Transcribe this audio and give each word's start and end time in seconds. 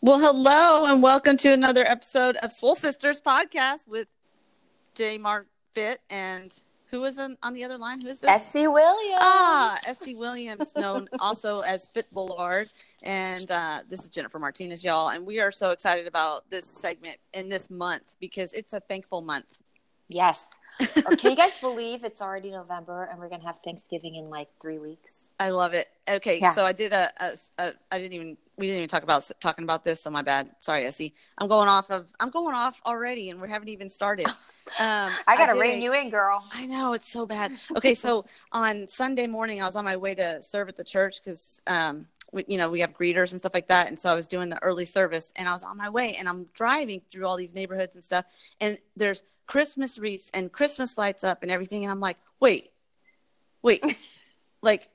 Well, 0.00 0.18
hello 0.18 0.86
and 0.86 1.02
welcome 1.02 1.36
to 1.38 1.52
another 1.52 1.84
episode 1.84 2.36
of 2.36 2.52
Swole 2.52 2.74
Sisters 2.74 3.20
podcast 3.20 3.88
with 3.88 4.08
J. 4.94 5.18
Mark 5.18 5.46
Fit 5.74 6.00
and 6.10 6.58
who 6.90 7.04
is 7.04 7.18
on, 7.18 7.36
on 7.42 7.54
the 7.54 7.64
other 7.64 7.78
line? 7.78 8.00
Who 8.00 8.08
is 8.08 8.18
this? 8.18 8.30
Essie 8.30 8.66
Williams. 8.66 9.18
Ah, 9.20 9.78
Essie 9.86 10.14
Williams, 10.16 10.74
known 10.76 11.08
also 11.20 11.60
as 11.60 11.88
Fit 11.88 12.06
Boulevard. 12.12 12.68
And 13.02 13.50
uh, 13.50 13.80
this 13.88 14.00
is 14.00 14.08
Jennifer 14.08 14.38
Martinez, 14.38 14.82
y'all. 14.82 15.10
And 15.10 15.24
we 15.24 15.40
are 15.40 15.52
so 15.52 15.70
excited 15.70 16.06
about 16.06 16.48
this 16.50 16.66
segment 16.66 17.18
in 17.32 17.48
this 17.48 17.70
month 17.70 18.16
because 18.20 18.52
it's 18.54 18.72
a 18.72 18.80
thankful 18.80 19.20
month. 19.20 19.60
Yes. 20.08 20.46
Oh, 21.06 21.16
can 21.16 21.30
you 21.30 21.36
guys 21.36 21.56
believe 21.60 22.04
it's 22.04 22.20
already 22.22 22.50
November 22.50 23.04
and 23.10 23.18
we're 23.18 23.28
gonna 23.28 23.44
have 23.44 23.58
Thanksgiving 23.64 24.14
in 24.16 24.30
like 24.30 24.48
three 24.60 24.78
weeks? 24.78 25.30
I 25.38 25.50
love 25.50 25.74
it. 25.74 25.88
Okay, 26.08 26.40
Yeah. 26.40 26.52
so 26.52 26.64
I 26.64 26.72
did 26.72 26.92
a, 26.92 27.10
a, 27.22 27.32
a. 27.58 27.72
I 27.92 27.98
didn't 27.98 28.14
even. 28.14 28.36
We 28.56 28.66
didn't 28.66 28.78
even 28.78 28.88
talk 28.90 29.02
about 29.04 29.28
talking 29.40 29.64
about 29.64 29.84
this. 29.84 30.02
So 30.02 30.10
my 30.10 30.20
bad. 30.22 30.50
Sorry, 30.58 30.84
Essie. 30.84 31.14
I'm 31.38 31.48
going 31.48 31.68
off 31.68 31.90
of. 31.90 32.10
I'm 32.20 32.30
going 32.30 32.54
off 32.54 32.80
already, 32.84 33.30
and 33.30 33.40
we 33.40 33.48
haven't 33.48 33.68
even 33.68 33.88
started. 33.88 34.26
Um, 34.78 35.10
I 35.26 35.36
gotta 35.36 35.58
rein 35.58 35.80
a- 35.80 35.82
you 35.82 35.92
in, 35.94 36.10
girl. 36.10 36.44
I 36.54 36.64
know 36.64 36.92
it's 36.92 37.08
so 37.10 37.26
bad. 37.26 37.50
Okay, 37.74 37.92
so 37.92 38.24
on 38.52 38.86
Sunday 38.86 39.26
morning, 39.26 39.60
I 39.60 39.64
was 39.66 39.74
on 39.74 39.84
my 39.84 39.96
way 39.96 40.14
to 40.14 40.40
serve 40.44 40.68
at 40.68 40.76
the 40.76 40.84
church 40.84 41.20
because, 41.24 41.60
um, 41.66 42.06
we, 42.30 42.44
you 42.46 42.56
know, 42.56 42.70
we 42.70 42.78
have 42.80 42.92
greeters 42.92 43.32
and 43.32 43.40
stuff 43.40 43.52
like 43.52 43.66
that, 43.66 43.88
and 43.88 43.98
so 43.98 44.08
I 44.08 44.14
was 44.14 44.28
doing 44.28 44.48
the 44.48 44.62
early 44.62 44.84
service, 44.84 45.32
and 45.34 45.48
I 45.48 45.52
was 45.52 45.64
on 45.64 45.76
my 45.76 45.88
way, 45.88 46.14
and 46.14 46.28
I'm 46.28 46.46
driving 46.54 47.02
through 47.10 47.26
all 47.26 47.36
these 47.36 47.52
neighborhoods 47.52 47.96
and 47.96 48.04
stuff, 48.04 48.26
and 48.60 48.78
there's 48.94 49.24
Christmas 49.50 49.98
wreaths 49.98 50.30
and 50.32 50.52
Christmas 50.52 50.96
lights 50.96 51.24
up 51.24 51.42
and 51.42 51.50
everything, 51.50 51.82
and 51.84 51.90
I'm 51.90 51.98
like, 51.98 52.16
wait, 52.38 52.70
wait, 53.62 53.82
like, 54.62 54.88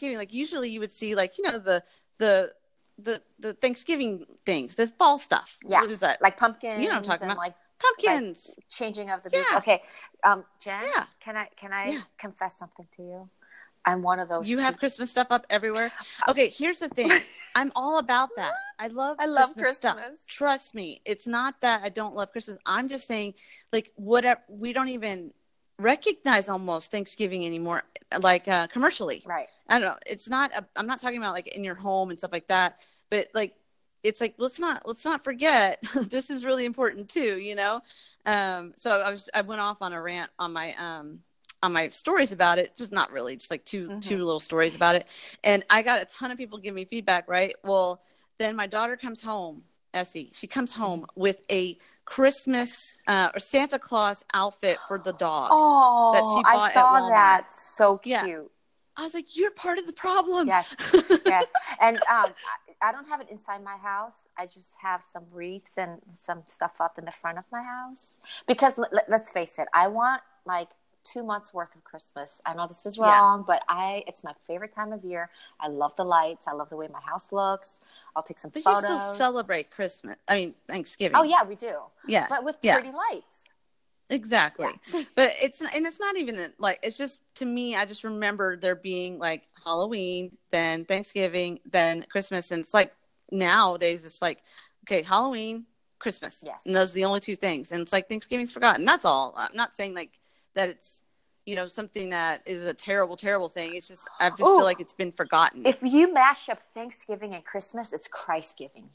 like 0.00 0.32
usually 0.32 0.70
you 0.70 0.78
would 0.78 0.92
see 0.92 1.16
like 1.16 1.36
you 1.36 1.42
know 1.44 1.58
the 1.58 1.82
the 2.18 2.52
the 2.96 3.20
the 3.40 3.54
Thanksgiving 3.54 4.24
things, 4.46 4.76
the 4.76 4.86
fall 4.86 5.18
stuff. 5.18 5.58
Yeah. 5.66 5.80
what 5.80 5.90
is 5.90 5.98
that? 5.98 6.22
Like 6.22 6.36
pumpkins. 6.36 6.80
You 6.80 6.88
know 6.88 6.94
I'm 6.96 7.02
talking 7.02 7.26
about. 7.26 7.38
Like 7.38 7.54
Pumpkins. 7.80 8.54
changing 8.68 9.10
of 9.10 9.22
the 9.22 9.30
Yeah. 9.32 9.58
Okay, 9.58 9.82
um, 10.24 10.44
Jen. 10.60 10.82
Yeah. 10.82 11.04
Can 11.20 11.36
I 11.36 11.48
can 11.56 11.72
I 11.72 11.90
Yeah. 11.90 12.00
confess 12.18 12.56
something 12.56 12.86
to 12.92 13.02
you? 13.02 13.30
I'm 13.88 14.02
one 14.02 14.20
of 14.20 14.28
those. 14.28 14.48
You 14.48 14.58
have 14.58 14.78
Christmas 14.78 15.10
stuff 15.10 15.28
up 15.30 15.46
everywhere. 15.48 15.90
Okay, 16.28 16.50
here's 16.50 16.80
the 16.80 16.88
thing. 16.88 17.10
I'm 17.54 17.72
all 17.74 17.98
about 17.98 18.28
that. 18.36 18.52
I 18.78 18.88
love 18.88 19.16
I 19.18 19.26
love 19.26 19.54
Christmas, 19.54 19.76
stuff. 19.76 19.98
Trust 20.28 20.74
me. 20.74 21.00
It's 21.06 21.26
not 21.26 21.60
that 21.62 21.82
I 21.82 21.88
don't 21.88 22.14
love 22.14 22.30
Christmas. 22.32 22.58
I'm 22.66 22.88
just 22.88 23.08
saying 23.08 23.34
like 23.72 23.90
whatever 23.96 24.40
we 24.48 24.72
don't 24.72 24.88
even 24.88 25.32
recognize 25.78 26.48
almost 26.48 26.90
Thanksgiving 26.90 27.46
anymore 27.46 27.84
like 28.20 28.46
uh 28.46 28.66
commercially. 28.66 29.22
right. 29.26 29.48
I 29.68 29.78
don't 29.78 29.88
know. 29.88 29.96
It's 30.06 30.28
not 30.28 30.50
i 30.54 30.60
I'm 30.76 30.86
not 30.86 30.98
talking 30.98 31.18
about 31.18 31.32
like 31.34 31.48
in 31.48 31.64
your 31.64 31.76
home 31.76 32.10
and 32.10 32.18
stuff 32.18 32.32
like 32.32 32.48
that, 32.48 32.82
but 33.10 33.28
like 33.34 33.54
it's 34.02 34.20
like 34.20 34.34
let's 34.38 34.60
not 34.60 34.86
let's 34.86 35.04
not 35.04 35.24
forget 35.24 35.82
this 35.94 36.28
is 36.30 36.44
really 36.44 36.66
important 36.66 37.08
too, 37.08 37.38
you 37.38 37.54
know. 37.54 37.80
Um 38.26 38.74
so 38.76 39.00
I 39.00 39.10
was 39.10 39.30
I 39.32 39.40
went 39.42 39.60
off 39.62 39.78
on 39.80 39.92
a 39.92 40.02
rant 40.02 40.30
on 40.38 40.52
my 40.52 40.74
um 40.74 41.20
on 41.62 41.72
my 41.72 41.88
stories 41.88 42.32
about 42.32 42.58
it, 42.58 42.76
just 42.76 42.92
not 42.92 43.10
really, 43.12 43.36
just 43.36 43.50
like 43.50 43.64
2 43.64 43.88
Mhm. 43.88 44.02
two 44.02 44.18
little 44.18 44.40
stories 44.40 44.76
about 44.76 44.94
it. 44.94 45.06
And 45.42 45.64
I 45.70 45.82
got 45.82 46.00
a 46.00 46.04
ton 46.04 46.30
of 46.30 46.38
people 46.38 46.58
give 46.58 46.74
me 46.74 46.84
feedback, 46.84 47.28
right? 47.28 47.54
Well, 47.64 48.02
then 48.38 48.54
my 48.54 48.66
daughter 48.66 48.96
comes 48.96 49.22
home, 49.22 49.64
Essie. 49.92 50.30
She 50.32 50.46
comes 50.46 50.72
home 50.72 51.06
with 51.16 51.40
a 51.50 51.78
Christmas 52.04 52.98
uh, 53.06 53.30
or 53.34 53.40
Santa 53.40 53.78
Claus 53.78 54.24
outfit 54.32 54.78
for 54.86 54.98
the 54.98 55.12
dog. 55.12 55.50
Oh, 55.52 56.12
that 56.12 56.24
she 56.24 56.42
bought 56.42 56.68
at 56.68 56.72
saw 56.72 57.08
that. 57.08 57.52
So 57.52 58.00
Yeah. 58.04 58.24
cute. 58.24 58.52
I 58.96 59.02
was 59.02 59.14
like, 59.14 59.36
"You're 59.36 59.52
part 59.52 59.78
of 59.78 59.86
the 59.86 59.92
problem." 59.92 60.48
Yes. 60.48 60.74
yes. 61.24 61.46
And 61.80 61.96
um, 61.98 62.34
I, 62.80 62.88
I 62.88 62.92
don't 62.92 63.06
have 63.06 63.20
it 63.20 63.28
inside 63.30 63.62
my 63.62 63.76
house. 63.76 64.28
I 64.36 64.46
just 64.46 64.74
have 64.82 65.04
some 65.04 65.24
wreaths 65.32 65.78
and 65.78 66.00
some 66.08 66.42
stuff 66.48 66.80
up 66.80 66.98
in 66.98 67.04
the 67.04 67.12
front 67.12 67.38
of 67.38 67.44
my 67.52 67.62
house. 67.62 68.18
Because 68.46 68.76
let, 68.76 68.92
let, 68.92 69.08
us 69.08 69.30
face 69.30 69.58
it, 69.58 69.68
I 69.72 69.86
want 69.88 70.22
like 70.44 70.70
two 71.12 71.22
months 71.22 71.52
worth 71.54 71.74
of 71.74 71.84
Christmas. 71.84 72.40
I 72.44 72.54
know 72.54 72.66
this 72.66 72.84
is 72.86 72.96
Yeah. 72.98 73.04
wrong, 73.20 73.44
but 73.46 73.62
I 73.68 74.04
it's 74.06 74.22
my 74.24 74.34
favorite 74.46 74.72
time 74.72 74.92
of 74.92 75.04
year. 75.04 75.30
I 75.60 75.68
love 75.68 75.94
the 75.96 76.04
lights. 76.04 76.46
I 76.46 76.52
love 76.52 76.68
the 76.70 76.76
way 76.76 76.88
my 76.88 77.00
house 77.00 77.32
looks. 77.32 77.74
I'll 78.14 78.22
take 78.22 78.38
some 78.38 78.50
But 78.50 78.62
photos. 78.62 78.82
you 78.82 78.98
still 78.98 79.14
celebrate 79.14 79.70
Christmas. 79.70 80.16
I 80.28 80.34
mean, 80.38 80.54
Thanksgiving. 80.66 81.16
oh 81.18 81.22
yeah, 81.24 81.42
we 81.44 81.54
do. 81.56 81.74
yeah, 82.06 82.26
But 82.28 82.44
with 82.44 82.56
Yeah. 82.62 82.74
pretty 82.74 82.92
lights. 82.96 83.36
exactly. 84.10 84.68
But 85.14 85.32
it's 85.42 85.60
and 85.60 85.86
it's 85.86 86.00
not 86.00 86.16
even 86.16 86.52
like 86.58 86.78
it's 86.82 86.96
just 86.98 87.20
to 87.36 87.44
me. 87.44 87.74
I 87.76 87.84
just 87.84 88.04
remember 88.04 88.56
there 88.56 88.74
being 88.76 89.18
like 89.18 89.48
Halloween, 89.64 90.36
then 90.50 90.84
Thanksgiving, 90.84 91.60
then 91.70 92.04
Christmas, 92.08 92.50
and 92.50 92.60
it's 92.60 92.74
like 92.74 92.94
nowadays 93.30 94.04
it's 94.04 94.22
like 94.22 94.42
okay, 94.84 95.02
Halloween, 95.02 95.66
Christmas. 95.98 96.42
Yes. 96.46 96.62
and 96.64 96.74
those 96.74 96.92
are 96.92 96.94
the 96.94 97.04
only 97.04 97.20
two 97.20 97.36
things. 97.36 97.72
And 97.72 97.82
it's 97.82 97.92
like 97.92 98.08
Thanksgiving's 98.08 98.52
forgotten. 98.52 98.84
That's 98.84 99.04
all. 99.04 99.34
I'm 99.36 99.54
not 99.54 99.76
saying 99.76 99.94
like 99.94 100.18
that. 100.58 100.68
It's 100.70 101.02
you 101.46 101.56
know 101.56 101.66
something 101.66 102.10
that 102.10 102.42
is 102.46 102.66
a 102.66 102.74
terrible, 102.74 103.16
terrible 103.16 103.48
thing. 103.48 103.74
It's 103.74 103.88
just 103.88 104.06
I 104.20 104.28
just 104.28 104.40
Ooh. 104.40 104.58
feel 104.58 104.64
like 104.64 104.80
it's 104.80 104.92
been 104.92 105.12
forgotten. 105.12 105.62
If 105.64 105.82
you 105.82 106.12
mash 106.12 106.50
up 106.50 106.62
Thanksgiving 106.62 107.34
and 107.34 107.44
Christmas, 107.44 107.94
it's 107.94 108.06
Christ 108.06 108.58
giving. 108.58 108.90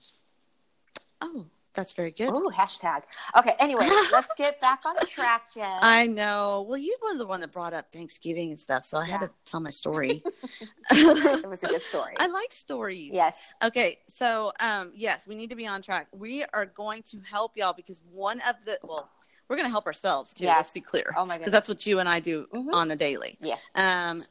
oh, 1.22 1.48
that's 1.74 1.94
very 1.94 2.12
good. 2.12 2.30
Oh, 2.32 2.52
hashtag. 2.54 3.04
Okay, 3.36 3.56
anyway, 3.60 3.90
let's 4.12 4.34
get 4.36 4.62
back 4.62 4.82
on 4.86 4.96
track, 5.08 5.52
Jen. 5.52 5.80
I 5.82 6.06
know. 6.06 6.66
Well, 6.70 6.78
you 6.78 6.96
were 7.02 7.18
the 7.18 7.26
one 7.26 7.42
that 7.42 7.52
brought 7.52 7.74
up 7.74 7.92
Thanksgiving 7.92 8.52
and 8.52 8.60
stuff, 8.60 8.86
so 8.86 9.00
I 9.00 9.06
had 9.06 9.22
to 9.22 9.32
tell 9.46 9.60
my 9.60 9.72
story. 9.72 10.22
it 10.92 11.48
was 11.48 11.64
a 11.64 11.68
good 11.68 11.82
story. 11.82 12.14
I 12.20 12.28
like 12.28 12.54
stories. 12.54 13.10
yes. 13.12 13.36
Okay, 13.64 13.98
so 14.08 14.52
um, 14.60 14.92
yes, 14.94 15.28
we 15.28 15.34
need 15.34 15.50
to 15.50 15.56
be 15.56 15.66
on 15.66 15.82
track. 15.82 16.08
We 16.12 16.46
are 16.54 16.68
going 16.68 17.02
to 17.04 17.20
help 17.22 17.58
y'all 17.58 17.74
because 17.74 18.04
one 18.12 18.40
of 18.48 18.64
the 18.64 18.78
well, 18.88 19.10
we're 19.48 19.56
going 19.56 19.68
to 19.68 19.72
help 19.72 19.86
ourselves 19.86 20.34
too. 20.34 20.46
Let's 20.46 20.72
be 20.72 20.82
clear, 20.82 21.14
Oh 21.18 21.26
my 21.26 21.38
because 21.38 21.52
that's 21.52 21.70
what 21.70 21.86
you 21.86 22.00
and 22.00 22.08
I 22.10 22.20
do 22.20 22.48
Mhm. 22.54 22.74
on 22.74 22.92
a 22.92 22.96
daily. 22.96 23.38
Yes. 23.42 23.64
Um, 23.76 24.24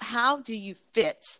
how 0.00 0.38
do 0.38 0.54
you 0.54 0.74
fit 0.92 1.38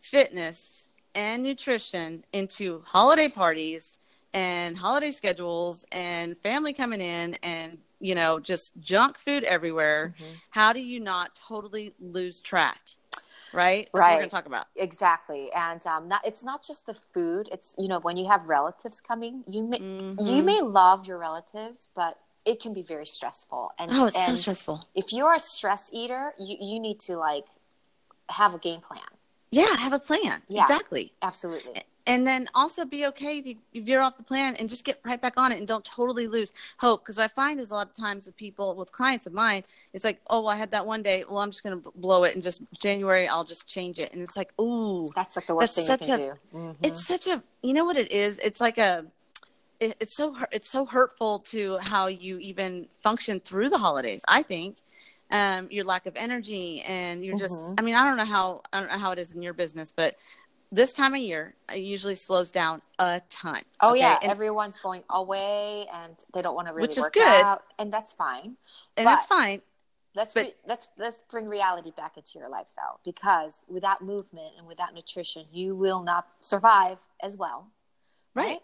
fitness 0.00 0.86
and 1.14 1.42
nutrition 1.42 2.24
into 2.32 2.82
holiday 2.86 3.28
parties 3.28 3.98
and 4.32 4.76
holiday 4.76 5.10
schedules 5.10 5.86
and 5.92 6.36
family 6.42 6.72
coming 6.72 7.00
in 7.00 7.34
and 7.42 7.78
you 8.00 8.14
know 8.14 8.38
just 8.38 8.72
junk 8.80 9.18
food 9.18 9.44
everywhere? 9.44 10.14
Mhm. 10.20 10.26
How 10.50 10.72
do 10.72 10.80
you 10.80 11.00
not 11.00 11.34
totally 11.34 11.94
lose 11.98 12.42
track? 12.42 12.80
Right. 13.54 13.84
That's 13.86 13.92
What 13.94 14.00
we're 14.02 14.06
Right. 14.06 14.18
going 14.18 14.28
to 14.30 14.36
talk 14.36 14.46
about. 14.46 14.66
Exactly. 14.76 15.52
And 15.52 15.86
um, 15.86 16.06
not, 16.06 16.26
it's 16.26 16.42
not 16.42 16.62
just 16.62 16.86
the 16.86 16.94
food. 16.94 17.48
It's, 17.52 17.74
you 17.78 17.88
know, 17.88 18.00
when 18.00 18.16
you 18.16 18.26
have 18.28 18.44
relatives 18.46 19.00
coming, 19.00 19.44
you 19.46 19.62
may, 19.62 19.78
you 19.78 20.42
Mhm. 20.42 20.44
may 20.44 20.60
love 20.60 21.06
your 21.06 21.18
relatives, 21.18 21.88
but 21.94 22.18
it 22.44 22.60
can 22.60 22.72
be 22.74 22.82
very 22.82 23.06
stressful. 23.06 23.70
And, 23.78 23.92
Oh, 23.92 24.06
it's 24.06 24.24
so 24.24 24.34
stressful. 24.34 24.86
if 24.94 25.12
you're 25.12 25.34
a 25.34 25.38
stress 25.38 25.90
eater, 25.92 26.34
you, 26.38 26.56
you 26.60 26.80
need 26.80 27.00
to 27.00 27.16
like 27.16 27.46
have 28.28 28.54
a 28.54 28.58
game 28.58 28.80
plan. 28.80 29.00
Yeah, 29.50 29.76
have 29.76 29.92
a 29.92 29.98
plan. 29.98 30.42
Yeah. 30.48 30.62
Exactly. 30.62 31.12
Absolutely. 31.22 31.82
And 32.06 32.26
then 32.26 32.48
also 32.54 32.84
be 32.84 33.06
okay 33.06 33.38
if 33.38 33.46
you 33.46 33.56
if 33.72 33.88
you're 33.88 34.02
off 34.02 34.18
the 34.18 34.22
plan 34.22 34.56
and 34.56 34.68
just 34.68 34.84
get 34.84 35.00
right 35.04 35.20
back 35.20 35.34
on 35.38 35.52
it 35.52 35.58
and 35.58 35.66
don't 35.66 35.84
totally 35.84 36.26
lose 36.26 36.52
hope. 36.78 37.02
Because 37.02 37.16
what 37.16 37.24
I 37.24 37.28
find 37.28 37.58
is 37.58 37.70
a 37.70 37.74
lot 37.74 37.88
of 37.88 37.94
times 37.94 38.26
with 38.26 38.36
people, 38.36 38.74
with 38.74 38.92
clients 38.92 39.26
of 39.26 39.32
mine, 39.32 39.64
it's 39.94 40.04
like, 40.04 40.20
oh, 40.28 40.40
well, 40.40 40.50
I 40.50 40.56
had 40.56 40.70
that 40.72 40.84
one 40.84 41.02
day. 41.02 41.24
Well, 41.26 41.38
I'm 41.38 41.50
just 41.50 41.62
going 41.62 41.80
to 41.82 41.90
blow 41.98 42.24
it 42.24 42.34
and 42.34 42.42
just 42.42 42.62
January, 42.80 43.26
I'll 43.26 43.44
just 43.44 43.66
change 43.68 43.98
it. 43.98 44.12
And 44.12 44.20
it's 44.20 44.36
like, 44.36 44.52
ooh, 44.60 45.06
That's 45.14 45.34
like 45.34 45.46
the 45.46 45.54
worst 45.54 45.76
thing 45.76 45.86
such 45.86 46.08
you 46.08 46.14
a- 46.14 46.18
can 46.18 46.28
do. 46.52 46.58
Mhm. 46.58 46.76
it's 46.82 47.06
such 47.06 47.26
a, 47.26 47.42
you 47.62 47.72
know 47.72 47.86
what 47.86 47.96
it 47.96 48.12
is? 48.12 48.38
It's 48.40 48.60
like 48.60 48.76
a, 48.76 49.06
it, 49.80 49.96
it's 49.98 50.14
so 50.14 50.36
it's 50.52 50.68
so 50.68 50.84
hurtful 50.84 51.38
to 51.40 51.78
how 51.78 52.06
you 52.06 52.38
even 52.38 52.86
function 53.00 53.40
through 53.40 53.70
the 53.70 53.78
holidays. 53.78 54.22
I 54.28 54.42
think 54.42 54.76
um, 55.30 55.68
your 55.70 55.84
lack 55.84 56.04
of 56.06 56.14
energy 56.16 56.82
and 56.82 57.24
you're 57.24 57.36
just. 57.38 57.54
Mhm. 57.54 57.74
I 57.78 57.82
mean, 57.82 57.94
I 57.96 58.04
don't 58.04 58.16
know 58.18 58.24
how 58.26 58.60
I 58.72 58.80
don't 58.80 58.90
know 58.90 58.98
how 58.98 59.10
it 59.10 59.18
is 59.18 59.32
in 59.32 59.42
your 59.42 59.54
business, 59.54 59.90
but 59.90 60.14
this 60.72 60.92
time 60.92 61.14
of 61.14 61.20
year 61.20 61.54
it 61.72 61.78
usually 61.80 62.14
slows 62.14 62.50
down 62.50 62.82
a 62.98 63.20
ton. 63.30 63.62
Oh 63.80 63.90
okay? 63.90 64.00
yeah, 64.00 64.18
and, 64.22 64.30
everyone's 64.30 64.76
going 64.78 65.04
away 65.10 65.86
and 65.92 66.14
they 66.32 66.42
don't 66.42 66.54
want 66.54 66.68
to 66.68 66.74
really 66.74 66.88
Which 66.88 66.98
is 66.98 67.02
work 67.04 67.14
good. 67.14 67.44
out, 67.44 67.62
and 67.78 67.92
that's 67.92 68.12
fine. 68.12 68.56
and 68.96 69.06
that's 69.06 69.26
fine. 69.26 69.62
Let's 70.16 70.34
But- 70.34 70.44
re- 70.44 70.54
let's 70.66 70.88
let's 70.96 71.22
bring 71.30 71.48
reality 71.48 71.90
back 71.90 72.16
into 72.16 72.38
your 72.38 72.48
life 72.48 72.68
though, 72.76 73.00
because 73.04 73.58
without 73.68 74.02
movement 74.02 74.54
and 74.56 74.66
without 74.66 74.94
nutrition, 74.94 75.46
you 75.52 75.74
will 75.74 76.02
not 76.02 76.28
survive 76.40 77.00
as 77.20 77.36
well. 77.36 77.68
Right. 78.34 78.60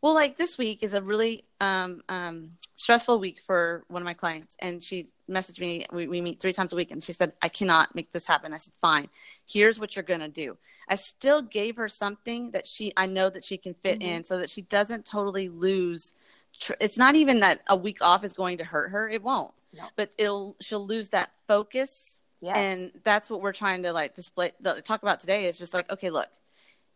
Well, 0.00 0.14
like 0.14 0.36
this 0.36 0.58
week 0.58 0.82
is 0.82 0.94
a 0.94 1.02
really 1.02 1.44
um, 1.60 2.02
um, 2.08 2.52
stressful 2.82 3.18
week 3.20 3.38
for 3.46 3.84
one 3.88 4.02
of 4.02 4.04
my 4.06 4.14
clients, 4.14 4.56
and 4.60 4.82
she 4.82 5.06
messaged 5.30 5.60
me. 5.60 5.86
We, 5.92 6.08
we 6.08 6.20
meet 6.20 6.40
three 6.40 6.52
times 6.52 6.72
a 6.72 6.76
week, 6.76 6.90
and 6.90 7.02
she 7.02 7.12
said, 7.12 7.32
"I 7.40 7.48
cannot 7.48 7.94
make 7.94 8.10
this 8.12 8.26
happen." 8.26 8.52
I 8.52 8.56
said, 8.58 8.74
"Fine. 8.80 9.08
Here's 9.46 9.78
what 9.78 9.94
you're 9.94 10.02
gonna 10.02 10.28
do." 10.28 10.58
I 10.88 10.96
still 10.96 11.42
gave 11.42 11.76
her 11.76 11.88
something 11.88 12.50
that 12.50 12.66
she 12.66 12.92
I 12.96 13.06
know 13.06 13.30
that 13.30 13.44
she 13.44 13.56
can 13.56 13.74
fit 13.74 14.00
Mhm. 14.00 14.06
in, 14.06 14.24
so 14.24 14.38
that 14.38 14.50
she 14.50 14.62
doesn't 14.62 15.06
totally 15.06 15.48
lose. 15.48 16.12
Tr- 16.60 16.80
it's 16.80 16.98
not 16.98 17.14
even 17.14 17.40
that 17.40 17.60
a 17.68 17.76
week 17.76 18.02
off 18.02 18.24
is 18.24 18.32
going 18.32 18.58
to 18.58 18.64
hurt 18.64 18.90
her; 18.90 19.08
it 19.08 19.22
won't. 19.22 19.54
No. 19.72 19.84
But 19.96 20.10
it'll 20.18 20.56
she'll 20.60 20.86
lose 20.86 21.08
that 21.10 21.30
focus 21.48 22.18
Yes. 22.40 22.56
and 22.56 22.92
that's 23.04 23.30
what 23.30 23.40
we're 23.40 23.52
trying 23.52 23.84
to 23.84 23.92
like 23.92 24.14
display 24.16 24.50
the, 24.60 24.82
talk 24.82 25.00
about 25.04 25.20
today 25.20 25.44
is 25.44 25.56
just 25.56 25.72
like 25.72 25.90
okay 25.92 26.10
look 26.10 26.28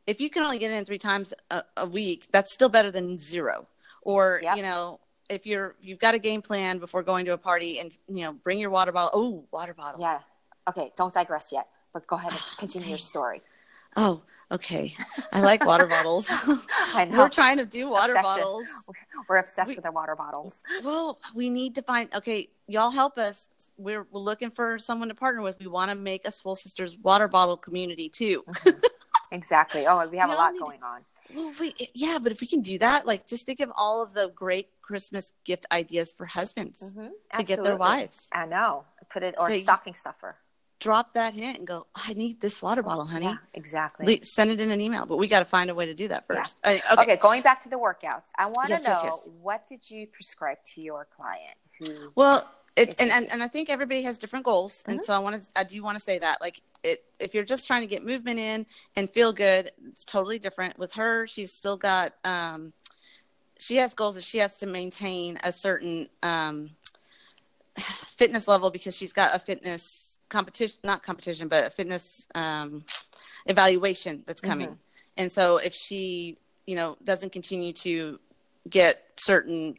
if 0.09 0.21
you 0.21 0.29
can 0.29 0.43
only 0.43 0.59
get 0.59 0.73
in 0.73 0.85
three 0.85 0.99
times 0.99 1.33
a, 1.51 1.63
a 1.77 1.87
week, 1.87 2.27
that's 2.31 2.53
still 2.53 2.69
better 2.69 2.91
than 2.93 3.17
zero. 3.19 3.67
Or 4.03 4.41
Yep. 4.43 4.57
you 4.57 4.63
know, 4.63 5.01
if 5.29 5.47
you're 5.47 5.75
you've 5.81 5.99
got 5.99 6.15
a 6.15 6.19
game 6.19 6.43
plan 6.43 6.79
before 6.79 7.03
going 7.03 7.25
to 7.27 7.33
a 7.33 7.39
party, 7.39 7.79
and 7.81 7.91
you 8.09 8.23
know, 8.25 8.33
bring 8.33 8.59
your 8.59 8.71
water 8.71 8.93
bottle. 8.93 9.11
Oh, 9.15 9.45
water 9.51 9.75
bottle. 9.75 10.01
Yeah. 10.01 10.21
Okay, 10.69 10.93
don't 10.97 11.15
digress 11.15 11.53
yet, 11.53 11.69
but 11.93 12.07
go 12.07 12.17
ahead 12.17 12.33
and 12.33 12.41
continue 12.59 12.89
your 12.89 12.99
story. 12.99 13.43
Oh, 13.97 14.23
okay. 14.53 14.95
I 15.33 15.41
like 15.41 15.65
water 15.65 15.87
bottles. 15.87 16.29
I 16.31 17.07
know. 17.11 17.19
We're 17.19 17.29
trying 17.29 17.57
to 17.59 17.65
do 17.65 17.89
water 17.89 18.15
Obsession. 18.15 18.41
bottles. 18.41 18.67
We're 19.29 19.39
obsessed 19.39 19.69
We- 19.71 19.77
with 19.77 19.85
our 19.87 19.93
water 19.93 20.15
bottles. 20.17 20.63
Well, 20.85 21.19
we 21.35 21.51
need 21.51 21.75
to 21.77 21.83
find. 21.83 22.13
Okay, 22.15 22.49
y'all 22.69 22.91
help 22.91 23.17
us. 23.19 23.49
We're, 23.79 24.07
we're 24.11 24.21
looking 24.21 24.51
for 24.51 24.79
someone 24.79 25.09
to 25.09 25.15
partner 25.15 25.43
with. 25.43 25.59
We 25.59 25.67
want 25.67 25.91
to 25.91 25.97
make 25.97 26.27
a 26.27 26.31
Swole 26.31 26.57
Sisters 26.57 26.97
water 27.03 27.27
bottle 27.29 27.57
community 27.57 28.09
too. 28.09 28.45
Mm-hmm. 28.49 28.81
Exactly. 29.33 29.87
Oh, 29.87 30.07
we 30.09 30.19
have 30.19 30.29
We 30.29 30.35
a 30.35 30.39
lot 30.39 30.53
need 30.53 30.59
to- 30.59 30.65
going 30.65 30.83
on. 30.83 31.01
Well, 31.35 31.53
we, 31.61 31.75
yeah, 31.95 32.19
but 32.23 32.33
if 32.33 32.41
we 32.41 32.47
can 32.47 32.61
do 32.63 32.79
that, 32.79 33.07
like, 33.07 33.27
just 33.27 33.47
think 33.47 33.61
of 33.61 33.71
all 33.77 34.03
of 34.03 34.13
the 34.15 34.29
great 34.35 34.69
Christmas 34.83 35.33
gift 35.45 35.67
ideas 35.73 36.13
for 36.17 36.27
husbands 36.27 36.93
Mhm. 36.95 37.11
to 37.37 37.43
get 37.43 37.63
their 37.63 37.77
wives. 37.77 38.29
I 38.33 38.47
know. 38.47 38.85
Put 39.11 39.23
it 39.23 39.35
or 39.39 39.49
Say- 39.51 39.61
stocking 39.61 39.95
stuffer. 39.95 40.37
Drop 40.79 41.15
that 41.15 41.33
hint 41.33 41.57
and 41.59 41.67
go. 41.67 41.87
I 41.95 42.13
need 42.13 42.41
this 42.43 42.61
water 42.61 42.83
bottle, 42.83 43.07
honey. 43.07 43.25
Yeah, 43.27 43.37
exactly. 43.55 44.19
Le- 44.19 44.25
Send 44.25 44.51
it 44.51 44.61
in 44.61 44.71
an 44.71 44.81
email, 44.81 45.07
but 45.07 45.17
we 45.17 45.27
got 45.27 45.39
to 45.39 45.47
find 45.47 45.71
a 45.71 45.75
way 45.75 45.87
to 45.87 45.95
do 45.95 46.09
that 46.09 46.25
Yeah. 46.29 46.37
first. 46.37 46.59
Okay. 46.65 46.83
okay. 46.93 47.17
going 47.17 47.41
back 47.43 47.63
to 47.63 47.71
the 47.71 47.77
workouts. 47.79 48.29
I 48.37 48.47
want 48.47 48.67
to 48.69 48.75
Yes, 48.75 48.85
know 48.85 48.91
yes, 48.91 49.03
yes. 49.05 49.19
what 49.41 49.67
did 49.67 49.89
you 49.91 50.07
prescribe 50.07 50.59
to 50.75 50.83
your 50.83 51.07
client 51.17 51.57
who 51.79 52.13
Well, 52.15 52.47
it's 52.77 52.99
and, 52.99 53.11
and 53.11 53.31
and 53.31 53.43
I 53.43 53.49
think 53.49 53.71
everybody 53.71 54.03
has 54.03 54.19
different 54.19 54.45
goals, 54.45 54.85
and 54.87 55.03
so 55.03 55.13
I 55.15 55.19
want 55.19 55.43
to 55.43 55.49
I 55.57 55.65
do 55.65 55.83
want 55.83 55.99
to 55.99 56.05
say 56.05 56.19
that 56.19 56.41
like 56.41 56.61
it 56.83 57.05
if 57.19 57.35
you're 57.35 57.45
just 57.45 57.67
trying 57.67 57.81
to 57.81 57.87
get 57.87 58.05
movement 58.05 58.39
in 58.39 58.67
and 58.97 59.09
feel 59.09 59.33
good, 59.33 59.73
it's 59.89 60.05
totally 60.05 60.39
different. 60.39 60.79
With 60.79 60.93
her, 60.95 61.27
she's 61.27 61.53
still 61.53 61.77
got 61.77 62.13
um, 62.25 62.73
she 63.59 63.77
has 63.77 63.95
goals 63.95 64.17
that 64.17 64.25
she 64.25 64.39
has 64.39 64.59
to 64.59 64.67
maintain 64.67 65.39
a 65.43 65.53
certain 65.53 66.09
um, 66.23 66.71
fitness 68.07 68.47
level 68.47 68.71
because 68.71 68.97
she's 68.97 69.13
got 69.13 69.35
a 69.35 69.39
fitness 69.39 70.19
competition, 70.29 70.79
not 70.85 71.03
competition, 71.03 71.49
but 71.49 71.65
a 71.65 71.71
fitness 71.71 72.27
um, 72.35 72.85
evaluation 73.47 74.23
that's 74.27 74.41
coming. 74.41 74.79
And 75.17 75.31
so 75.33 75.57
if 75.57 75.73
she, 75.73 76.37
you 76.67 76.77
know, 76.77 76.97
doesn't 77.05 77.33
continue 77.33 77.73
to 77.75 78.19
get 78.69 79.03
certain 79.17 79.77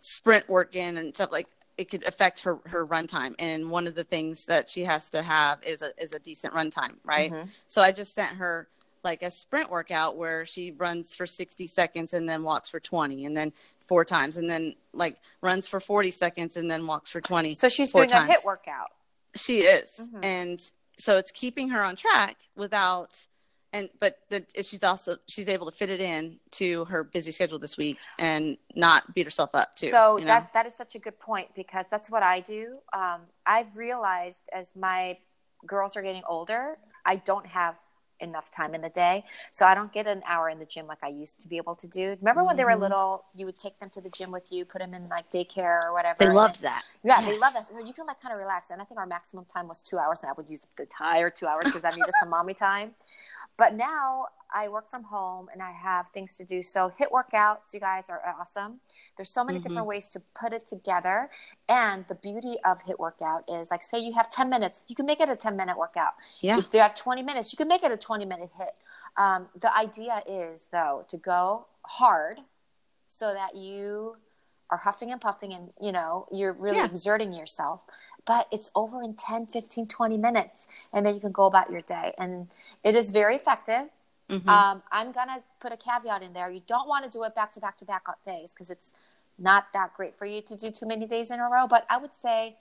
sprint 0.00 0.48
work 0.48 0.74
in 0.74 0.96
and 0.96 1.14
stuff 1.14 1.30
like 1.30 1.46
it 1.78 1.88
could 1.90 2.04
affect 2.04 2.40
her 2.42 2.58
her 2.66 2.86
runtime. 2.86 3.34
And 3.38 3.70
one 3.70 3.86
of 3.86 3.94
the 3.94 4.04
things 4.04 4.44
that 4.46 4.68
she 4.68 4.84
has 4.84 5.08
to 5.10 5.22
have 5.22 5.62
is 5.64 5.82
a 5.82 5.90
is 6.00 6.12
a 6.12 6.18
decent 6.18 6.52
run 6.54 6.70
time 6.70 6.96
right 7.04 7.32
so 7.66 7.80
i 7.82 7.90
just 7.92 8.14
sent 8.14 8.36
her 8.36 8.68
like 9.04 9.22
a 9.22 9.30
sprint 9.30 9.68
workout 9.70 10.16
where 10.16 10.46
she 10.46 10.70
runs 10.72 11.14
for 11.14 11.26
60 11.26 11.66
seconds 11.66 12.12
and 12.14 12.28
then 12.28 12.42
walks 12.44 12.68
for 12.70 12.78
20 12.78 13.24
and 13.24 13.36
then 13.36 13.52
four 13.88 14.04
times 14.04 14.36
and 14.36 14.48
then 14.48 14.74
like 14.92 15.16
runs 15.40 15.66
for 15.66 15.80
40 15.80 16.10
seconds 16.12 16.56
and 16.56 16.70
then 16.70 16.86
walks 16.86 17.10
for 17.10 17.20
20 17.20 17.52
So 17.54 17.68
she's 17.68 17.90
doing 17.90 18.10
a 18.12 18.14
HIIT 18.14 18.44
workout. 18.44 18.90
she 19.34 19.60
is. 19.62 19.98
Mhm. 20.14 20.24
and 20.24 20.70
so 20.98 21.16
it's 21.18 21.32
keeping 21.32 21.70
her 21.70 21.82
on 21.82 21.96
track 21.96 22.36
without 22.54 23.26
and 23.72 23.88
but 24.00 24.18
the, 24.28 24.44
she's 24.62 24.82
also 24.84 25.16
she's 25.26 25.48
able 25.48 25.66
to 25.70 25.72
fit 25.76 25.90
it 25.90 26.00
in 26.00 26.38
to 26.52 26.84
her 26.86 27.04
busy 27.04 27.30
schedule 27.30 27.58
this 27.58 27.76
week 27.76 27.98
and 28.18 28.56
not 28.74 29.14
beat 29.14 29.24
herself 29.26 29.50
up 29.54 29.74
too 29.76 29.90
So 29.90 30.16
you 30.16 30.22
know? 30.24 30.28
that 30.28 30.52
that 30.52 30.66
is 30.66 30.74
such 30.74 30.94
a 30.94 30.98
good 30.98 31.18
point 31.18 31.48
because 31.54 31.86
that's 31.88 32.10
what 32.10 32.22
I 32.22 32.40
do. 32.40 32.78
Um, 32.92 33.22
I've 33.46 33.76
realized 33.76 34.42
as 34.52 34.70
my 34.76 35.18
girls 35.66 35.96
are 35.96 36.02
getting 36.02 36.22
older, 36.28 36.76
I 37.04 37.16
don't 37.16 37.46
have 37.46 37.78
enough 38.20 38.52
time 38.52 38.72
in 38.72 38.80
the 38.82 38.88
day, 38.88 39.24
so 39.50 39.66
I 39.66 39.74
don't 39.74 39.92
get 39.92 40.06
an 40.06 40.22
hour 40.28 40.48
in 40.48 40.60
the 40.60 40.64
gym 40.64 40.86
like 40.86 41.02
I 41.02 41.08
used 41.08 41.40
to 41.40 41.48
be 41.48 41.56
able 41.56 41.74
to 41.76 41.88
do. 41.88 42.16
Remember 42.20 42.44
when 42.44 42.54
they 42.54 42.64
were 42.64 42.70
Mhm. 42.76 42.78
little, 42.86 43.24
you 43.34 43.46
would 43.46 43.58
take 43.58 43.80
them 43.80 43.90
to 43.90 44.00
the 44.00 44.10
gym 44.10 44.30
with 44.30 44.52
you, 44.52 44.64
put 44.64 44.78
them 44.80 44.94
in 44.94 45.08
like 45.08 45.28
daycare 45.28 45.82
or 45.86 45.92
whatever. 45.92 46.18
they 46.20 46.26
and 46.26 46.34
loved 46.36 46.60
then- 46.62 46.70
that 46.72 46.84
Yeah, 47.02 47.20
they 47.20 47.32
Yes. 47.32 47.40
love 47.40 47.52
that. 47.54 47.64
So 47.66 47.80
you 47.80 47.92
can 47.92 48.06
like 48.06 48.20
kind 48.20 48.32
of 48.32 48.38
relax. 48.38 48.70
And 48.70 48.80
I 48.80 48.84
think 48.84 49.00
our 49.00 49.06
maximum 49.06 49.44
time 49.46 49.66
was 49.66 49.82
two 49.82 49.98
hours, 49.98 50.22
and 50.22 50.30
I 50.30 50.34
would 50.34 50.48
use 50.48 50.60
the 50.76 50.82
entire 50.84 51.30
two 51.30 51.48
hours 51.48 51.64
because 51.64 51.82
I 51.84 51.90
needed 51.90 52.14
some 52.20 52.28
mommy 52.28 52.54
time. 52.54 52.94
But 53.56 53.74
now 53.74 54.26
I 54.54 54.68
work 54.68 54.88
from 54.88 55.04
home 55.04 55.48
and 55.52 55.62
I 55.62 55.72
have 55.72 56.08
things 56.08 56.36
to 56.36 56.44
do. 56.44 56.62
So 56.62 56.92
HIIT 56.98 57.10
workouts, 57.10 57.72
you 57.72 57.80
guys 57.80 58.10
are 58.10 58.22
awesome. 58.38 58.80
There's 59.16 59.30
so 59.30 59.44
many 59.44 59.58
Mhm. 59.58 59.62
different 59.62 59.88
ways 59.88 60.08
to 60.10 60.20
put 60.20 60.52
it 60.52 60.68
together. 60.68 61.30
And 61.68 62.06
the 62.06 62.14
beauty 62.14 62.58
of 62.64 62.82
HIIT 62.82 62.98
workout 62.98 63.48
is 63.48 63.70
like, 63.70 63.82
say 63.82 63.98
you 63.98 64.12
have 64.12 64.30
10 64.30 64.50
minutes, 64.50 64.84
you 64.88 64.96
can 64.96 65.06
make 65.06 65.20
it 65.20 65.28
a 65.28 65.36
10 65.36 65.56
minute 65.56 65.78
workout. 65.78 66.14
Yeah. 66.40 66.58
If 66.58 66.72
you 66.74 66.80
have 66.80 66.94
20 66.94 67.22
minutes, 67.22 67.52
you 67.52 67.56
can 67.56 67.68
make 67.68 67.82
it 67.82 67.90
a 67.90 67.96
20 67.96 68.24
minute 68.26 68.50
HIIT. 68.58 68.74
Um, 69.16 69.48
the 69.54 69.74
idea 69.76 70.22
is 70.26 70.66
though 70.70 71.04
to 71.08 71.16
go 71.16 71.66
hard 71.82 72.40
so 73.06 73.32
that 73.34 73.54
you 73.56 74.16
are 74.72 74.78
huffing 74.78 75.12
and 75.12 75.20
puffing 75.20 75.52
and 75.52 75.70
you 75.80 75.92
know 75.92 76.26
you're 76.32 76.54
really 76.54 76.78
Yeah. 76.78 76.86
exerting 76.86 77.34
yourself 77.34 77.84
but 78.24 78.48
it's 78.50 78.70
over 78.74 79.02
in 79.02 79.14
10 79.14 79.46
15 79.46 79.86
20 79.86 80.16
minutes 80.16 80.66
and 80.94 81.04
then 81.04 81.14
you 81.14 81.20
can 81.20 81.30
go 81.30 81.44
about 81.44 81.70
your 81.70 81.82
day 81.82 82.14
and 82.18 82.48
it 82.82 82.94
is 82.96 83.10
very 83.10 83.36
effective 83.36 83.90
Mhm. 84.30 84.48
um, 84.48 84.82
i'm 84.90 85.12
gonna 85.12 85.42
put 85.60 85.72
a 85.72 85.76
caveat 85.76 86.22
in 86.22 86.32
there 86.32 86.50
you 86.50 86.62
don't 86.66 86.88
want 86.88 87.04
to 87.04 87.10
do 87.10 87.22
it 87.24 87.34
back 87.34 87.52
to 87.52 87.60
back 87.60 87.76
to 87.76 87.84
back 87.84 88.04
days 88.24 88.52
because 88.54 88.70
it's 88.70 88.94
not 89.38 89.66
that 89.74 89.92
great 89.94 90.16
for 90.16 90.24
you 90.24 90.40
to 90.40 90.56
do 90.56 90.70
too 90.70 90.86
many 90.86 91.06
days 91.06 91.30
in 91.30 91.38
a 91.38 91.48
row 91.48 91.66
but 91.68 91.84
i 91.90 91.98
would 91.98 92.14
say 92.14 92.56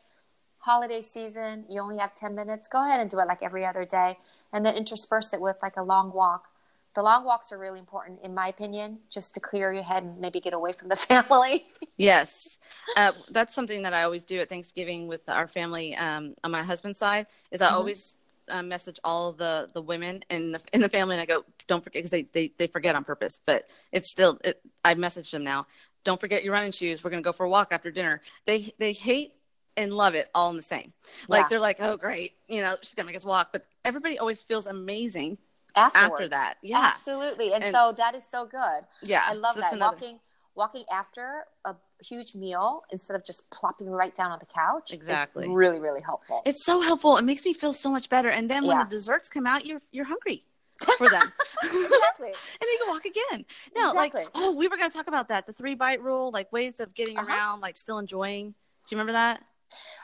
holiday 0.59 0.99
season 1.01 1.65
you 1.69 1.79
only 1.81 1.97
have 1.97 2.13
10 2.13 2.35
minutes 2.35 2.67
go 2.67 2.85
ahead 2.85 2.99
and 2.99 3.09
do 3.09 3.19
it 3.19 3.25
like 3.25 3.41
every 3.41 3.65
other 3.65 3.85
day 3.85 4.17
and 4.51 4.65
then 4.65 4.75
intersperse 4.75 5.31
it 5.33 5.39
with 5.39 5.57
like 5.63 5.77
a 5.77 5.83
long 5.83 6.11
walk 6.11 6.49
the 6.93 7.01
long 7.03 7.23
walks 7.23 7.51
are 7.51 7.57
really 7.57 7.79
important 7.79 8.19
in 8.23 8.33
my 8.33 8.47
opinion 8.47 8.99
just 9.09 9.33
to 9.33 9.39
clear 9.39 9.71
your 9.73 9.83
head 9.83 10.03
and 10.03 10.19
maybe 10.19 10.39
get 10.39 10.53
away 10.53 10.71
from 10.71 10.89
the 10.89 10.95
family 11.11 11.65
Yes, 11.97 12.57
uh, 12.97 13.11
that's 13.29 13.53
something 13.53 13.83
that 13.83 13.93
I 13.93 14.03
always 14.03 14.23
do 14.23 14.39
at 14.39 14.49
Thanksgiving 14.49 15.07
with 15.07 15.27
our 15.29 15.45
family 15.45 15.95
um, 15.95 16.33
on 16.43 16.49
my 16.51 16.63
husband's 16.63 16.97
side. 16.97 17.27
Is 17.51 17.61
I 17.61 17.69
Mhm. 17.69 17.75
always 17.75 18.17
uh, 18.49 18.63
message 18.63 18.99
all 19.03 19.33
the 19.33 19.69
the 19.73 19.81
women 19.81 20.23
in 20.29 20.51
the 20.53 20.61
in 20.73 20.81
the 20.81 20.89
family, 20.89 21.15
and 21.15 21.21
I 21.21 21.25
go, 21.25 21.45
"Don't 21.67 21.83
forget," 21.83 21.99
because 21.99 22.09
they, 22.11 22.23
they 22.23 22.51
they 22.57 22.67
forget 22.67 22.95
on 22.95 23.03
purpose, 23.03 23.37
but 23.45 23.69
it's 23.91 24.09
still. 24.09 24.39
It, 24.43 24.61
I 24.83 24.95
messaged 24.95 25.29
them 25.31 25.43
now. 25.43 25.67
Don't 26.03 26.19
forget 26.19 26.43
your 26.43 26.53
running 26.53 26.71
shoes. 26.71 27.03
We're 27.03 27.11
gonna 27.11 27.21
go 27.21 27.33
for 27.33 27.45
a 27.45 27.49
walk 27.49 27.71
after 27.71 27.91
dinner. 27.91 28.21
They 28.45 28.73
they 28.79 28.93
hate 28.93 29.33
and 29.77 29.93
love 29.93 30.15
it 30.15 30.29
all 30.33 30.49
in 30.49 30.55
the 30.55 30.61
same. 30.63 30.93
Like 31.27 31.43
Yeah. 31.43 31.49
they're 31.49 31.59
like, 31.59 31.77
"Oh, 31.79 31.97
great, 31.97 32.33
you 32.47 32.61
know, 32.61 32.75
she's 32.81 32.95
gonna 32.95 33.05
make 33.05 33.15
us 33.17 33.25
walk," 33.25 33.49
but 33.53 33.67
everybody 33.85 34.17
always 34.17 34.41
feels 34.41 34.65
amazing 34.65 35.37
afterwards. 35.75 36.11
after 36.13 36.27
that. 36.29 36.55
Yeah, 36.61 36.79
absolutely 36.93 37.53
and, 37.53 37.63
And- 37.63 37.73
so 37.73 37.93
that 37.97 38.15
is 38.15 38.23
so 38.29 38.45
good 38.45 38.81
yeah. 39.03 39.23
i 39.27 39.33
love 39.33 39.55
so 39.55 39.61
that 39.61 39.73
another- 39.73 39.95
walking 39.95 40.19
walking 40.55 40.83
after 40.91 41.45
a 41.65 41.75
huge 42.03 42.35
meal 42.35 42.83
instead 42.91 43.15
of 43.15 43.23
just 43.25 43.49
plopping 43.51 43.89
right 43.89 44.13
down 44.15 44.31
on 44.31 44.39
the 44.39 44.45
couch 44.45 44.91
Exactly. 44.93 45.47
really 45.47 45.79
really 45.79 46.01
helpful 46.01 46.41
It's 46.45 46.65
so 46.65 46.81
helpful. 46.81 47.15
It 47.17 47.21
makes 47.23 47.45
me 47.45 47.53
feel 47.53 47.73
so 47.73 47.89
much 47.89 48.09
better. 48.09 48.29
And 48.29 48.49
then 48.49 48.65
when 48.67 48.75
Yeah. 48.77 48.83
the 48.83 48.89
desserts 48.89 49.29
come 49.29 49.45
out, 49.47 49.65
you're 49.65 49.81
you're 49.91 50.05
hungry 50.05 50.43
for 50.97 51.07
them. 51.07 51.31
exactly 51.63 52.29
and 52.59 52.61
then 52.61 52.69
you 52.73 52.77
can 52.83 52.89
walk 52.89 53.05
again. 53.05 53.45
No, 53.77 53.91
Exactly. 53.91 54.23
like 54.23 54.31
oh, 54.35 54.51
we 54.55 54.67
were 54.67 54.75
going 54.77 54.89
to 54.89 54.97
talk 54.97 55.07
about 55.07 55.29
that. 55.29 55.45
The 55.45 55.53
three 55.53 55.75
bite 55.75 56.01
rule, 56.03 56.31
like 56.31 56.51
ways 56.51 56.79
of 56.81 56.93
getting 56.93 57.17
Uh-huh. 57.17 57.27
around, 57.27 57.61
like 57.61 57.77
still 57.77 57.99
enjoying. 57.99 58.49
Do 58.49 58.55
you 58.89 58.97
remember 58.97 59.13
that? 59.13 59.43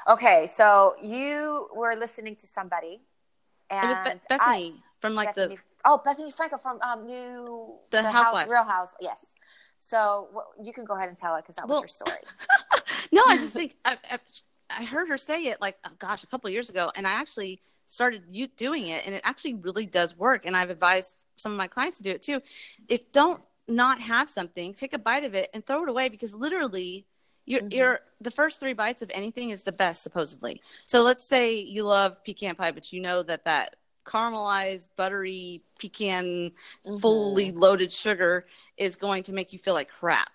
okay 0.07 0.45
so 0.47 0.95
you 1.01 1.67
were 1.75 1.93
listening 1.97 2.37
to 2.37 2.47
somebody 2.47 3.01
and 3.69 3.83
it 3.83 3.89
was 3.89 3.97
Be- 3.97 4.11
I- 4.11 4.37
Bethany 4.37 4.83
from 5.01 5.15
like 5.15 5.35
Bethany, 5.35 5.55
the 5.55 5.61
oh 5.85 6.01
Bethany 6.03 6.31
Frankel 6.31 6.59
from 6.61 6.79
um 6.81 7.05
new 7.05 7.75
The 7.91 8.03
House- 8.03 8.13
Housewives. 8.25 8.51
Real 8.51 8.63
House 8.63 8.93
yes 8.99 9.33
so 9.79 10.29
wh- 10.35 10.65
you 10.65 10.73
can 10.73 10.85
go 10.85 10.95
ahead 10.95 11.09
and 11.09 11.17
tell 11.17 11.35
it 11.35 11.43
because 11.43 11.55
that 11.55 11.67
was 11.67 11.75
Well- 11.75 11.81
your 11.81 11.87
story 11.87 12.17
no. 13.11 13.23
I 13.27 13.37
just 13.37 13.53
think 13.53 13.75
I, 13.85 13.97
I 14.11 14.19
I 14.79 14.83
heard 14.83 15.07
her 15.07 15.17
say 15.17 15.43
it 15.45 15.61
like 15.61 15.77
oh 15.85 15.91
gosh 15.99 16.23
a 16.23 16.27
couple 16.27 16.49
years 16.49 16.69
ago, 16.69 16.91
and 16.95 17.07
I 17.07 17.11
actually 17.11 17.61
started 17.85 18.23
you 18.29 18.47
doing 18.47 18.89
it, 18.89 19.05
and 19.05 19.15
it 19.15 19.21
actually 19.23 19.53
really 19.53 19.85
does 19.85 20.17
work. 20.17 20.45
And 20.45 20.57
I've 20.57 20.69
advised 20.69 21.25
some 21.37 21.53
of 21.53 21.57
my 21.57 21.67
clients 21.67 21.97
to 21.99 22.03
do 22.03 22.11
it 22.11 22.21
too. 22.21 22.41
If 22.89 23.09
don't 23.13 23.41
not 23.69 24.01
have 24.01 24.29
something, 24.29 24.73
take 24.73 24.91
a 24.93 24.99
bite 24.99 25.23
of 25.23 25.35
it 25.35 25.49
and 25.53 25.65
throw 25.65 25.83
it 25.83 25.89
away 25.89 26.09
because 26.09 26.33
literally. 26.33 27.05
You're, 27.49 27.61
Mhm. 27.61 27.73
you're 27.73 27.99
the 28.19 28.29
first 28.29 28.59
three 28.59 28.73
bites 28.73 29.01
of 29.01 29.09
anything 29.13 29.51
is 29.51 29.63
the 29.63 29.71
best 29.71 30.03
supposedly. 30.03 30.61
So 30.83 31.01
let's 31.01 31.25
say 31.25 31.61
you 31.61 31.83
love 31.85 32.21
pecan 32.25 32.55
pie, 32.55 32.71
but 32.73 32.91
you 32.91 32.99
know 32.99 33.23
that 33.23 33.45
that 33.45 33.77
caramelized 34.07 34.87
buttery 34.95 35.61
pecan 35.79 36.51
Mm-hmm. 36.85 36.97
fully 36.97 37.51
loaded 37.51 37.91
sugar 37.91 38.45
is 38.77 38.95
going 38.95 39.23
to 39.23 39.33
make 39.33 39.51
you 39.53 39.59
feel 39.59 39.73
like 39.73 39.89
crap. 39.89 40.31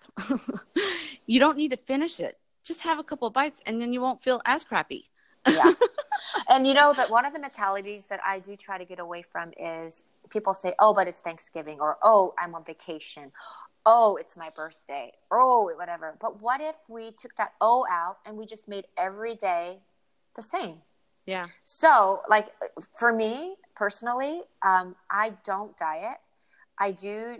you 1.25 1.39
don't 1.39 1.57
need 1.57 1.71
to 1.71 1.77
finish 1.77 2.19
it. 2.19 2.37
Just 2.63 2.81
have 2.81 2.99
a 2.99 3.03
couple 3.03 3.27
of 3.27 3.33
bites 3.33 3.61
and 3.65 3.81
then 3.81 3.91
you 3.91 4.01
won't 4.01 4.21
feel 4.23 4.41
as 4.45 4.63
crappy. 4.63 5.09
yeah 5.49 5.71
and 6.49 6.65
you 6.67 6.73
know 6.73 6.93
that 6.93 7.09
one 7.09 7.25
of 7.25 7.33
the 7.33 7.39
mentalities 7.39 8.05
that 8.07 8.19
i 8.25 8.39
do 8.39 8.55
try 8.55 8.77
to 8.77 8.85
get 8.85 8.99
away 8.99 9.21
from 9.21 9.51
is 9.57 10.03
people 10.29 10.53
say 10.53 10.73
oh 10.79 10.93
but 10.93 11.07
it's 11.07 11.19
thanksgiving 11.19 11.79
or 11.81 11.97
oh 12.01 12.33
i'm 12.39 12.55
on 12.55 12.63
vacation 12.63 13.29
oh 13.85 14.15
it's 14.15 14.37
my 14.37 14.49
birthday 14.55 15.11
oh 15.31 15.69
whatever 15.75 16.15
but 16.21 16.41
what 16.41 16.61
if 16.61 16.75
we 16.87 17.11
took 17.11 17.35
that 17.35 17.51
oh 17.59 17.85
out 17.91 18.17
and 18.25 18.37
we 18.37 18.45
just 18.45 18.69
made 18.69 18.85
every 18.97 19.35
day 19.35 19.79
the 20.37 20.41
same 20.41 20.77
Yeah. 21.25 21.47
so 21.63 22.21
like 22.29 22.47
for 22.97 23.13
me 23.13 23.55
personally 23.75 24.41
um, 24.61 24.95
i 25.09 25.33
don't 25.43 25.75
diet 25.77 26.17
I 26.79 26.91
do. 26.91 27.37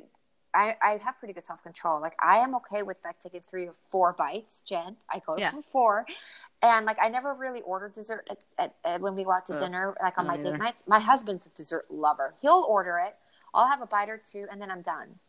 I, 0.53 0.75
I 0.81 0.97
have 1.03 1.17
pretty 1.17 1.33
good 1.33 1.43
self 1.43 1.63
control. 1.63 1.99
Like 1.99 2.13
I 2.19 2.37
am 2.37 2.53
okay 2.57 2.83
with 2.83 2.97
like 3.03 3.19
taking 3.19 3.41
three 3.41 3.65
or 3.67 3.73
four 3.89 4.13
bites, 4.13 4.61
Jen. 4.69 4.95
I 5.11 5.19
go 5.25 5.35
Yeah. 5.37 5.49
for 5.49 5.63
four, 5.63 6.05
and 6.61 6.85
like 6.85 6.97
I 7.01 7.09
never 7.09 7.33
really 7.33 7.61
order 7.61 7.89
dessert 7.89 8.27
at, 8.29 8.45
at, 8.59 8.75
at 8.85 9.01
when 9.01 9.15
we 9.15 9.23
go 9.23 9.31
out 9.31 9.47
to 9.47 9.53
Ugh, 9.55 9.59
dinner, 9.59 9.95
like 10.01 10.19
on 10.19 10.27
my 10.27 10.37
date 10.37 10.59
nights. 10.59 10.83
My 10.87 10.99
husband's 10.99 11.47
a 11.47 11.49
dessert 11.49 11.85
lover. 11.89 12.35
He'll 12.41 12.65
order 12.69 12.99
it. 12.99 13.15
I'll 13.55 13.67
have 13.67 13.81
a 13.81 13.87
bite 13.87 14.09
or 14.09 14.19
two, 14.19 14.45
and 14.51 14.61
then 14.61 14.69
I'm 14.69 14.83
done. 14.83 15.19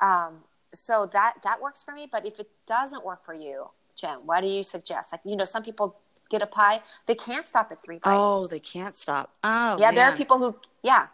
Um, 0.00 0.44
so 0.74 1.06
that 1.14 1.36
that 1.44 1.62
works 1.62 1.82
for 1.82 1.92
me. 1.94 2.06
But 2.10 2.26
if 2.26 2.38
it 2.38 2.50
doesn't 2.66 3.02
work 3.04 3.24
for 3.24 3.32
you, 3.34 3.70
Jen, 3.96 4.18
what 4.26 4.42
do 4.42 4.46
you 4.48 4.62
suggest? 4.62 5.10
Like 5.10 5.22
you 5.24 5.36
know, 5.36 5.46
some 5.46 5.62
people 5.62 5.96
get 6.30 6.42
a 6.42 6.46
pie, 6.46 6.82
they 7.06 7.14
can't 7.14 7.46
stop 7.46 7.70
at 7.72 7.82
three 7.82 7.98
bites. 7.98 8.18
Oh, 8.18 8.46
they 8.46 8.60
can't 8.60 8.96
stop. 8.96 9.34
Oh, 9.42 9.78
yeah, 9.80 9.92
there 9.92 10.06
are 10.06 10.16
people 10.16 10.38
who 10.38 10.56
yeah. 10.82 11.06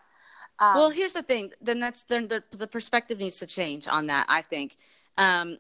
Um, 0.59 0.77
well, 0.77 0.91
here's 0.91 1.15
the 1.15 1.23
thing. 1.23 1.53
Then 1.61 1.81
that's 1.81 2.05
then 2.05 2.29
the, 2.29 2.43
the 2.51 2.67
perspective 2.67 3.19
needs 3.19 3.39
to 3.39 3.47
change 3.47 3.89
on 3.89 4.07
that. 4.07 4.27
I 4.29 4.43
think. 4.43 4.77
Um, 5.17 5.59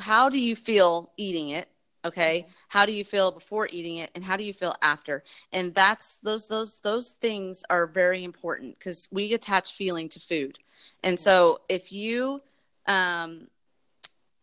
how 0.00 0.28
do 0.28 0.40
you 0.40 0.56
feel 0.56 1.12
eating 1.16 1.50
it? 1.50 1.68
Okay. 2.04 2.46
Mhm. 2.46 2.52
How 2.68 2.86
do 2.86 2.92
you 2.92 3.04
feel 3.04 3.32
before 3.32 3.68
eating 3.70 3.96
it, 3.96 4.10
and 4.14 4.24
how 4.24 4.36
do 4.36 4.44
you 4.44 4.52
feel 4.52 4.74
after? 4.82 5.24
And 5.52 5.74
that's 5.74 6.18
those 6.18 6.48
those 6.48 6.78
those 6.80 7.12
things 7.12 7.64
are 7.68 7.86
very 7.86 8.24
important 8.24 8.78
because 8.78 9.08
we 9.10 9.34
attach 9.34 9.72
feeling 9.72 10.08
to 10.10 10.20
food. 10.20 10.58
And 11.02 11.18
so 11.18 11.60
if 11.68 11.92
you 11.92 12.40
um 12.86 13.48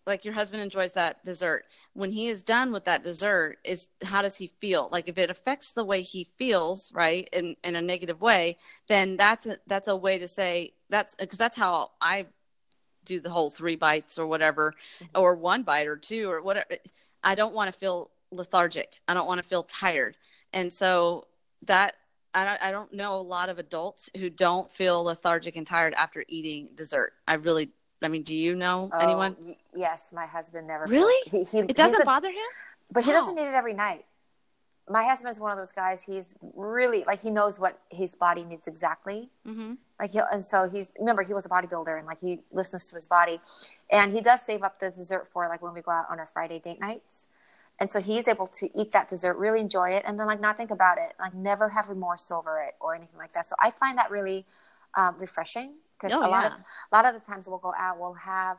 like 0.06 0.24
your 0.24 0.34
husband 0.34 0.62
enjoys 0.62 0.94
that 0.94 1.24
dessert. 1.26 1.66
When 1.94 2.12
he 2.12 2.28
is 2.28 2.44
done 2.44 2.72
with 2.72 2.86
that 2.86 3.04
dessert 3.04 3.58
is 3.64 3.88
how 4.04 4.22
does 4.22 4.38
he 4.38 4.52
feel? 4.60 4.90
Like 4.92 5.08
if 5.08 5.18
it 5.18 5.30
affects 5.30 5.72
the 5.72 5.84
way 5.86 6.02
he 6.02 6.30
feels 6.38 6.92
right 6.94 7.28
in, 7.34 7.56
in 7.64 7.76
a 7.76 7.82
negative 7.82 8.22
way 8.22 8.58
then 8.88 9.18
that's 9.18 9.48
a, 9.48 9.58
that's 9.68 9.88
a 9.88 9.96
way 9.96 10.20
to 10.20 10.28
say 10.28 10.74
that's 10.90 11.16
because 11.16 11.38
that's 11.38 11.58
how 11.58 11.92
i 12.00 12.26
do 13.06 13.20
the 13.20 13.30
whole 13.30 13.50
three 13.50 13.76
bites 13.76 14.20
or 14.20 14.28
whatever 14.28 14.74
mm-hmm. 15.00 15.22
or 15.22 15.36
one 15.36 15.64
bite 15.64 15.88
or 15.88 15.96
two 15.96 16.30
or 16.30 16.42
whatever. 16.42 16.68
I 17.24 17.36
don't 17.36 17.54
want 17.54 17.72
to 17.72 17.80
feel 17.80 18.12
lethargic. 18.32 19.00
I 19.08 19.14
don't 19.14 19.28
want 19.28 19.42
to 19.42 19.48
feel 19.48 19.64
tired. 19.64 20.18
And 20.52 20.74
so 20.74 21.28
that 21.64 21.96
I 22.34 22.44
don't, 22.44 22.62
I 22.62 22.72
don't 22.72 22.94
know 22.94 23.16
a 23.16 23.22
lot 23.22 23.50
of 23.50 23.60
adults 23.60 24.10
who 24.18 24.30
don't 24.30 24.70
feel 24.70 25.04
lethargic 25.04 25.56
and 25.56 25.66
tired 25.66 25.94
after 25.94 26.26
eating 26.28 26.70
dessert. 26.76 27.14
I 27.28 27.36
really 27.36 27.70
i 28.06 28.08
mean 28.08 28.24
do 28.24 28.36
you 28.36 28.56
know 28.56 28.90
oh, 28.94 29.00
anyone 29.00 29.36
y- 29.40 29.56
yes, 29.74 30.12
my 30.14 30.26
husband 30.26 30.68
never. 30.68 30.86
Really? 30.86 31.30
He, 31.30 31.44
he, 31.44 31.60
it 31.60 31.76
doesn't 31.76 32.02
a- 32.02 32.06
bother 32.06 32.30
him 32.30 32.38
But 32.92 33.04
he 33.04 33.12
doesn't 33.12 33.36
need 33.36 33.48
it 33.48 33.54
every 33.54 33.74
night. 33.74 34.06
My 34.88 35.04
husband's 35.04 35.40
one 35.40 35.52
of 35.52 35.58
those 35.58 35.72
guys. 35.72 36.04
He's 36.04 36.36
really 36.56 37.04
like 37.06 37.22
he 37.22 37.32
knows 37.32 37.60
what 37.60 37.80
his 37.90 38.16
body 38.16 38.44
needs 38.44 38.68
exactly. 38.68 39.30
mm-hmm. 39.48 39.74
Like 40.00 40.12
he 40.12 40.20
and 40.32 40.44
so 40.44 40.70
he's 40.70 40.92
remember 41.00 41.24
he 41.24 41.34
was 41.34 41.46
a 41.46 41.50
bodybuilder 41.50 41.98
and 41.98 42.06
like 42.06 42.20
he 42.20 42.42
listens 42.52 42.86
to 42.88 42.96
his 42.96 43.08
body, 43.08 43.40
and 43.92 44.14
he 44.14 44.22
does 44.22 44.42
save 44.42 44.62
up 44.62 44.80
the 44.80 44.92
dessert 44.92 45.28
for 45.32 45.48
like 45.48 45.62
when 45.62 45.74
we 45.74 45.82
go 45.82 45.92
out 45.92 46.06
on 46.10 46.20
our 46.20 46.28
Friday 46.28 46.60
date 46.60 46.80
nights, 46.80 47.28
and 47.80 47.90
so 47.90 48.00
he's 48.00 48.28
able 48.28 48.48
to 48.48 48.70
eat 48.80 48.92
that 48.92 49.10
dessert, 49.10 49.38
really 49.38 49.60
enjoy 49.60 49.90
it, 49.90 50.04
and 50.06 50.20
then 50.20 50.28
like 50.28 50.40
not 50.40 50.56
think 50.56 50.70
about 50.70 50.98
it, 51.00 51.14
like 51.20 51.34
never 51.34 51.70
have 51.70 51.90
remorse 51.90 52.30
over 52.30 52.62
it 52.62 52.76
or 52.80 52.94
anything 52.94 53.18
like 53.18 53.34
that. 53.34 53.46
So 53.46 53.56
I 53.60 53.72
find 53.72 53.98
that 53.98 54.12
really 54.12 54.46
um, 54.96 55.16
refreshing 55.20 55.74
because 55.98 56.14
Oh, 56.14 56.26
a 56.26 56.30
lot 56.30 56.44
yeah. 56.44 56.48
of 56.48 56.54
a 56.92 56.96
lot 56.96 57.06
of 57.06 57.14
the 57.14 57.26
times 57.26 57.48
we'll 57.48 57.58
go 57.60 57.74
out, 57.78 58.00
we'll 58.00 58.14
have. 58.14 58.58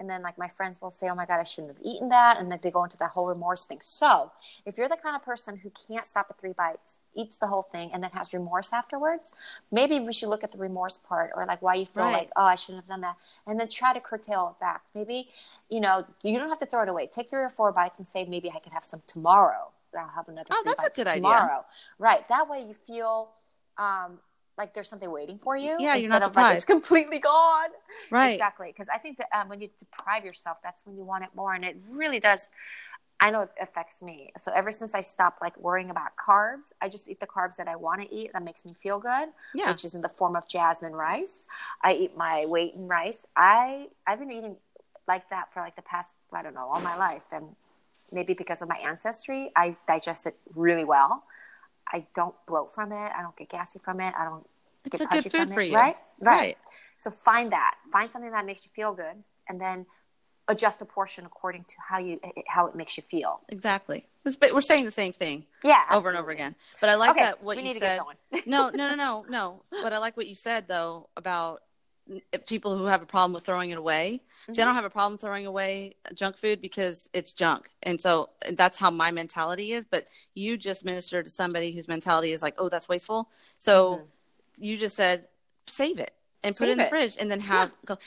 And 0.00 0.08
then, 0.08 0.22
like 0.22 0.38
my 0.38 0.46
friends 0.46 0.80
will 0.80 0.90
say, 0.90 1.08
"Oh 1.08 1.16
my 1.16 1.26
God, 1.26 1.40
I 1.40 1.42
shouldn't 1.42 1.76
have 1.76 1.84
eaten 1.84 2.08
that," 2.10 2.38
and 2.38 2.52
then 2.52 2.60
they 2.62 2.70
go 2.70 2.84
into 2.84 2.96
that 2.98 3.10
whole 3.10 3.26
remorse 3.26 3.64
thing. 3.64 3.80
So, 3.82 4.30
if 4.64 4.78
you're 4.78 4.88
the 4.88 4.96
kind 4.96 5.16
of 5.16 5.24
person 5.24 5.56
who 5.56 5.70
can't 5.70 6.06
stop 6.06 6.28
at 6.30 6.38
three 6.38 6.52
bites, 6.52 6.98
eats 7.14 7.36
the 7.38 7.48
whole 7.48 7.64
thing, 7.64 7.90
and 7.92 8.00
then 8.04 8.10
has 8.12 8.32
remorse 8.32 8.72
afterwards, 8.72 9.32
maybe 9.72 9.98
we 9.98 10.12
should 10.12 10.28
look 10.28 10.44
at 10.44 10.52
the 10.52 10.58
remorse 10.58 10.98
part 10.98 11.32
or 11.34 11.46
like 11.46 11.60
why 11.62 11.74
you 11.74 11.84
feel 11.86 12.04
Right. 12.04 12.12
like, 12.12 12.30
"Oh, 12.36 12.44
I 12.44 12.54
shouldn't 12.54 12.84
have 12.84 12.88
done 12.88 13.00
that," 13.00 13.16
and 13.44 13.58
then 13.58 13.68
try 13.68 13.92
to 13.92 14.00
curtail 14.00 14.50
it 14.54 14.60
back. 14.60 14.82
Maybe, 14.94 15.32
you 15.68 15.80
know, 15.80 16.04
you 16.22 16.38
don't 16.38 16.48
have 16.48 16.58
to 16.58 16.66
throw 16.66 16.82
it 16.84 16.88
away. 16.88 17.08
Take 17.08 17.28
three 17.28 17.42
or 17.42 17.50
four 17.50 17.72
bites 17.72 17.98
and 17.98 18.06
say, 18.06 18.24
"Maybe 18.24 18.52
I 18.52 18.60
could 18.60 18.72
have 18.72 18.84
some 18.84 19.02
tomorrow." 19.08 19.72
I'll 19.98 20.06
have 20.10 20.28
another. 20.28 20.50
Oh, 20.52 20.62
that's 20.64 20.84
a 20.84 20.90
good 20.90 21.08
idea. 21.08 21.22
tomorrow. 21.22 21.64
Right. 21.98 22.26
That 22.28 22.48
way, 22.48 22.62
you 22.62 22.74
feel. 22.74 23.30
Um, 23.78 24.20
like 24.58 24.74
there's 24.74 24.88
something 24.88 25.10
waiting 25.10 25.38
for 25.38 25.56
you. 25.56 25.76
Yeah, 25.78 25.94
you're 25.94 26.10
not 26.10 26.22
of 26.22 26.34
like 26.36 26.56
it's 26.56 26.64
completely 26.64 27.20
gone. 27.20 27.68
right 28.10 28.30
Exactly. 28.30 28.66
Because 28.68 28.88
I 28.88 28.98
think 28.98 29.16
that 29.18 29.28
um, 29.32 29.48
when 29.48 29.60
you 29.60 29.68
deprive 29.78 30.24
yourself, 30.24 30.58
that's 30.62 30.84
when 30.84 30.96
you 30.96 31.04
want 31.04 31.24
it 31.24 31.30
more. 31.34 31.54
And 31.54 31.64
it 31.64 31.76
really 31.92 32.20
does. 32.20 32.48
I 33.20 33.30
know 33.30 33.42
it 33.42 33.50
affects 33.60 34.00
me. 34.02 34.32
So 34.36 34.52
ever 34.54 34.70
since 34.70 34.94
I 34.94 35.00
stopped 35.00 35.40
like 35.40 35.56
worrying 35.58 35.90
about 35.90 36.10
carbs, 36.16 36.72
I 36.80 36.88
just 36.88 37.08
eat 37.08 37.20
the 37.20 37.26
carbs 37.26 37.56
that 37.56 37.66
I 37.66 37.76
want 37.76 38.00
to 38.02 38.12
eat 38.14 38.32
that 38.32 38.44
makes 38.44 38.64
me 38.64 38.74
feel 38.74 38.98
good, 38.98 39.30
yeah 39.54 39.70
which 39.70 39.84
is 39.84 39.94
in 39.94 40.02
the 40.02 40.08
form 40.08 40.36
of 40.36 40.48
jasmine 40.48 40.92
rice. 40.92 41.46
I 41.82 41.94
eat 41.94 42.16
my 42.16 42.46
weight 42.46 42.74
in 42.74 42.86
rice. 42.86 43.26
I 43.36 43.88
I've 44.06 44.20
been 44.20 44.30
eating 44.30 44.56
like 45.08 45.28
that 45.30 45.52
for 45.52 45.60
like 45.60 45.74
the 45.74 45.82
past 45.82 46.16
I 46.32 46.42
don't 46.42 46.54
know 46.54 46.68
all 46.72 46.80
my 46.80 46.96
life, 46.96 47.24
and 47.32 47.56
maybe 48.12 48.34
because 48.34 48.62
of 48.62 48.68
my 48.68 48.76
ancestry, 48.76 49.50
I 49.56 49.76
digest 49.88 50.26
it 50.26 50.36
really 50.54 50.84
well. 50.84 51.24
I 51.92 52.06
don't 52.14 52.34
bloat 52.46 52.72
from 52.74 52.92
it. 52.92 53.12
I 53.16 53.22
don't 53.22 53.36
get 53.36 53.48
gassy 53.48 53.78
from 53.78 54.00
it. 54.00 54.14
I 54.18 54.24
don't 54.24 54.46
it's 54.84 54.98
get 54.98 55.00
a 55.02 55.06
good 55.14 55.22
food 55.24 55.32
from 55.32 55.48
for 55.50 55.60
it, 55.60 55.68
you 55.68 55.74
right? 55.74 55.96
right 56.20 56.56
So 56.96 57.10
find 57.10 57.52
that. 57.52 57.74
Find 57.92 58.10
something 58.10 58.30
that 58.30 58.44
makes 58.46 58.64
you 58.64 58.70
feel 58.74 58.92
good, 58.94 59.22
and 59.48 59.60
then 59.60 59.86
adjust 60.48 60.78
the 60.78 60.84
portion 60.84 61.26
according 61.26 61.64
to 61.64 61.74
how 61.88 61.98
you 61.98 62.18
how 62.46 62.66
it 62.66 62.74
makes 62.74 62.96
you 62.96 63.02
feel. 63.10 63.40
exactly 63.48 64.06
but 64.40 64.52
we're 64.52 64.60
saying 64.60 64.84
the 64.84 64.90
same 64.90 65.12
thing 65.12 65.44
Yeah, 65.64 65.82
over 65.90 66.08
and 66.10 66.18
over 66.18 66.30
again 66.30 66.54
but 66.80 66.90
i 66.90 66.94
like 66.96 67.10
okay, 67.12 67.20
that 67.20 67.42
what 67.42 67.56
you 67.56 67.62
need 67.62 67.74
to 67.74 67.78
said 67.78 67.98
get 67.98 68.04
going. 68.04 68.16
no 68.46 68.68
no 68.74 68.88
no 68.90 68.94
no 68.94 69.24
no 69.28 69.62
but 69.70 69.92
i 69.94 69.98
like 69.98 70.16
what 70.18 70.26
you 70.26 70.34
said 70.34 70.68
though 70.68 71.08
about 71.16 71.62
people 72.46 72.76
who 72.76 72.84
have 72.84 73.02
a 73.02 73.06
problem 73.06 73.32
with 73.32 73.44
throwing 73.44 73.70
it 73.70 73.78
away 73.78 74.20
see 74.52 74.62
i 74.62 74.64
Mm-hmm. 74.64 74.68
don't 74.68 74.74
have 74.74 74.84
a 74.84 74.90
problem 74.90 75.18
throwing 75.18 75.46
away 75.46 75.94
junk 76.14 76.36
food 76.36 76.60
because 76.60 77.08
it's 77.12 77.32
junk 77.32 77.70
and 77.82 78.00
so 78.00 78.30
that's 78.52 78.78
how 78.78 78.90
my 78.90 79.10
mentality 79.10 79.72
is 79.72 79.84
but 79.84 80.06
you 80.34 80.56
just 80.56 80.84
ministered 80.84 81.26
to 81.26 81.30
somebody 81.30 81.70
whose 81.70 81.88
mentality 81.88 82.32
is 82.32 82.42
like 82.42 82.54
oh 82.58 82.68
that's 82.68 82.88
wasteful 82.88 83.28
so 83.58 83.98
Mhm. 83.98 84.06
you 84.58 84.76
just 84.76 84.96
said 84.96 85.28
save 85.66 85.98
it 85.98 86.12
and 86.42 86.56
put 86.56 86.64
it 86.68 86.68
Save 86.68 86.72
in 86.72 86.78
the 86.78 86.84
it. 86.84 86.88
fridge 86.88 87.16
and 87.20 87.30
then 87.30 87.40
have 87.40 87.70
go 87.84 87.98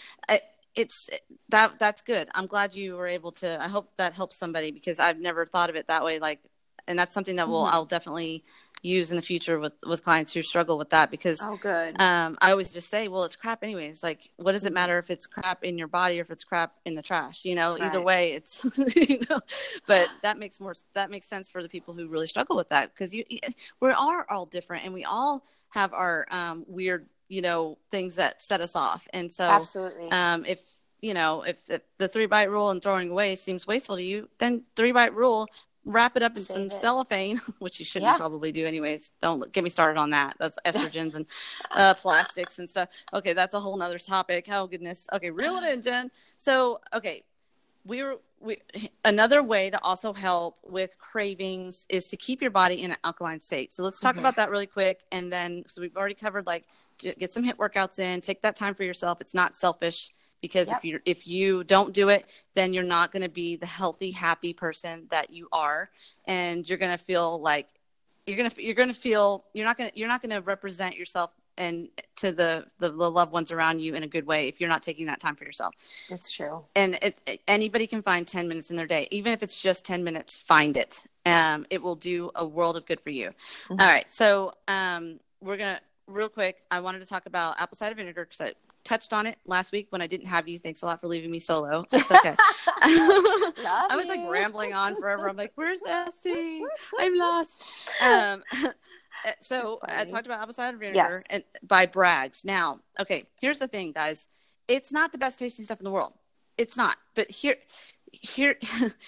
it's 0.76 1.10
that 1.50 1.78
that's 1.80 2.02
good 2.02 2.30
i'm 2.34 2.48
glad 2.48 2.74
you 2.76 2.96
were 2.96 3.08
able 3.08 3.32
to 3.32 3.62
i 3.62 3.68
hope 3.68 3.96
that 3.98 4.14
helps 4.14 4.36
somebody 4.38 4.72
because 4.72 5.00
i've 5.00 5.20
never 5.20 5.46
thought 5.46 5.70
of 5.70 5.76
it 5.76 5.88
that 5.88 6.04
way 6.04 6.18
like 6.20 6.40
and 6.88 6.98
that's 6.98 7.14
something 7.14 7.36
that 7.36 7.48
will 7.48 7.66
Mhm. 7.66 7.74
i'll 7.74 7.86
definitely 7.86 8.44
use 8.82 9.12
in 9.12 9.16
the 9.16 9.22
future 9.22 9.60
with 9.60 9.74
with 9.86 10.04
clients 10.04 10.34
who 10.34 10.42
struggle 10.42 10.78
with 10.78 10.90
that 10.90 11.12
because 11.12 11.42
Oh, 11.44 11.58
good. 11.58 12.02
um, 12.02 12.38
I 12.42 12.52
always 12.52 12.74
just 12.74 12.90
say, 12.90 13.08
well, 13.08 13.24
it's 13.24 13.36
crap 13.36 13.64
anyways. 13.64 14.02
Like, 14.04 14.32
what 14.38 14.54
does 14.54 14.66
it 14.66 14.74
matter 14.74 14.98
if 14.98 15.10
it's 15.10 15.28
crap 15.28 15.64
in 15.64 15.78
your 15.78 15.88
body 15.88 16.20
or 16.20 16.22
if 16.24 16.32
it's 16.32 16.44
crap 16.44 16.74
in 16.86 16.96
the 16.96 17.02
trash? 17.02 17.46
You 17.46 17.56
know, 17.56 17.78
either 17.80 18.02
way, 18.02 18.34
it's 18.34 18.66
you 18.96 19.20
know. 19.30 19.40
But 19.88 20.10
that 20.24 20.38
makes 20.38 20.60
more 20.60 20.74
that 20.94 21.10
makes 21.10 21.28
sense 21.28 21.50
for 21.50 21.62
the 21.62 21.70
people 21.70 21.94
who 21.94 22.08
really 22.08 22.28
struggle 22.28 22.56
with 22.56 22.70
that 22.70 22.94
because 22.94 23.14
you 23.14 23.24
we 23.80 23.92
are 23.92 24.26
all 24.30 24.46
different 24.46 24.86
and 24.86 24.94
we 24.94 25.06
all 25.06 25.44
have 25.70 25.94
our 25.94 26.28
um, 26.32 26.66
weird 26.68 27.08
you 27.30 27.42
know 27.42 27.78
things 27.90 28.16
that 28.16 28.42
set 28.42 28.62
us 28.62 28.76
off. 28.76 29.08
And 29.14 29.32
so, 29.32 29.46
Absolutely. 29.46 30.12
um, 30.12 30.46
if 30.46 30.62
you 31.02 31.14
know 31.14 31.44
if, 31.44 31.70
if 31.70 31.82
the 31.98 32.08
three 32.08 32.26
bite 32.26 32.50
rule 32.52 32.70
and 32.70 32.82
throwing 32.82 33.10
away 33.10 33.36
seems 33.36 33.66
wasteful 33.66 33.96
to 33.96 34.04
you, 34.04 34.30
then 34.38 34.64
three 34.76 34.92
bite 34.92 35.16
rule. 35.16 35.48
Wrap 35.84 36.16
it 36.16 36.22
up 36.22 36.34
in 36.38 36.44
Save 36.44 36.54
some 36.56 36.64
it. 36.66 36.74
cellophane, 36.74 37.38
which 37.60 37.80
you 37.80 37.86
shouldn't 37.86 38.12
Yeah. 38.12 38.18
probably 38.18 38.52
do 38.52 38.66
anyways. 38.68 39.12
Don't 39.22 39.52
get 39.52 39.64
me 39.64 39.70
started 39.70 40.00
on 40.00 40.12
that. 40.12 40.36
That's 40.40 40.58
estrogens 40.66 41.16
and 41.16 41.26
uh, 41.72 41.94
plastics 41.96 42.60
and 42.60 42.70
stuff. 42.70 42.90
Okay, 43.14 43.34
that's 43.34 43.56
a 43.56 43.60
whole 43.60 43.78
nother 43.78 43.98
topic. 43.98 44.48
Oh 44.52 44.68
goodness. 44.68 45.08
Okay, 45.12 45.32
reel 45.32 45.58
it 45.58 45.74
in, 45.74 45.82
Jen. 45.82 46.12
So, 46.38 46.80
okay, 46.94 47.24
we 47.84 48.04
were 48.04 48.18
we 48.40 48.58
another 49.06 49.42
way 49.42 49.70
to 49.72 49.84
also 49.84 50.14
help 50.14 50.58
with 50.64 50.98
cravings 51.00 51.86
is 51.90 52.08
to 52.10 52.18
keep 52.18 52.42
your 52.42 52.52
body 52.52 52.84
in 52.84 52.92
an 52.92 52.98
alkaline 53.04 53.40
state. 53.40 53.74
So 53.74 53.84
let's 53.84 54.00
talk 54.00 54.18
about 54.18 54.36
that 54.36 54.52
really 54.52 54.68
quick, 54.68 55.02
and 55.12 55.34
then 55.34 55.64
so 55.68 55.82
we've 55.82 55.98
already 55.98 56.14
covered 56.16 56.46
like 56.46 56.66
get 57.00 57.34
some 57.34 57.44
HIIT 57.44 57.56
workouts 57.56 57.98
in, 57.98 58.22
take 58.22 58.44
that 58.44 58.56
time 58.56 58.76
for 58.76 58.84
yourself. 58.84 59.20
It's 59.22 59.34
not 59.34 59.58
selfish 59.58 60.12
because 60.42 60.68
Yep. 60.70 60.78
if 60.78 60.86
you 60.86 61.00
if 61.06 61.28
you 61.28 61.64
don't 61.64 61.94
do 61.94 62.10
it, 62.10 62.26
then 62.56 62.74
you're 62.74 62.84
not 62.84 63.12
going 63.12 63.24
to 63.24 63.30
be 63.30 63.56
the 63.56 63.66
healthy, 63.66 64.12
happy 64.12 64.54
person 64.54 65.08
that 65.12 65.32
you 65.32 65.48
are, 65.52 65.90
and 66.26 66.68
you're 66.68 66.78
going 66.78 66.98
to 66.98 67.04
feel 67.04 67.42
like 67.42 67.68
you're 68.28 68.38
gonna 68.38 68.52
you're 68.58 68.76
gonna 68.76 68.94
feel 68.94 69.46
you're 69.54 69.66
not 69.66 69.78
gonna 69.78 69.92
you're 69.96 70.08
not 70.08 70.22
gonna 70.22 70.42
represent 70.42 70.96
yourself 70.96 71.32
and 71.58 71.90
to 72.16 72.32
the, 72.32 72.66
the 72.80 72.90
the 72.90 73.10
loved 73.12 73.32
ones 73.32 73.52
around 73.52 73.80
you 73.80 73.96
in 73.96 74.04
a 74.04 74.08
good 74.08 74.26
way 74.26 74.48
if 74.48 74.60
you're 74.60 74.70
not 74.70 74.84
taking 74.84 75.08
that 75.08 75.20
time 75.20 75.36
for 75.36 75.44
yourself 75.44 75.74
that's 76.08 76.32
true. 76.32 76.64
and 76.76 76.98
it, 77.02 77.42
anybody 77.48 77.88
can 77.88 78.02
find 78.02 78.28
10 78.28 78.48
minutes 78.48 78.70
in 78.70 78.78
their 78.78 78.86
day 78.88 79.08
even 79.12 79.34
if 79.34 79.42
it's 79.44 79.60
just 79.62 79.86
10 79.86 80.04
minutes 80.04 80.38
find 80.38 80.78
it 80.78 81.04
um, 81.26 81.66
it 81.70 81.82
will 81.82 81.96
do 81.96 82.30
a 82.36 82.46
world 82.46 82.78
of 82.78 82.86
good 82.86 83.00
for 83.02 83.10
you 83.10 83.32
Mhm. 83.70 83.82
All 83.82 83.88
right 83.88 84.10
so 84.10 84.54
um, 84.68 85.20
we're 85.42 85.58
gonna 85.58 85.82
real 86.08 86.30
quick 86.30 86.62
i 86.70 86.80
wanted 86.80 87.00
to 87.00 87.06
talk 87.08 87.26
about 87.26 87.60
apple 87.60 87.76
cider 87.76 87.96
vinegar 87.96 88.26
because 88.26 88.42
i 88.42 88.54
touched 88.84 89.14
on 89.14 89.26
it 89.26 89.38
last 89.46 89.72
week 89.72 89.88
when 89.90 90.02
i 90.02 90.08
didn't 90.08 90.28
have 90.28 90.48
you 90.48 90.60
thanks 90.60 90.82
a 90.82 90.86
lot 90.86 91.00
for 91.00 91.08
leaving 91.08 91.32
me 91.32 91.40
solo 91.40 91.84
it's 91.94 92.12
okay 92.12 92.36
I 92.84 93.94
was 93.96 94.10
like 94.10 94.20
rambling 94.28 94.74
on 94.74 95.00
forever. 95.00 95.30
I'm 95.30 95.38
like, 95.38 95.52
where's 95.56 95.82
Essie? 95.88 96.64
I'm 97.00 97.16
lost. 97.18 97.64
Um, 98.02 98.44
uh, 98.64 98.70
so 99.42 99.80
I 99.84 100.06
talked 100.06 100.26
about 100.26 100.42
apple 100.42 100.54
cider 100.54 100.78
vinegar 100.78 100.96
yes. 100.96 101.24
and 101.30 101.44
by 101.62 101.86
Bragg's. 101.86 102.44
Now, 102.44 102.80
okay, 103.00 103.26
here's 103.40 103.60
the 103.60 103.68
thing, 103.68 103.92
guys. 103.92 104.28
It's 104.68 104.92
not 104.92 105.12
the 105.12 105.18
best 105.18 105.38
tasting 105.40 105.66
stuff 105.66 105.80
in 105.80 105.84
the 105.84 105.92
world. 105.92 106.14
It's 106.58 106.76
not. 106.76 106.98
But 107.14 107.30
here, 107.30 107.56
hear 108.12 108.58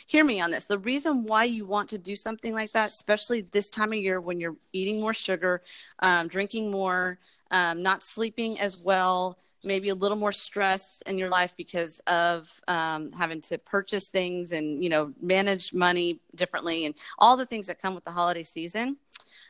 hear 0.08 0.24
me 0.24 0.39
on 0.39 0.51
this 0.51 0.63
the 0.63 0.77
reason 0.77 1.24
why 1.24 1.44
you 1.44 1.65
want 1.65 1.89
to 1.89 1.98
do 1.98 2.15
something 2.15 2.53
like 2.53 2.72
that 2.72 2.89
especially 2.89 3.42
this 3.42 3.70
time 3.70 3.92
of 3.92 4.00
year 4.00 4.22
when 4.22 4.39
you're 4.39 4.56
eating 4.72 5.01
more 5.01 5.13
sugar 5.13 5.62
um, 6.00 6.30
drinking 6.30 6.72
more 6.72 7.20
um, 7.51 7.84
not 7.84 8.01
sleeping 8.01 8.58
as 8.62 8.77
well 8.77 9.38
maybe 9.63 9.89
a 9.89 9.96
little 9.96 10.17
more 10.17 10.32
stress 10.32 11.01
in 11.05 11.17
your 11.17 11.29
life 11.29 11.53
because 11.58 12.00
of 12.08 12.50
um, 12.67 13.12
having 13.12 13.41
to 13.41 13.58
purchase 13.58 14.10
things 14.10 14.51
and 14.51 14.84
you 14.84 14.89
know 14.89 15.13
manage 15.22 15.74
money 15.74 16.20
differently 16.36 16.86
and 16.86 16.96
all 17.20 17.38
the 17.38 17.46
things 17.46 17.67
that 17.67 17.79
come 17.79 17.96
with 17.96 18.03
the 18.03 18.12
holiday 18.12 18.43
season. 18.43 18.98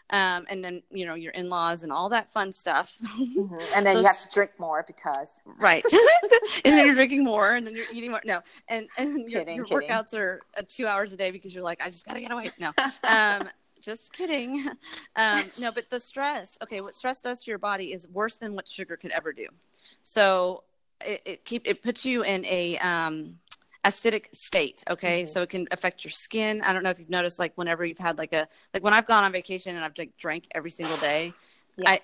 Um, 0.09 0.45
and 0.49 0.63
then 0.63 0.83
you 0.91 1.05
know 1.05 1.15
your 1.15 1.31
in-laws 1.31 1.83
and 1.83 1.91
all 1.91 2.09
that 2.09 2.31
fun 2.31 2.53
stuff. 2.53 2.95
Mm-hmm. 3.03 3.55
and 3.75 3.85
then 3.85 3.95
Those, 3.95 4.03
you 4.03 4.07
have 4.07 4.19
to 4.19 4.29
drink 4.33 4.51
more 4.59 4.83
because 4.85 5.29
right. 5.59 5.83
And 6.65 6.77
then 6.77 6.85
you're 6.85 6.95
drinking 6.95 7.23
more 7.23 7.55
and 7.55 7.65
then 7.65 7.75
you're 7.75 7.85
eating 7.91 8.11
more. 8.11 8.21
No. 8.25 8.41
And 8.67 8.87
and 8.97 9.29
your, 9.29 9.41
kidding, 9.41 9.55
your 9.55 9.65
kidding. 9.65 9.87
workouts 9.89 10.13
are 10.13 10.41
uh, 10.57 10.61
two 10.67 10.87
hours 10.87 11.13
a 11.13 11.17
day 11.17 11.31
because 11.31 11.53
you're 11.53 11.63
like 11.63 11.81
i 11.81 11.87
just 11.87 12.05
gotta 12.05 12.21
get 12.21 12.31
away. 12.31 12.49
No. 12.59 12.71
Um, 13.03 13.49
just 13.83 14.13
kidding 14.13 14.65
um, 15.15 15.43
no 15.59 15.71
but 15.71 15.89
the 15.89 15.99
stress 15.99 16.57
okay 16.63 16.81
what 16.81 16.95
stress 16.95 17.21
does 17.21 17.43
to 17.43 17.51
your 17.51 17.59
body 17.59 17.93
is 17.93 18.07
worse 18.09 18.37
than 18.37 18.55
what 18.55 18.67
sugar 18.67 18.97
could 18.97 19.11
ever 19.11 19.31
do 19.31 19.47
so 20.01 20.63
it, 21.01 21.21
it 21.25 21.45
keep 21.45 21.67
it 21.67 21.83
puts 21.83 22.05
you 22.05 22.23
in 22.23 22.45
a 22.45 22.77
um, 22.79 23.37
acidic 23.83 24.33
state 24.33 24.83
okay 24.89 25.23
mm-hmm. 25.23 25.27
so 25.27 25.41
it 25.41 25.49
can 25.49 25.67
affect 25.71 26.03
your 26.03 26.11
skin 26.11 26.61
i 26.61 26.71
don't 26.71 26.83
know 26.83 26.89
if 26.89 26.99
you've 26.99 27.09
noticed 27.09 27.37
like 27.37 27.51
whenever 27.55 27.85
you've 27.85 27.97
had 27.97 28.17
like 28.17 28.33
a 28.33 28.47
like 28.73 28.83
when 28.83 28.93
i've 28.93 29.07
gone 29.07 29.23
on 29.23 29.31
vacation 29.31 29.75
and 29.75 29.83
i've 29.83 29.97
like 29.97 30.15
drank 30.17 30.47
every 30.55 30.71
single 30.71 30.97
day 30.97 31.33
yeah. 31.77 31.91
i 31.91 31.99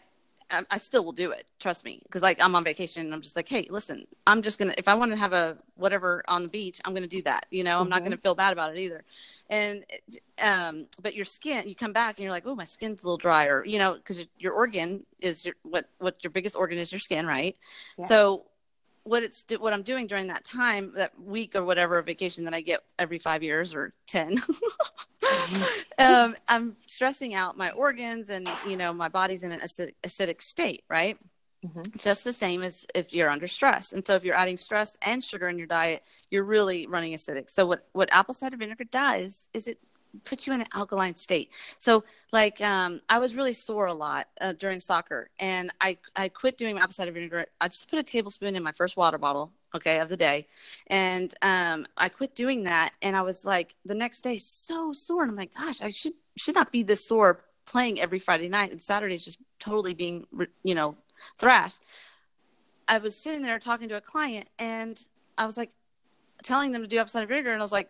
I 0.52 0.78
still 0.78 1.06
will 1.06 1.12
do 1.12 1.32
it. 1.32 1.50
Trust 1.60 1.86
me, 1.86 2.00
because 2.04 2.22
like 2.22 2.42
I'm 2.42 2.56
on 2.56 2.64
vacation 2.64 3.06
and 3.06 3.14
I'm 3.14 3.22
just 3.22 3.36
like, 3.36 3.48
hey, 3.48 3.68
listen, 3.70 4.08
I'm 4.26 4.42
just 4.42 4.58
gonna 4.58 4.74
if 4.78 4.88
I 4.88 4.96
want 4.96 5.12
to 5.12 5.18
have 5.18 5.34
a 5.34 5.58
whatever 5.76 6.24
on 6.28 6.44
the 6.44 6.50
beach, 6.50 6.82
I'm 6.86 6.94
gonna 6.94 7.08
do 7.08 7.22
that. 7.24 7.46
You 7.52 7.64
know, 7.64 7.74
mm-hmm. 7.74 7.84
I'm 7.84 7.90
not 7.90 8.04
gonna 8.04 8.16
mm-hmm. 8.16 8.24
feel 8.24 8.36
bad 8.36 8.54
about 8.54 8.76
it 8.76 8.80
either. 8.80 9.04
And 9.50 9.86
um, 10.44 10.88
but 11.02 11.16
your 11.16 11.26
skin, 11.26 11.68
you 11.68 11.76
come 11.76 11.94
back 11.94 12.18
and 12.18 12.24
you're 12.24 12.32
like, 12.32 12.46
oh, 12.46 12.56
my 12.56 12.64
skin's 12.64 13.02
a 13.02 13.06
little 13.06 13.18
drier. 13.18 13.64
You 13.66 13.80
know, 13.80 13.94
because 13.94 14.26
your 14.38 14.54
organ 14.54 15.06
is 15.20 15.46
your 15.46 15.56
what 15.64 15.90
what 16.00 16.24
your 16.24 16.32
biggest 16.32 16.56
organ 16.56 16.78
is 16.78 16.92
your 16.92 17.00
skin, 17.00 17.26
right? 17.26 17.56
Yeah. 17.98 18.06
So 18.06 18.46
what 19.04 19.24
it's 19.24 19.46
what 19.60 19.74
I'm 19.74 19.84
doing 19.84 20.08
during 20.08 20.28
that 20.28 20.46
time, 20.46 20.94
that 20.96 21.20
week 21.20 21.56
or 21.56 21.64
whatever 21.64 22.02
vacation 22.02 22.44
that 22.46 22.54
I 22.54 22.62
get 22.62 22.82
every 22.98 23.20
five 23.20 23.44
years 23.44 23.74
or 23.74 23.94
10 24.08 24.38
mm-hmm. 24.38 24.54
um, 26.00 26.36
I'm 26.48 26.76
stressing 26.88 27.34
out 27.34 27.58
my 27.58 27.72
organs 27.72 28.30
and 28.30 28.48
you 28.68 28.78
know 28.78 28.94
my 28.94 29.10
body's 29.10 29.44
in 29.44 29.52
an 29.52 29.60
acidic, 29.60 29.94
acidic 30.04 30.42
state, 30.42 30.84
right? 30.90 31.18
Mm-hmm. 31.66 31.82
Just 31.98 32.24
the 32.24 32.32
same 32.32 32.64
as 32.64 32.86
if 32.96 33.14
you're 33.14 33.30
under 33.30 33.48
stress. 33.48 33.92
And 33.92 34.06
so 34.06 34.16
if 34.16 34.24
you're 34.24 34.36
adding 34.36 34.58
stress 34.58 34.98
and 35.02 35.22
sugar 35.22 35.50
in 35.50 35.58
your 35.58 35.68
diet, 35.68 36.04
you're 36.32 36.46
really 36.46 36.88
running 36.88 37.14
acidic. 37.14 37.50
So 37.50 37.66
what 37.66 37.88
what 37.92 38.10
apple 38.14 38.34
cider 38.34 38.58
vinegar 38.58 38.86
does 38.86 39.50
is 39.54 39.68
it 39.68 39.80
puts 40.24 40.48
you 40.48 40.54
in 40.54 40.62
an 40.62 40.68
alkaline 40.74 41.16
state. 41.16 41.52
So 41.78 42.04
like 42.32 42.62
um, 42.62 43.02
I 43.10 43.20
was 43.20 43.36
really 43.36 43.54
sore 43.54 43.88
a 43.88 43.94
lot 43.94 44.28
uh, 44.40 44.54
during 44.54 44.80
soccer, 44.80 45.30
and 45.40 45.72
I 45.82 45.98
I 46.16 46.30
quit 46.30 46.58
doing 46.58 46.78
apple 46.78 46.94
cider 46.94 47.12
vinegar. 47.12 47.46
I 47.60 47.68
just 47.68 47.90
put 47.90 48.00
a 48.00 48.04
tablespoon 48.04 48.56
in 48.56 48.64
my 48.64 48.72
first 48.72 48.96
water 48.98 49.18
bottle, 49.18 49.52
okay, 49.76 50.00
of 50.00 50.10
the 50.10 50.18
day, 50.18 50.48
and 50.88 51.34
um, 51.42 51.86
I 51.98 52.10
quit 52.10 52.36
doing 52.36 52.64
that. 52.64 52.94
And 53.02 53.16
I 53.16 53.22
was 53.22 53.46
like 53.46 53.76
the 53.86 53.96
next 53.96 54.22
day 54.22 54.38
so 54.38 54.94
sore, 54.94 55.24
and 55.24 55.32
I'm 55.32 55.38
like, 55.38 55.54
gosh, 55.54 55.82
I 55.82 55.90
should 55.90 56.14
should 56.38 56.56
not 56.56 56.72
be 56.72 56.84
this 56.84 57.06
sore 57.06 57.44
playing 57.66 58.00
every 58.00 58.20
Friday 58.20 58.50
night, 58.50 58.72
and 58.72 58.82
Saturday's 58.82 59.24
just 59.24 59.40
totally 59.60 59.94
being 59.94 60.26
you 60.64 60.76
know 60.76 60.96
thrashed. 61.38 61.82
I 62.88 62.98
was 62.98 63.16
sitting 63.16 63.44
there 63.44 63.60
talking 63.60 63.90
to 63.90 63.98
a 63.98 64.02
client, 64.02 64.48
and 64.58 65.02
I 65.38 65.46
was 65.46 65.58
like 65.58 65.72
telling 66.44 66.72
them 66.72 66.82
to 66.82 66.88
do 66.88 67.02
cider 67.08 67.28
vinegar, 67.28 67.52
and 67.52 67.62
I 67.62 67.66
was 67.66 67.72
like 67.72 67.90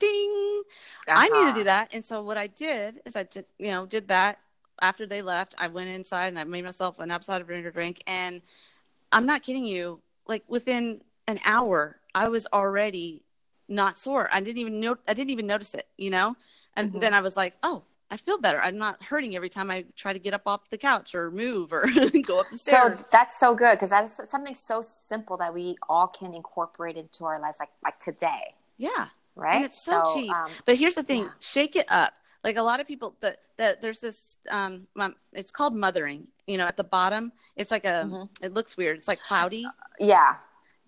ding 0.00 0.62
uh-huh. 1.06 1.20
i 1.20 1.28
need 1.28 1.52
to 1.52 1.58
do 1.60 1.64
that 1.64 1.94
and 1.94 2.04
so 2.04 2.22
what 2.22 2.36
i 2.36 2.48
did 2.48 3.00
is 3.04 3.14
i 3.14 3.22
did 3.22 3.44
you 3.58 3.70
know 3.70 3.86
did 3.86 4.08
that 4.08 4.40
after 4.82 5.06
they 5.06 5.22
left 5.22 5.54
i 5.58 5.68
went 5.68 5.88
inside 5.88 6.28
and 6.28 6.38
i 6.38 6.44
made 6.44 6.64
myself 6.64 6.98
an 6.98 7.22
cider 7.22 7.44
vinegar 7.44 7.70
drink 7.70 8.02
and 8.06 8.42
i'm 9.12 9.26
not 9.26 9.42
kidding 9.42 9.64
you 9.64 10.00
like 10.26 10.42
within 10.48 11.00
an 11.26 11.38
hour 11.44 12.00
i 12.14 12.28
was 12.28 12.46
already 12.52 13.22
not 13.68 13.98
sore 13.98 14.28
i 14.32 14.40
didn't 14.40 14.58
even 14.58 14.80
know 14.80 14.96
i 15.08 15.14
didn't 15.14 15.30
even 15.30 15.46
notice 15.46 15.74
it 15.74 15.86
you 15.96 16.10
know 16.10 16.34
and 16.76 16.90
mm-hmm. 16.90 16.98
then 17.00 17.14
i 17.14 17.20
was 17.20 17.36
like 17.36 17.54
oh 17.62 17.82
I 18.10 18.16
feel 18.16 18.38
better. 18.38 18.60
I'm 18.60 18.76
not 18.76 19.02
hurting 19.02 19.36
every 19.36 19.48
time 19.48 19.70
I 19.70 19.84
try 19.94 20.12
to 20.12 20.18
get 20.18 20.34
up 20.34 20.42
off 20.46 20.68
the 20.68 20.78
couch 20.78 21.14
or 21.14 21.30
move 21.30 21.72
or 21.72 21.86
go 22.22 22.40
up 22.40 22.50
the 22.50 22.58
stairs. 22.58 22.98
So 22.98 23.06
that's 23.12 23.38
so 23.38 23.54
good 23.54 23.74
because 23.74 23.90
that's 23.90 24.28
something 24.28 24.54
so 24.54 24.80
simple 24.80 25.36
that 25.36 25.54
we 25.54 25.76
all 25.88 26.08
can 26.08 26.34
incorporate 26.34 26.96
into 26.96 27.24
our 27.24 27.40
lives, 27.40 27.58
like 27.60 27.70
like 27.84 28.00
today. 28.00 28.54
Yeah, 28.78 29.06
right? 29.36 29.56
And 29.56 29.64
it's 29.64 29.80
so, 29.80 30.06
so 30.08 30.14
cheap. 30.14 30.32
Um, 30.32 30.50
but 30.64 30.74
here's 30.74 30.96
the 30.96 31.04
thing: 31.04 31.24
yeah. 31.24 31.30
shake 31.40 31.76
it 31.76 31.86
up. 31.88 32.12
Like 32.42 32.56
a 32.56 32.62
lot 32.62 32.80
of 32.80 32.88
people, 32.88 33.14
that 33.20 33.38
that 33.58 33.80
there's 33.80 34.00
this. 34.00 34.36
Um, 34.50 34.88
it's 35.32 35.52
called 35.52 35.76
mothering. 35.76 36.26
You 36.48 36.58
know, 36.58 36.66
at 36.66 36.76
the 36.76 36.84
bottom, 36.84 37.30
it's 37.54 37.70
like 37.70 37.84
a. 37.84 38.04
Mm-hmm. 38.06 38.44
It 38.44 38.54
looks 38.54 38.76
weird. 38.76 38.96
It's 38.96 39.06
like 39.06 39.20
cloudy. 39.20 39.66
Uh, 39.66 39.70
yeah. 40.00 40.34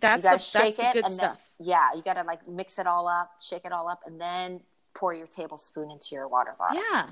That's 0.03 0.27
what, 0.27 0.41
shake 0.41 0.77
that's 0.77 0.97
it 0.97 1.03
good 1.03 1.13
stuff. 1.13 1.49
Then, 1.59 1.69
yeah, 1.69 1.89
you 1.95 2.03
got 2.03 2.15
to 2.15 2.25
like 2.25 2.47
mix 2.47 2.79
it 2.79 2.87
all 2.87 3.09
up, 3.09 3.31
shake 3.41 3.65
it 3.65 3.73
all 3.73 3.89
up, 3.89 4.01
and 4.07 4.21
then 4.21 4.61
pour 4.95 5.15
your 5.15 5.27
tablespoon 5.27 5.91
into 5.91 6.09
your 6.13 6.29
water 6.29 6.55
bottle. 6.59 6.77
Yeah, 6.77 7.07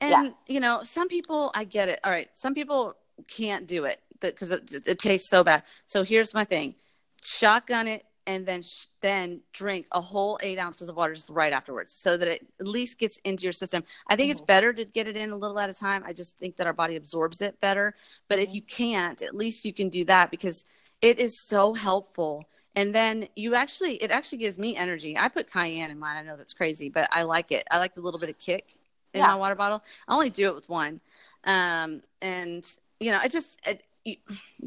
and 0.00 0.26
yeah. 0.26 0.30
you 0.48 0.60
know, 0.60 0.82
some 0.82 1.08
people, 1.08 1.50
I 1.54 1.64
get 1.64 1.88
it. 1.88 2.00
All 2.04 2.10
right, 2.10 2.28
some 2.34 2.54
people 2.54 2.94
can't 3.28 3.66
do 3.66 3.84
it 3.84 4.00
because 4.20 4.50
it, 4.50 4.72
it, 4.72 4.86
it 4.86 4.98
tastes 4.98 5.28
so 5.28 5.44
bad. 5.44 5.64
So 5.86 6.02
here's 6.02 6.32
my 6.32 6.44
thing: 6.44 6.76
shotgun 7.22 7.88
it 7.88 8.06
and 8.26 8.44
then 8.44 8.62
sh- 8.62 8.86
then 9.00 9.40
drink 9.52 9.86
a 9.92 10.00
whole 10.00 10.38
eight 10.42 10.58
ounces 10.58 10.88
of 10.88 10.96
water 10.96 11.14
just 11.14 11.30
right 11.30 11.52
afterwards 11.52 11.92
so 11.92 12.16
that 12.16 12.28
it 12.28 12.46
at 12.60 12.66
least 12.66 12.98
gets 12.98 13.18
into 13.24 13.44
your 13.44 13.52
system 13.52 13.82
i 14.08 14.16
think 14.16 14.26
mm-hmm. 14.26 14.32
it's 14.32 14.40
better 14.40 14.72
to 14.72 14.84
get 14.84 15.08
it 15.08 15.16
in 15.16 15.30
a 15.30 15.36
little 15.36 15.58
at 15.58 15.70
a 15.70 15.74
time 15.74 16.02
i 16.04 16.12
just 16.12 16.36
think 16.38 16.56
that 16.56 16.66
our 16.66 16.72
body 16.72 16.96
absorbs 16.96 17.40
it 17.40 17.58
better 17.60 17.94
but 18.28 18.38
mm-hmm. 18.38 18.48
if 18.48 18.54
you 18.54 18.62
can't 18.62 19.22
at 19.22 19.34
least 19.34 19.64
you 19.64 19.72
can 19.72 19.88
do 19.88 20.04
that 20.04 20.30
because 20.30 20.64
it 21.06 21.20
is 21.20 21.38
so 21.38 21.72
helpful. 21.72 22.48
And 22.74 22.94
then 22.94 23.28
you 23.36 23.54
actually 23.54 23.94
it 23.94 24.10
actually 24.10 24.38
gives 24.38 24.58
me 24.58 24.76
energy. 24.76 25.16
I 25.16 25.28
put 25.28 25.50
cayenne 25.50 25.90
in 25.90 25.98
mine. 25.98 26.16
I 26.16 26.22
know 26.22 26.36
that's 26.36 26.52
crazy 26.52 26.88
but 26.88 27.08
i 27.12 27.22
like 27.22 27.52
it. 27.52 27.64
I 27.70 27.78
like 27.78 27.94
the 27.94 28.00
little 28.00 28.20
bit 28.20 28.28
of 28.28 28.38
kick 28.38 28.74
in 29.14 29.20
yeah. 29.20 29.28
my 29.28 29.36
water 29.36 29.54
bottle. 29.54 29.82
I 30.08 30.14
only 30.14 30.30
do 30.30 30.48
it 30.48 30.54
with 30.54 30.68
one. 30.68 31.00
Um, 31.44 32.02
and 32.20 32.64
you 32.98 33.12
know 33.12 33.20
it 33.22 33.30
just 33.30 33.60
it, 33.66 33.82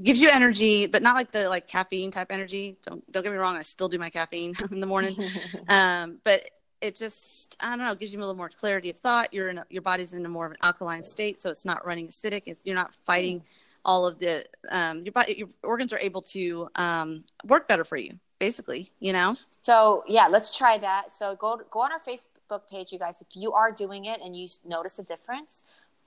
gives 0.02 0.22
you 0.22 0.30
energy, 0.30 0.86
but 0.86 1.02
not 1.02 1.16
like 1.16 1.32
the 1.32 1.50
like 1.50 1.68
caffeine 1.68 2.12
type 2.12 2.28
energy. 2.30 2.78
Don't 2.86 3.12
don't 3.12 3.24
get 3.24 3.32
me 3.32 3.38
wrong, 3.38 3.58
I 3.58 3.62
still 3.62 3.90
do 3.90 4.00
my 4.00 4.10
caffeine 4.10 4.54
in 4.72 4.80
the 4.80 4.88
morning, 4.88 5.16
um, 5.68 6.20
but 6.24 6.50
it 6.82 6.96
just 6.96 7.58
I 7.60 7.76
don't 7.76 7.86
know 7.86 7.96
gives 7.96 8.14
you 8.14 8.20
a 8.20 8.22
little 8.22 8.36
more 8.36 8.50
clarity 8.50 8.90
of 8.90 8.98
thought. 8.98 9.34
You're 9.34 9.50
in 9.50 9.58
a, 9.58 9.66
your 9.70 9.82
body's 9.82 10.14
in 10.14 10.26
a 10.26 10.30
more 10.30 10.46
of 10.46 10.52
an 10.54 10.58
alkaline 10.62 11.04
state, 11.04 11.42
so 11.42 11.50
it's 11.50 11.66
not 11.66 11.86
running 11.86 12.08
acidic. 12.08 12.44
It's, 12.46 12.66
you're 12.66 12.76
not 12.76 12.94
fighting 13.06 13.44
all 13.86 14.06
of 14.06 14.20
the 14.20 14.46
um, 14.70 15.04
your 15.04 15.12
body 15.12 15.36
your 15.38 15.50
organs 15.64 15.94
are 15.94 16.00
able 16.00 16.22
to 16.22 16.70
um, 16.76 17.24
work 17.46 17.68
better 17.68 17.84
for 17.84 17.98
you. 17.98 18.20
Basically, 18.40 18.92
you 19.00 19.12
know. 19.12 19.36
So 19.64 20.04
yeah, 20.08 20.28
let's 20.28 20.56
try 20.56 20.78
that. 20.78 21.12
So 21.12 21.36
go 21.36 21.60
go 21.70 21.82
on 21.82 21.92
our 21.92 22.00
Facebook 22.00 22.70
page, 22.70 22.92
you 22.94 23.00
guys. 23.00 23.16
If 23.20 23.36
you 23.36 23.52
are 23.52 23.72
doing 23.72 24.06
it 24.06 24.22
and 24.24 24.36
you 24.36 24.48
notice 24.66 24.98
a 24.98 25.04
difference, 25.04 25.66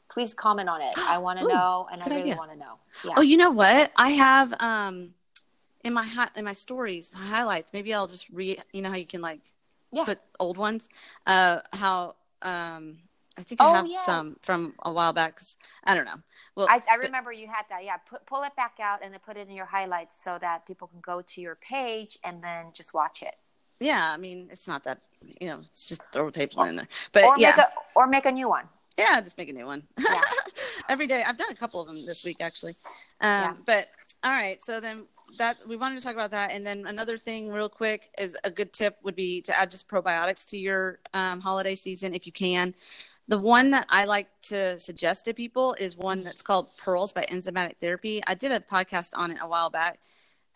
please 0.09 0.33
comment 0.33 0.69
on 0.69 0.81
it. 0.81 0.95
I 0.97 1.19
want 1.19 1.39
to 1.41 1.47
know, 1.49 1.89
and 1.93 2.03
I 2.03 2.07
really 2.07 2.35
want 2.35 2.51
to 2.51 2.57
know. 2.57 2.75
Yeah. 3.05 3.15
Oh, 3.19 3.21
you 3.21 3.37
know 3.37 3.51
what? 3.51 3.93
I 3.97 4.11
have 4.11 4.55
um 4.61 5.15
in 5.85 5.93
my 5.93 6.05
hi- 6.05 6.31
in 6.37 6.45
my 6.45 6.55
stories 6.55 7.13
highlights. 7.13 7.73
Maybe 7.73 7.93
I'll 7.93 8.07
just 8.07 8.29
read. 8.31 8.63
You 8.73 8.83
know 8.83 8.89
how 8.89 8.97
you 8.97 9.07
can 9.07 9.21
like 9.21 9.41
yeah. 9.91 10.05
put 10.05 10.21
old 10.41 10.57
ones. 10.57 10.89
Uh, 11.27 11.61
how 11.73 12.17
um. 12.41 12.99
I 13.39 13.43
think 13.43 13.61
I 13.61 13.71
oh, 13.71 13.75
have 13.75 13.87
yeah. 13.87 13.97
some 13.99 14.37
from 14.43 14.75
a 14.83 14.93
while 14.93 15.13
back. 15.13 15.41
I 15.85 15.95
don't 15.95 16.05
know. 16.05 16.21
Well, 16.55 16.67
I, 16.69 16.83
I 16.91 16.97
remember 16.97 17.31
but, 17.31 17.39
you 17.39 17.47
had 17.47 17.65
that. 17.71 17.85
Yeah, 17.85 17.97
put, 17.97 18.27
pull 18.27 18.43
it 18.43 18.55
back 18.57 18.79
out 18.81 19.01
and 19.03 19.13
then 19.13 19.21
put 19.25 19.37
it 19.37 19.49
in 19.49 19.55
your 19.55 19.67
highlights 19.67 20.23
so 20.23 20.39
that 20.41 20.67
people 20.67 20.89
can 20.89 21.01
go 21.01 21.23
to 21.23 21.41
your 21.41 21.55
page 21.57 22.19
and 22.25 22.43
then 22.43 22.67
just 22.75 22.93
watch 22.93 23.23
it. 23.23 23.35
Yeah, 23.81 24.13
I 24.13 24.17
mean, 24.17 24.49
it's 24.51 24.69
not 24.69 24.85
that 24.85 25.01
you 25.41 25.49
know, 25.49 25.59
it's 25.61 25.87
just 25.87 26.03
throw 26.13 26.29
a 26.29 26.33
tape 26.33 26.53
in 26.59 26.77
there. 26.77 26.89
But 27.13 27.25
or 27.25 27.35
yeah, 27.39 27.51
make 27.51 27.59
a, 27.59 27.69
or 27.95 28.07
make 28.07 28.27
a 28.27 28.33
new 28.33 28.49
one. 28.49 28.65
Yeah, 28.99 29.21
just 29.21 29.39
make 29.39 29.49
a 29.49 29.53
new 29.53 29.67
one. 29.67 29.85
Yeah. 29.99 30.21
Every 30.89 31.07
day. 31.07 31.23
I've 31.23 31.39
done 31.39 31.51
a 31.51 31.55
couple 31.55 31.81
of 31.81 31.87
them 31.87 32.05
this 32.05 32.25
week 32.25 32.39
actually. 32.41 32.75
Um, 33.21 33.29
yeah. 33.29 33.55
But 33.65 33.89
all 34.23 34.31
right, 34.31 34.63
so 34.63 34.81
then 34.81 35.07
that 35.39 35.57
we 35.67 35.77
wanted 35.77 35.97
to 35.97 36.03
talk 36.03 36.15
about 36.15 36.31
that, 36.33 36.53
and 36.53 36.67
then 36.67 36.87
another 36.87 37.17
thing, 37.17 37.51
real 37.51 37.69
quick, 37.69 38.11
is 38.19 38.37
a 38.45 38.51
good 38.51 38.73
tip 38.73 38.99
would 39.03 39.17
be 39.17 39.41
to 39.43 39.59
add 39.59 39.71
just 39.71 39.89
probiotics 39.89 40.47
to 40.51 40.59
your 40.59 40.99
um, 41.15 41.41
holiday 41.41 41.75
season 41.75 42.15
if 42.15 42.27
you 42.27 42.33
can. 42.33 42.75
The 43.29 43.39
one 43.39 43.71
that 43.71 43.87
I 43.89 44.05
like 44.05 44.29
to 44.45 44.79
suggest 44.79 45.25
to 45.27 45.35
people 45.35 45.75
is 45.79 45.97
one 45.97 46.23
that's 46.23 46.43
called 46.43 46.77
Pearls 46.77 47.13
by 47.13 47.25
Enzymatic 47.31 47.77
Therapy. 47.77 48.21
I 48.27 48.35
did 48.35 48.53
a 48.53 48.61
podcast 48.61 49.11
on 49.15 49.31
it 49.31 49.39
a 49.41 49.47
while 49.47 49.71
back. 49.71 50.01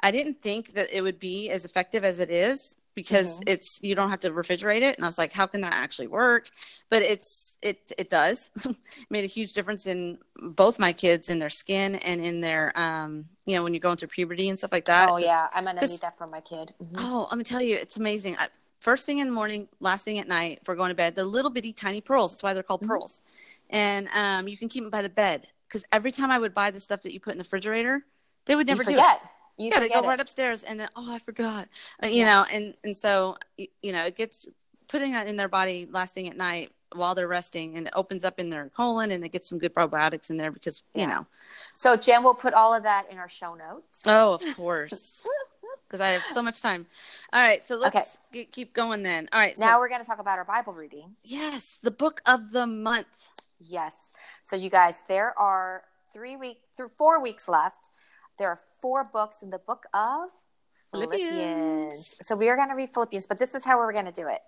I 0.02 0.11
didn't 0.11 0.42
think 0.42 0.74
that 0.74 0.92
it 0.92 1.00
would 1.00 1.18
be 1.18 1.48
as 1.48 1.64
effective 1.64 2.05
as 2.05 2.20
it 2.20 2.31
is 2.31 2.76
because 2.94 3.40
Mhm. 3.40 3.48
it's 3.48 3.79
you 3.83 3.94
don't 3.94 4.11
have 4.11 4.20
to 4.20 4.31
refrigerate 4.31 4.83
it 4.83 4.96
and 4.96 5.05
I 5.05 5.09
was 5.09 5.18
like 5.18 5.33
how 5.33 5.46
can 5.46 5.61
that 5.61 5.74
actually 5.74 6.07
work 6.07 6.48
but 6.88 7.02
it's 7.02 7.59
it 7.61 7.92
it 7.98 8.09
does 8.09 8.50
made 9.11 9.22
a 9.24 9.26
huge 9.26 9.52
difference 9.52 9.87
in 9.87 10.16
both 10.37 10.79
my 10.79 10.94
kids 10.94 11.29
in 11.29 11.38
their 11.38 11.50
skin 11.50 11.96
and 11.96 12.24
in 12.24 12.40
their 12.40 12.72
um 12.79 13.26
you 13.44 13.55
know 13.55 13.62
when 13.62 13.74
you're 13.74 13.81
going 13.81 13.98
through 13.98 14.09
puberty 14.09 14.48
and 14.48 14.59
stuff 14.59 14.72
like 14.72 14.87
that 14.87 15.11
oh 15.11 15.18
yeah, 15.18 15.46
I'm 15.52 15.64
gonna 15.66 15.83
need 15.87 16.00
that 16.00 16.16
for 16.16 16.26
my 16.26 16.40
kid. 16.40 16.72
Mhm. 16.83 16.94
Oh, 16.96 17.24
I'm 17.24 17.37
gonna 17.37 17.44
tell 17.44 17.61
you, 17.62 17.76
it's 17.76 17.98
amazing. 17.98 18.37
I, 18.38 18.48
first 18.80 19.06
thing 19.06 19.18
in 19.18 19.26
the 19.26 19.32
morning, 19.32 19.68
last 19.80 20.04
thing 20.04 20.18
at 20.18 20.28
night, 20.28 20.60
for 20.64 20.74
going 20.74 20.90
to 20.90 20.94
bed, 20.94 21.14
they're 21.14 21.24
little 21.24 21.50
bitty 21.50 21.72
tiny 21.72 22.00
pearls. 22.00 22.32
That's 22.32 22.42
why 22.42 22.54
they're 22.54 22.62
called 22.62 22.82
Mhm. 22.82 22.88
pearls. 22.88 23.20
And 23.70 24.08
um, 24.14 24.48
you 24.48 24.56
can 24.56 24.68
keep 24.68 24.82
them 24.84 24.90
by 24.90 25.02
the 25.02 25.08
bed 25.08 25.46
because 25.68 25.84
every 25.92 26.12
time 26.12 26.30
I 26.30 26.38
would 26.38 26.54
buy 26.54 26.70
the 26.70 26.80
stuff 26.80 27.02
that 27.02 27.12
you 27.12 27.20
put 27.20 27.32
in 27.32 27.38
the 27.38 27.44
refrigerator, 27.44 28.04
they 28.44 28.54
would 28.54 28.66
never 28.66 28.84
do 28.84 28.90
it. 28.90 28.94
forget. 28.94 29.22
You 29.58 29.70
yeah, 29.72 29.80
they 29.80 29.88
go 29.88 30.00
it. 30.00 30.06
right 30.06 30.20
upstairs, 30.20 30.62
and 30.62 30.78
then 30.78 30.88
oh, 30.96 31.10
I 31.12 31.18
forgot. 31.18 31.68
Uh, 32.02 32.06
you 32.08 32.24
Yeah. 32.24 32.40
know, 32.40 32.46
and 32.52 32.74
and 32.84 32.96
so 32.96 33.36
you 33.56 33.92
know, 33.92 34.04
it 34.04 34.14
gets 34.16 34.48
putting 34.88 35.12
that 35.12 35.26
in 35.26 35.36
their 35.36 35.48
body 35.48 35.88
last 35.90 36.14
thing 36.14 36.28
at 36.28 36.36
night 36.36 36.72
while 36.94 37.14
they're 37.14 37.26
resting, 37.26 37.76
and 37.76 37.86
it 37.86 37.92
opens 37.96 38.22
up 38.22 38.38
in 38.38 38.50
their 38.50 38.68
colon, 38.68 39.10
and 39.10 39.22
they 39.24 39.28
get 39.28 39.44
some 39.44 39.58
good 39.58 39.74
probiotics 39.74 40.30
in 40.30 40.36
there 40.36 40.50
because 40.50 40.82
you 40.94 41.06
know. 41.06 41.26
So 41.72 41.96
Jen 41.96 42.22
will 42.22 42.34
put 42.34 42.52
all 42.54 42.74
of 42.74 42.82
that 42.84 43.10
in 43.10 43.18
our 43.18 43.28
show 43.28 43.54
notes. 43.54 44.02
Oh, 44.06 44.34
of 44.34 44.42
course. 44.56 45.24
Because 45.86 46.00
I 46.00 46.08
have 46.08 46.24
so 46.24 46.42
much 46.42 46.60
time. 46.60 46.86
All 47.32 47.40
right, 47.40 47.64
so 47.64 47.76
let's 47.76 48.18
Okay. 48.32 48.44
ge- 48.44 48.50
keep 48.52 48.72
going 48.72 49.02
then. 49.02 49.28
All 49.32 49.40
right, 49.40 49.56
so 49.56 49.64
now 49.64 49.78
we're 49.78 49.88
going 49.88 50.00
to 50.00 50.06
talk 50.06 50.18
about 50.18 50.38
our 50.38 50.44
Bible 50.44 50.72
reading. 50.72 51.16
Yes, 51.24 51.78
the 51.82 51.90
book 51.90 52.20
of 52.26 52.52
the 52.52 52.66
month. 52.66 53.28
Yes. 53.58 54.12
So 54.42 54.56
you 54.56 54.70
guys, 54.70 55.02
there 55.08 55.38
are 55.38 55.84
three 56.12 56.36
week 56.36 56.58
through 56.76 56.88
four 56.88 57.20
weeks 57.22 57.48
left. 57.48 57.90
There 58.38 58.48
are 58.48 58.58
four 58.82 59.04
books 59.04 59.42
in 59.42 59.50
the 59.50 59.58
book 59.58 59.84
of 59.94 60.30
Philippians. 60.90 61.30
Philippians. 61.30 62.16
So 62.20 62.36
we 62.36 62.48
are 62.48 62.56
going 62.56 62.68
to 62.68 62.74
read 62.74 62.90
Philippians, 62.90 63.26
but 63.26 63.38
this 63.38 63.54
is 63.54 63.64
how 63.64 63.78
we're 63.78 63.92
going 63.92 64.04
to 64.06 64.12
do 64.12 64.28
it. 64.28 64.40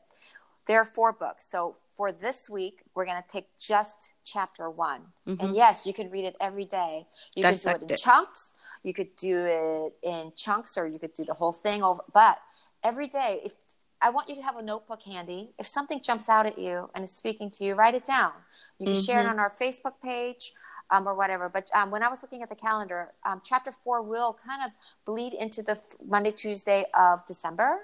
There 0.67 0.79
are 0.79 0.85
four 0.85 1.13
books. 1.13 1.49
So 1.49 1.75
for 1.97 2.13
this 2.13 2.51
week, 2.51 2.83
we're 2.95 3.07
going 3.07 3.21
to 3.23 3.27
take 3.29 3.47
just 3.59 4.13
chapter 4.25 4.69
one. 4.69 5.01
And 5.27 5.39
Mhm. 5.39 5.57
yes, 5.57 5.87
you 5.87 5.95
can 5.95 6.11
read 6.11 6.27
it 6.27 6.37
every 6.41 6.67
day. 6.67 7.07
You 7.35 7.43
can 7.43 7.55
do 7.57 7.69
it 7.71 7.83
in 7.83 7.91
it. 7.95 7.99
chunks. 7.99 8.55
You 8.83 8.93
could 8.95 9.15
do 9.17 9.37
it 9.47 9.97
in 10.03 10.33
chunks, 10.37 10.77
or 10.79 10.87
you 10.87 10.99
could 10.99 11.15
do 11.15 11.25
the 11.25 11.35
whole 11.35 11.53
thing 11.53 11.83
over. 11.83 12.03
But 12.13 12.41
every 12.83 13.07
day, 13.07 13.41
if 13.45 13.55
I 14.01 14.11
want 14.11 14.29
you 14.29 14.37
to 14.37 14.43
have 14.43 14.57
a 14.57 14.63
notebook 14.63 15.03
handy, 15.03 15.51
if 15.59 15.67
something 15.67 16.01
jumps 16.01 16.29
out 16.29 16.47
at 16.47 16.59
you 16.59 16.89
and 16.95 17.05
is 17.05 17.13
speaking 17.13 17.51
to 17.53 17.65
you, 17.65 17.75
write 17.75 17.95
it 17.95 18.05
down. 18.05 18.33
You 18.79 18.87
can 18.87 18.95
share 19.03 19.21
it 19.21 19.25
Mhm. 19.25 19.31
on 19.31 19.39
our 19.41 19.51
Facebook 19.51 19.95
page. 20.03 20.53
Um, 20.91 21.07
or 21.07 21.13
whatever. 21.15 21.51
But 21.51 21.71
um, 21.75 21.91
when 21.91 22.03
I 22.03 22.09
was 22.09 22.23
looking 22.23 22.43
at 22.43 22.49
the 22.49 22.55
calendar, 22.57 23.13
um, 23.23 23.43
chapter 23.45 23.71
four 23.71 24.01
will 24.01 24.39
kind 24.47 24.63
of 24.65 24.71
bleed 25.05 25.35
into 25.35 25.63
the 25.63 25.73
f- 25.73 25.83
Monday, 26.03 26.33
Tuesday 26.33 26.87
of 26.99 27.27
December. 27.27 27.81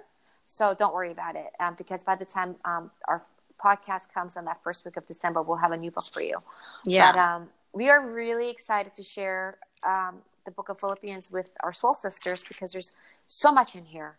So 0.46 0.72
don't 0.72 0.94
worry 0.94 1.11
about 1.11 1.37
it 1.37 1.50
um, 1.61 1.74
because 1.74 2.02
by 2.02 2.16
the 2.16 2.24
time 2.24 2.57
um, 2.64 2.90
our 3.07 3.20
podcast 3.62 4.11
comes 4.14 4.38
on 4.38 4.46
that 4.46 4.62
first 4.62 4.87
week 4.87 4.96
of 4.96 5.07
December, 5.07 5.42
we'll 5.42 5.59
have 5.59 5.72
a 5.72 5.76
new 5.76 5.90
book 5.90 6.07
for 6.07 6.22
you. 6.22 6.42
Yeah. 6.87 7.12
But 7.12 7.18
um, 7.18 7.50
we 7.74 7.90
are 7.90 8.00
really 8.00 8.48
excited 8.48 8.94
to 8.94 9.02
share 9.02 9.59
um, 9.83 10.22
the 10.44 10.50
book 10.50 10.68
of 10.68 10.78
Philippians 10.80 11.30
with 11.33 11.52
our 11.62 11.72
soul 11.72 11.94
sisters 11.94 12.44
because 12.44 12.72
there's 12.72 12.92
so 13.26 13.50
much 13.52 13.74
in 13.76 13.85
here. 13.85 14.18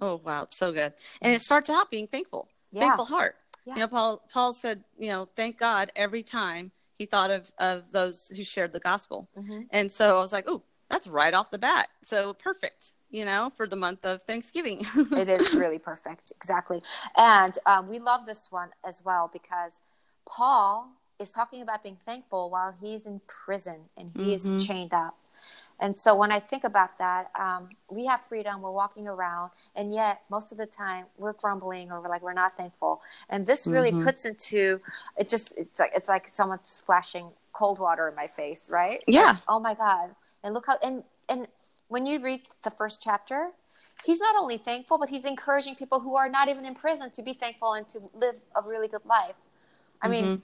oh 0.00 0.20
wow, 0.24 0.42
it's 0.42 0.56
so 0.58 0.72
good. 0.72 0.92
And 1.22 1.32
it 1.32 1.40
starts 1.40 1.70
out 1.70 1.90
being 1.90 2.06
thankful. 2.06 2.48
Yeah. 2.72 2.80
Thankful 2.80 3.04
heart. 3.06 3.36
Yeah. 3.64 3.74
You 3.74 3.80
know, 3.80 3.88
Paul 3.88 4.22
Paul 4.32 4.52
said, 4.52 4.84
you 4.98 5.08
know, 5.10 5.28
thank 5.36 5.58
God 5.58 5.90
every 5.96 6.22
time 6.22 6.72
he 6.98 7.06
thought 7.06 7.30
of 7.30 7.52
of 7.58 7.90
those 7.92 8.28
who 8.36 8.44
shared 8.44 8.72
the 8.72 8.80
gospel. 8.80 9.28
Mhm. 9.38 9.66
And 9.70 9.90
so 9.92 10.16
I 10.18 10.20
was 10.20 10.32
like, 10.32 10.44
oh, 10.48 10.62
that's 10.90 11.06
right 11.06 11.32
off 11.32 11.50
the 11.50 11.58
bat. 11.58 11.88
So 12.02 12.34
perfect, 12.34 12.92
you 13.10 13.24
know, 13.24 13.50
for 13.56 13.66
the 13.66 13.76
month 13.76 14.04
of 14.04 14.22
Thanksgiving. 14.24 14.84
it 15.16 15.28
is 15.28 15.54
really 15.54 15.78
perfect. 15.78 16.32
Exactly. 16.36 16.82
And 17.16 17.56
um, 17.64 17.86
we 17.86 17.98
love 17.98 18.26
this 18.26 18.48
one 18.52 18.68
as 18.84 19.02
well 19.04 19.30
because 19.32 19.80
Paul 20.26 20.90
is 21.18 21.30
talking 21.30 21.62
about 21.62 21.82
being 21.82 21.96
thankful 22.04 22.50
while 22.50 22.74
he's 22.82 23.06
in 23.06 23.20
prison 23.26 23.88
and 23.96 24.10
he 24.16 24.34
Mhm. 24.34 24.34
is 24.58 24.66
chained 24.66 24.92
up. 24.92 25.16
And 25.80 25.98
so 25.98 26.14
when 26.14 26.30
I 26.32 26.38
think 26.38 26.64
about 26.64 26.98
that, 26.98 27.30
um, 27.38 27.68
we 27.90 28.06
have 28.06 28.20
freedom, 28.20 28.62
we're 28.62 28.70
walking 28.70 29.08
around, 29.08 29.50
and 29.74 29.92
yet 29.92 30.22
most 30.30 30.52
of 30.52 30.58
the 30.58 30.66
time 30.66 31.06
we're 31.18 31.32
grumbling 31.32 31.90
or 31.90 32.00
we're 32.00 32.08
like 32.08 32.22
we're 32.22 32.32
not 32.32 32.56
thankful. 32.56 33.02
And 33.28 33.46
this 33.46 33.66
really 33.66 33.92
Mhm. 33.92 34.02
puts 34.04 34.24
into 34.24 34.80
it 35.16 35.28
just 35.28 35.52
it's 35.58 35.78
like 35.80 35.92
it's 35.94 36.08
like 36.08 36.28
someone 36.28 36.60
splashing 36.64 37.30
cold 37.52 37.78
water 37.78 38.08
in 38.08 38.14
my 38.14 38.26
face, 38.26 38.70
right? 38.70 39.02
Yeah. 39.06 39.22
Like, 39.32 39.36
oh 39.48 39.60
my 39.60 39.74
God. 39.74 40.14
And 40.42 40.54
look 40.54 40.66
how 40.66 40.76
and 40.82 41.04
and 41.28 41.48
when 41.88 42.06
you 42.06 42.18
read 42.20 42.42
the 42.62 42.70
first 42.70 43.02
chapter, 43.02 43.50
he's 44.04 44.20
not 44.20 44.36
only 44.36 44.56
thankful, 44.58 44.98
but 44.98 45.08
he's 45.08 45.24
encouraging 45.24 45.74
people 45.74 46.00
who 46.00 46.16
are 46.16 46.28
not 46.28 46.48
even 46.48 46.64
in 46.64 46.74
prison 46.74 47.10
to 47.10 47.22
be 47.22 47.32
thankful 47.32 47.74
and 47.74 47.88
to 47.90 48.00
live 48.14 48.36
a 48.54 48.62
really 48.62 48.88
good 48.88 49.04
life. 49.04 49.36
I 50.02 50.08
mean, 50.08 50.24
Mhm. 50.24 50.42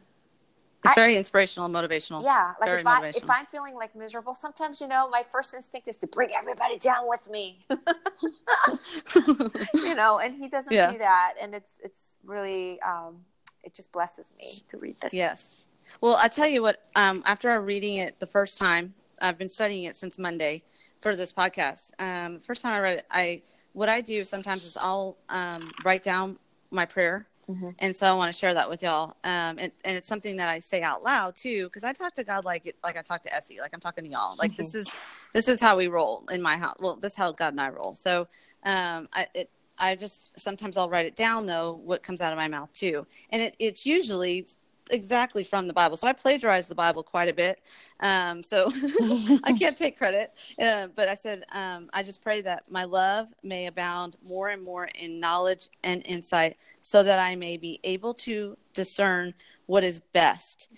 It's 0.85 0.93
I- 0.93 0.95
very 0.95 1.17
inspirational 1.17 1.67
and 1.67 1.75
motivational. 1.75 2.23
yeah, 2.23 2.53
like 2.61 2.69
Very 2.71 2.81
if 2.81 2.87
I 2.87 3.07
if 3.09 3.31
I'm 3.31 3.47
feeling 3.47 3.75
like 3.75 3.95
miserable, 3.95 4.35
sometimes 4.35 4.81
you 4.81 4.89
know 4.89 5.09
my 5.11 5.23
first 5.31 5.53
instinct 5.55 5.89
is 5.89 5.99
to 5.99 6.07
bring 6.07 6.31
everybody 6.35 6.79
down 6.79 7.09
with 7.09 7.29
me. 7.31 7.65
you 9.75 9.95
know, 9.95 10.19
and 10.19 10.35
he 10.35 10.49
doesn't 10.49 10.73
Yeah. 10.73 10.93
do 10.93 10.99
that, 10.99 11.35
and 11.41 11.55
it's 11.55 11.73
it's 11.83 12.17
really 12.25 12.81
um, 12.83 13.19
it 13.63 13.75
just 13.75 13.93
blesses 13.93 14.33
me 14.39 14.63
to 14.69 14.79
read 14.79 14.97
this. 15.01 15.15
Yes. 15.15 15.65
Well, 16.01 16.17
I 16.17 16.29
tell 16.29 16.47
you 16.47 16.63
what, 16.63 16.83
um, 16.95 17.23
after 17.27 17.51
I'm 17.51 17.65
reading 17.65 17.97
it 17.97 18.21
the 18.21 18.27
first 18.27 18.59
time, 18.59 18.95
I've 19.21 19.39
been 19.39 19.49
studying 19.49 19.85
it 19.85 19.97
since 19.97 20.19
Monday 20.19 20.63
for 21.01 21.17
this 21.17 21.33
podcast. 21.33 21.91
Um, 21.99 22.41
first 22.41 22.63
time 22.63 22.73
I 22.73 22.81
read 22.81 22.99
it, 22.99 23.07
I 23.11 23.43
what 23.73 23.89
I 23.89 24.01
do 24.01 24.25
sometimes 24.25 24.65
is 24.65 24.77
I'll 24.77 25.17
um, 25.29 25.71
write 25.85 26.03
down 26.03 26.39
my 26.71 26.87
prayer, 26.87 27.27
Mhm. 27.49 27.75
and 27.79 27.97
so 27.97 28.07
I 28.07 28.13
want 28.13 28.33
to 28.33 28.39
share 28.39 28.55
that 28.55 28.69
with 28.69 28.83
y'all. 28.83 29.17
Um, 29.25 29.59
and, 29.59 29.73
and 29.85 29.97
it's 29.97 30.09
something 30.09 30.37
that 30.37 30.49
I 30.49 30.59
say 30.59 30.83
out 30.83 31.03
loud 31.03 31.37
too, 31.37 31.65
because 31.65 31.85
I 31.85 31.93
talk 31.93 32.15
to 32.15 32.25
God 32.25 32.45
like 32.45 32.75
like 32.85 32.97
I 32.97 33.03
talk 33.03 33.23
to 33.25 33.35
Essie, 33.35 33.61
like 33.61 33.71
I'm 33.75 33.81
talking 33.81 34.05
to 34.05 34.11
y'all. 34.11 34.37
Like 34.37 34.57
this 34.57 34.75
is 34.81 34.99
this 35.33 35.49
is 35.49 35.61
how 35.61 35.77
we 35.77 35.89
roll 35.89 36.27
in 36.31 36.43
my 36.43 36.57
house. 36.57 36.77
Well, 36.81 36.97
this 36.97 37.13
is 37.13 37.19
how 37.19 37.33
God 37.33 37.53
and 37.53 37.61
I 37.61 37.71
roll. 37.71 37.95
So 37.95 38.29
um, 38.65 39.09
I 39.13 39.27
it, 39.35 39.51
I 39.79 39.95
just 39.97 40.39
sometimes 40.39 40.77
I'll 40.77 40.91
write 40.91 41.07
it 41.07 41.17
down 41.17 41.47
though 41.47 41.73
what 41.73 42.03
comes 42.03 42.21
out 42.21 42.33
of 42.33 42.39
my 42.39 42.49
mouth 42.49 42.73
too, 42.73 43.07
and 43.31 43.43
it, 43.43 43.57
it's 43.59 43.87
usually 43.87 44.47
exactly 44.91 45.45
from 45.45 45.67
the 45.67 45.73
Bible. 45.73 45.97
So 45.97 46.07
I 46.07 46.13
plagiarize 46.13 46.69
the 46.69 46.75
Bible 46.75 47.03
quite 47.03 47.29
a 47.29 47.33
bit. 47.33 47.61
Um, 48.01 48.43
so 48.43 48.71
I 49.45 49.53
can't 49.59 49.77
take 49.77 49.97
credit, 49.99 50.33
uh, 50.61 50.89
but 50.95 51.09
I 51.09 51.15
said 51.15 51.45
um, 51.53 51.89
I 51.93 52.03
just 52.03 52.23
pray 52.23 52.41
that 52.43 52.65
my 52.71 52.85
love 52.85 53.29
may 53.43 53.67
abound 53.67 54.17
more 54.23 54.49
and 54.51 54.63
more 54.63 54.89
in 54.95 55.21
knowledge 55.21 55.69
and 55.85 56.03
insight, 56.07 56.57
so 56.83 57.03
that 57.03 57.19
I 57.19 57.37
may 57.37 57.57
be 57.57 57.81
able 57.85 58.15
to 58.15 58.57
discern 58.75 59.35
what 59.67 59.85
is 59.85 60.01
best. 60.13 60.71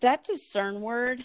That 0.00 0.24
discern 0.24 0.80
word 0.80 1.24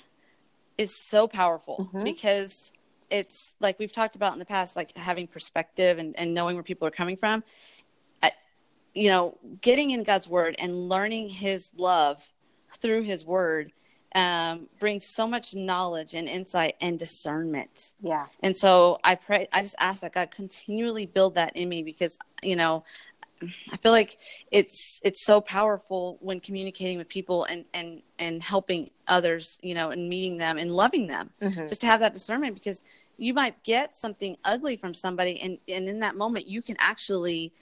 is 0.78 0.96
so 0.96 1.28
powerful 1.28 1.90
Mhm. 1.94 2.04
because 2.04 2.72
it's 3.10 3.56
like 3.62 3.80
we've 3.80 3.94
talked 3.94 4.16
about 4.18 4.34
in 4.34 4.40
the 4.40 4.46
past, 4.46 4.76
like 4.76 4.96
having 4.98 5.28
perspective 5.28 5.98
and, 5.98 6.14
and 6.20 6.34
knowing 6.34 6.56
where 6.56 6.64
people 6.64 6.86
are 6.88 6.92
coming 6.92 7.16
from. 7.16 7.44
You 8.98 9.10
know, 9.10 9.38
getting 9.62 9.92
in 9.92 10.04
God's 10.04 10.28
word 10.28 10.56
and 10.58 10.90
learning 10.90 11.30
His 11.30 11.70
love 11.78 12.28
through 12.80 13.04
His 13.04 13.24
word 13.26 13.72
um, 14.16 14.68
brings 14.80 15.06
so 15.06 15.28
much 15.28 15.54
knowledge 15.54 16.16
and 16.16 16.28
insight 16.28 16.76
and 16.82 16.98
discernment. 16.98 17.94
Yeah. 18.02 18.26
And 18.42 18.58
so 18.58 18.98
I 19.04 19.14
pray, 19.14 19.48
I 19.54 19.62
just 19.62 19.76
ask 19.80 20.02
that 20.02 20.14
God 20.14 20.32
continually 20.32 21.06
build 21.06 21.36
that 21.36 21.56
in 21.56 21.70
me 21.70 21.84
because, 21.84 22.18
you 22.42 22.56
know, 22.56 22.84
I 23.72 23.78
feel 23.78 23.92
like 23.92 24.18
it's 24.52 25.00
it's 25.04 25.24
so 25.24 25.42
powerful 25.42 26.18
when 26.22 26.40
communicating 26.40 26.98
with 26.98 27.08
people 27.08 27.44
and 27.44 27.66
and 27.76 28.02
and 28.18 28.42
helping 28.42 28.90
others, 29.08 29.60
you 29.62 29.76
know, 29.76 29.92
and 29.92 30.10
meeting 30.10 30.38
them 30.38 30.58
and 30.58 30.72
loving 30.76 31.06
them. 31.06 31.30
Mhm. 31.40 31.70
Just 31.70 31.82
to 31.82 31.88
have 31.88 32.00
that 32.00 32.14
discernment 32.14 32.56
because 32.56 32.82
you 33.18 33.36
might 33.36 33.62
get 33.64 33.96
something 33.96 34.38
ugly 34.44 34.76
from 34.76 34.96
somebody 34.96 35.40
and 35.40 35.60
and 35.68 35.88
in 35.88 36.00
that 36.00 36.16
moment 36.16 36.48
you 36.48 36.64
can 36.64 36.76
actually 36.80 37.54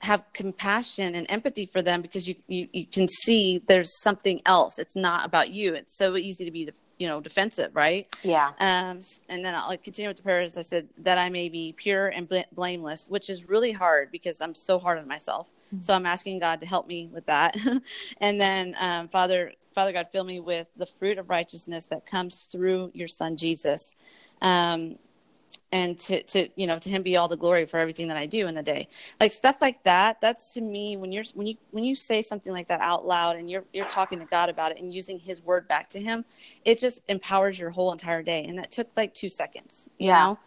have 0.00 0.24
compassion 0.32 1.14
and 1.14 1.26
empathy 1.30 1.66
for 1.66 1.82
them 1.82 2.02
because 2.02 2.28
you, 2.28 2.34
you 2.48 2.68
you 2.72 2.86
can 2.86 3.08
see 3.08 3.62
there's 3.66 4.00
something 4.00 4.40
else. 4.46 4.78
It's 4.78 4.96
not 4.96 5.24
about 5.24 5.50
you. 5.50 5.74
It's 5.74 5.96
so 5.96 6.16
easy 6.16 6.44
to 6.44 6.50
be 6.50 6.70
you 6.98 7.08
know 7.08 7.20
defensive, 7.20 7.74
right? 7.74 8.06
Yeah. 8.22 8.52
Um, 8.58 9.00
and 9.28 9.44
then 9.44 9.54
I'll 9.54 9.76
continue 9.78 10.08
with 10.08 10.18
the 10.18 10.22
prayers. 10.22 10.56
I 10.56 10.62
said 10.62 10.88
that 10.98 11.18
I 11.18 11.28
may 11.28 11.48
be 11.48 11.72
pure 11.72 12.08
and 12.08 12.28
bl- 12.28 12.50
blameless, 12.52 13.08
which 13.08 13.30
is 13.30 13.48
really 13.48 13.72
hard 13.72 14.10
because 14.10 14.40
I'm 14.40 14.54
so 14.54 14.78
hard 14.78 14.98
on 14.98 15.08
myself. 15.08 15.48
So 15.80 15.94
I'm 15.94 16.06
asking 16.06 16.38
God 16.38 16.60
to 16.60 16.66
help 16.66 16.86
me 16.86 17.08
with 17.12 17.26
that. 17.26 17.56
and 18.20 18.40
then, 18.40 18.76
um, 18.78 19.08
Father, 19.08 19.52
Father 19.74 19.92
God, 19.92 20.06
fill 20.12 20.24
me 20.24 20.40
with 20.40 20.68
the 20.76 20.86
fruit 20.86 21.18
of 21.18 21.28
righteousness 21.28 21.86
that 21.86 22.06
comes 22.06 22.44
through 22.44 22.92
your 22.94 23.08
Son 23.08 23.36
Jesus. 23.36 23.94
Um, 24.42 24.96
and 25.72 25.98
to, 25.98 26.22
to 26.24 26.48
you 26.56 26.66
know 26.66 26.78
to 26.78 26.88
him 26.90 27.02
be 27.02 27.16
all 27.16 27.28
the 27.28 27.36
glory 27.36 27.66
for 27.66 27.78
everything 27.78 28.08
that 28.08 28.16
i 28.16 28.26
do 28.26 28.46
in 28.46 28.54
the 28.54 28.62
day 28.62 28.88
like 29.20 29.32
stuff 29.32 29.56
like 29.60 29.82
that 29.84 30.20
that's 30.20 30.54
to 30.54 30.60
me 30.60 30.96
when 30.96 31.12
you're 31.12 31.24
when 31.34 31.46
you 31.46 31.56
when 31.72 31.84
you 31.84 31.94
say 31.94 32.22
something 32.22 32.52
like 32.52 32.68
that 32.68 32.80
out 32.80 33.06
loud 33.06 33.36
and 33.36 33.50
you're 33.50 33.64
you're 33.72 33.88
talking 33.88 34.18
to 34.18 34.26
god 34.26 34.48
about 34.48 34.72
it 34.72 34.78
and 34.78 34.92
using 34.92 35.18
his 35.18 35.42
word 35.42 35.66
back 35.68 35.88
to 35.90 36.00
him 36.00 36.24
it 36.64 36.78
just 36.78 37.02
empowers 37.08 37.58
your 37.58 37.70
whole 37.70 37.92
entire 37.92 38.22
day 38.22 38.44
and 38.44 38.58
that 38.58 38.70
took 38.70 38.88
like 38.96 39.14
two 39.14 39.28
seconds 39.28 39.88
you 39.98 40.06
Yeah. 40.06 40.12
know 40.12 40.38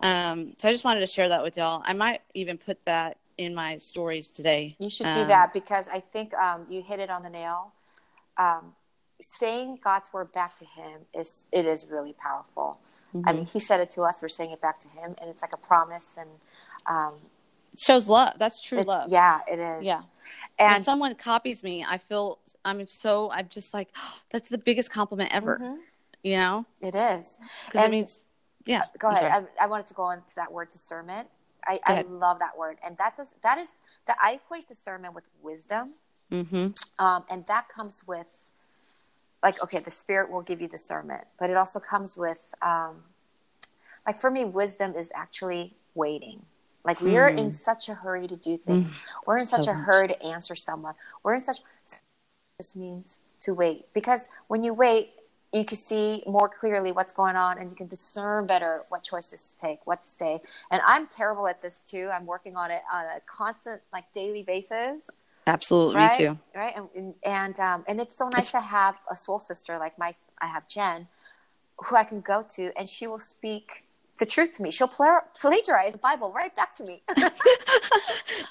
Um, 0.00 0.54
so 0.58 0.68
I 0.68 0.72
just 0.72 0.84
wanted 0.84 1.00
to 1.00 1.06
share 1.06 1.28
that 1.30 1.42
with 1.42 1.56
y'all. 1.56 1.82
I 1.84 1.92
might 1.92 2.22
even 2.34 2.58
put 2.58 2.84
that 2.84 3.18
in 3.38 3.54
my 3.54 3.76
stories 3.78 4.30
today. 4.30 4.76
You 4.78 4.90
should 4.90 5.10
do 5.10 5.24
Um, 5.24 5.26
that 5.26 5.52
because 5.52 5.88
I 5.88 6.00
think 6.00 6.34
um, 6.34 6.66
you 6.68 6.82
hit 6.82 7.00
it 7.00 7.10
on 7.10 7.22
the 7.22 7.30
nail. 7.30 7.72
Um, 8.36 8.74
saying 9.20 9.80
God's 9.82 10.12
word 10.12 10.32
back 10.32 10.54
to 10.56 10.64
Him 10.64 11.02
is 11.14 11.46
it 11.52 11.66
is 11.66 11.90
really 11.90 12.14
powerful. 12.14 12.78
I 13.24 13.32
mean, 13.32 13.46
He 13.46 13.58
said 13.58 13.80
it 13.80 13.90
to 13.92 14.02
us. 14.02 14.20
We're 14.22 14.28
saying 14.28 14.50
it 14.52 14.60
back 14.60 14.80
to 14.80 14.88
Him, 14.88 15.14
and 15.20 15.30
it's 15.30 15.42
like 15.42 15.52
a 15.52 15.56
promise. 15.56 16.06
And 16.18 16.30
um, 16.86 17.14
It 17.72 17.80
shows 17.80 18.08
love. 18.08 18.34
That's 18.38 18.60
true 18.60 18.82
love. 18.82 19.10
yeah, 19.10 19.40
it 19.50 19.58
is. 19.58 19.84
Yeah. 19.84 20.02
when 20.58 20.74
and 20.74 20.84
someone 20.84 21.14
copies 21.14 21.62
me, 21.62 21.84
I 21.88 21.98
feel 21.98 22.38
I'm 22.64 22.86
so 22.88 23.30
I'm 23.30 23.48
just 23.48 23.72
like 23.74 23.88
that's 24.30 24.48
the 24.48 24.58
biggest 24.58 24.90
compliment 24.90 25.34
ever. 25.34 25.58
Mhm. 25.62 25.78
You 26.22 26.36
know, 26.36 26.66
it 26.80 26.94
is. 26.94 27.38
because 27.66 27.86
it 27.86 27.90
means 27.90 28.20
yeah. 28.66 28.82
Go 28.98 29.08
I'm 29.08 29.14
ahead. 29.14 29.46
I, 29.58 29.64
I 29.64 29.66
wanted 29.66 29.86
to 29.88 29.94
go 29.94 30.10
into 30.10 30.34
that 30.36 30.52
word 30.52 30.70
discernment. 30.70 31.28
I, 31.66 31.80
I 31.84 32.02
love 32.02 32.38
that 32.38 32.56
word, 32.56 32.78
and 32.84 32.96
that 32.98 33.16
does 33.16 33.34
that 33.42 33.58
is 33.58 33.68
that 34.06 34.16
I 34.22 34.32
equate 34.34 34.66
discernment 34.68 35.14
with 35.14 35.28
wisdom. 35.42 35.94
Mm-hmm. 36.30 36.72
um, 37.02 37.24
and 37.30 37.46
that 37.46 37.70
comes 37.70 38.06
with 38.06 38.47
like 39.42 39.62
okay 39.62 39.78
the 39.78 39.90
spirit 39.90 40.30
will 40.30 40.42
give 40.42 40.60
you 40.60 40.68
discernment 40.68 41.24
but 41.38 41.50
it 41.50 41.56
also 41.56 41.78
comes 41.80 42.16
with 42.16 42.54
um, 42.62 42.96
like 44.06 44.16
for 44.18 44.30
me 44.30 44.44
wisdom 44.44 44.94
is 44.94 45.12
actually 45.14 45.76
waiting. 45.94 46.42
Like 46.84 47.00
we 47.02 47.16
are 47.18 47.28
in 47.28 47.52
such 47.52 47.88
a 47.90 47.94
hurry 47.94 48.26
to 48.28 48.36
do 48.36 48.56
things. 48.56 48.96
We're 49.26 49.38
in 49.38 49.44
Hmm. 49.44 49.48
So 49.48 49.56
such 49.58 49.66
a 49.66 49.74
much. 49.74 49.86
hurry 49.86 50.08
to 50.08 50.22
answer 50.22 50.54
someone. 50.54 50.94
We're 51.22 51.34
in 51.34 51.40
such 51.40 51.58
just 52.60 52.76
means 52.76 53.20
to 53.40 53.54
wait. 53.54 53.86
Because 53.94 54.28
when 54.48 54.64
you 54.64 54.74
wait 54.74 55.12
you 55.54 55.64
can 55.64 55.78
see 55.78 56.22
more 56.26 56.48
clearly 56.48 56.92
what's 56.92 57.12
going 57.12 57.34
on 57.36 57.58
and 57.58 57.70
you 57.70 57.76
can 57.76 57.86
discern 57.86 58.46
better 58.46 58.84
what 58.90 59.02
choices 59.02 59.52
to 59.54 59.60
take 59.66 59.86
what 59.86 60.02
to 60.02 60.08
say. 60.08 60.40
And 60.70 60.80
i'm 60.86 61.06
terrible 61.06 61.46
at 61.48 61.62
this 61.62 61.82
too. 61.82 62.10
I'm 62.12 62.26
working 62.26 62.56
on 62.56 62.70
it 62.70 62.82
on 62.92 63.04
a 63.04 63.20
constant 63.26 63.82
like 63.92 64.10
daily 64.12 64.42
basis 64.42 65.08
Absolutely, 65.48 65.96
right? 65.96 66.18
me 66.18 66.24
too. 66.26 66.38
Right, 66.54 66.74
and 66.94 67.14
and 67.24 67.58
um, 67.60 67.84
and 67.88 68.00
it's 68.00 68.16
so 68.16 68.26
nice 68.26 68.48
It's- 68.48 68.50
to 68.52 68.60
have 68.60 68.96
a 69.10 69.16
soul 69.16 69.38
sister 69.38 69.78
like 69.78 69.98
my 69.98 70.12
I 70.40 70.46
have 70.46 70.68
Jen, 70.68 71.08
who 71.78 71.96
I 71.96 72.04
can 72.04 72.20
go 72.20 72.44
to, 72.56 72.72
and 72.78 72.88
she 72.88 73.06
will 73.06 73.18
speak 73.18 73.84
the 74.18 74.26
truth 74.26 74.52
to 74.54 74.62
me. 74.62 74.70
She'll 74.70 74.88
pla- 74.88 75.20
plagiarize 75.40 75.92
the 75.92 75.98
Bible 75.98 76.32
right 76.32 76.54
back 76.54 76.74
to 76.74 76.84
me. 76.84 77.02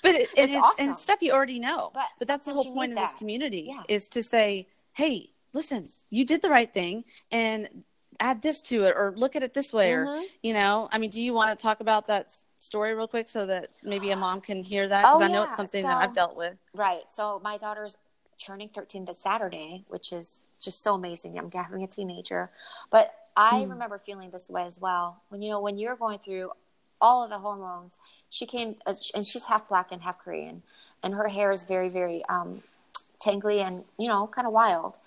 But 0.04 0.12
it, 0.16 0.30
It's 0.38 0.54
it's, 0.54 0.56
awesome. 0.56 0.90
and 0.90 0.98
stuff 0.98 1.22
you 1.22 1.32
already 1.34 1.60
know. 1.60 1.92
But 1.94 2.06
But, 2.20 2.28
that's 2.28 2.46
the 2.46 2.54
whole 2.54 2.72
point 2.74 2.92
of 2.94 2.98
this 3.00 3.14
community 3.14 3.66
Yeah. 3.70 3.84
is 3.88 4.08
to 4.10 4.22
say, 4.24 4.68
hey, 4.94 5.30
listen, 5.54 5.86
you 6.10 6.24
did 6.26 6.42
the 6.42 6.50
right 6.50 6.72
thing, 6.72 7.04
and 7.32 7.84
add 8.20 8.42
this 8.42 8.62
to 8.64 8.84
it, 8.86 8.94
or 8.96 9.14
look 9.16 9.36
at 9.36 9.44
it 9.44 9.54
this 9.54 9.74
way, 9.74 9.92
Mhm. 9.92 10.06
or 10.06 10.26
you 10.42 10.54
know, 10.54 10.88
I 10.92 10.98
mean, 10.98 11.10
do 11.10 11.20
you 11.22 11.34
want 11.34 11.50
to 11.58 11.62
talk 11.62 11.80
about 11.80 12.08
that 12.08 12.36
story 12.68 12.94
real 12.94 13.08
quick 13.08 13.30
so 13.30 13.46
that 13.48 13.70
maybe 13.84 14.12
a 14.12 14.16
mom 14.16 14.42
can 14.42 14.62
hear 14.62 14.88
that? 14.88 15.02
Because 15.04 15.22
Oh, 15.22 15.24
I 15.24 15.28
know 15.30 15.40
yeah. 15.42 15.48
it's 15.48 15.56
something 15.56 15.84
that 15.84 15.98
I've 16.02 16.14
dealt 16.14 16.36
with. 16.36 16.56
right. 16.74 17.10
So 17.10 17.40
my 17.44 17.58
daughter's 17.58 17.98
turning 18.46 18.70
13 18.70 19.06
this 19.06 19.18
Saturday, 19.20 19.84
which 19.88 20.14
is 20.14 20.44
just 20.62 20.84
so 20.84 20.94
amazing. 20.96 21.38
I'm 21.40 21.50
having 21.52 21.84
a 21.84 21.88
teenager, 21.88 22.52
but 22.92 23.14
I 23.36 23.64
Hmm. 23.64 23.70
remember 23.72 23.98
feeling 23.98 24.30
this 24.32 24.50
way 24.50 24.64
as 24.66 24.80
well. 24.80 25.22
When 25.30 25.42
you 25.42 25.50
know 25.50 25.62
when 25.62 25.78
you're 25.78 25.96
going 25.96 26.20
through 26.20 26.52
all 27.00 27.24
of 27.24 27.30
the 27.30 27.38
hormones, 27.40 28.00
she 28.30 28.46
came 28.46 28.76
uh, 28.86 28.94
and 29.16 29.26
she's 29.26 29.46
half 29.46 29.68
black 29.68 29.92
and 29.92 30.02
half 30.02 30.18
Korean, 30.20 30.62
and 31.04 31.14
her 31.16 31.28
hair 31.30 31.52
is 31.52 31.64
very 31.64 31.90
very 31.90 32.24
um, 32.30 32.64
tangly 33.20 33.60
and 33.66 33.84
you 33.98 34.08
know 34.08 34.28
kind 34.28 34.48
of 34.48 34.54
wild. 34.54 34.98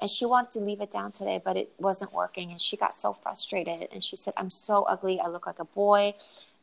And 0.00 0.08
she 0.08 0.24
wanted 0.24 0.50
to 0.52 0.60
leave 0.60 0.80
it 0.80 0.90
down 0.90 1.12
today, 1.12 1.42
but 1.44 1.58
it 1.58 1.72
wasn't 1.78 2.14
working. 2.14 2.50
And 2.50 2.58
she 2.60 2.74
got 2.76 2.96
so 2.96 3.12
frustrated. 3.12 3.88
And 3.92 4.02
she 4.02 4.16
said, 4.16 4.32
"I'm 4.36 4.48
so 4.50 4.84
ugly. 4.84 5.20
I 5.20 5.28
look 5.28 5.46
like 5.46 5.58
a 5.58 5.64
boy," 5.66 6.14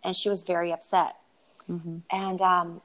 and 0.03 0.15
she 0.15 0.29
was 0.29 0.43
very 0.43 0.71
upset. 0.71 1.15
Mm-hmm. 1.69 1.97
And 2.11 2.41
um, 2.41 2.81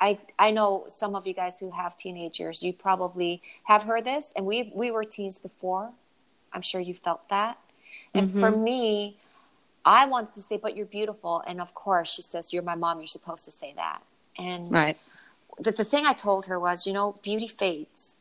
I 0.00 0.18
I 0.38 0.50
know 0.50 0.84
some 0.86 1.14
of 1.14 1.26
you 1.26 1.34
guys 1.34 1.58
who 1.60 1.70
have 1.70 1.96
teenagers, 1.96 2.62
you 2.62 2.72
probably 2.72 3.42
have 3.64 3.84
heard 3.84 4.04
this, 4.04 4.32
and 4.36 4.46
we 4.46 4.72
we 4.74 4.90
were 4.90 5.04
teens 5.04 5.38
before. 5.38 5.90
I'm 6.52 6.62
sure 6.62 6.80
you 6.80 6.94
felt 6.94 7.28
that. 7.28 7.58
And 8.14 8.30
for 8.40 8.50
me, 8.50 9.16
I 9.84 10.06
wanted 10.06 10.34
to 10.34 10.40
say, 10.40 10.56
"But 10.56 10.76
you're 10.76 10.86
beautiful," 10.86 11.42
and 11.46 11.60
of 11.60 11.74
course, 11.74 12.10
she 12.12 12.22
says, 12.22 12.52
"You're 12.52 12.62
my 12.62 12.74
mom. 12.74 12.98
You're 12.98 13.06
supposed 13.06 13.44
to 13.44 13.50
say 13.52 13.72
that." 13.76 14.02
And 14.38 14.70
Right. 14.70 14.96
the, 15.58 15.72
the 15.72 15.84
thing 15.84 16.06
I 16.06 16.12
told 16.12 16.46
her 16.46 16.58
was, 16.60 16.86
you 16.86 16.92
know, 16.92 17.16
beauty 17.22 17.48
fades. 17.48 18.16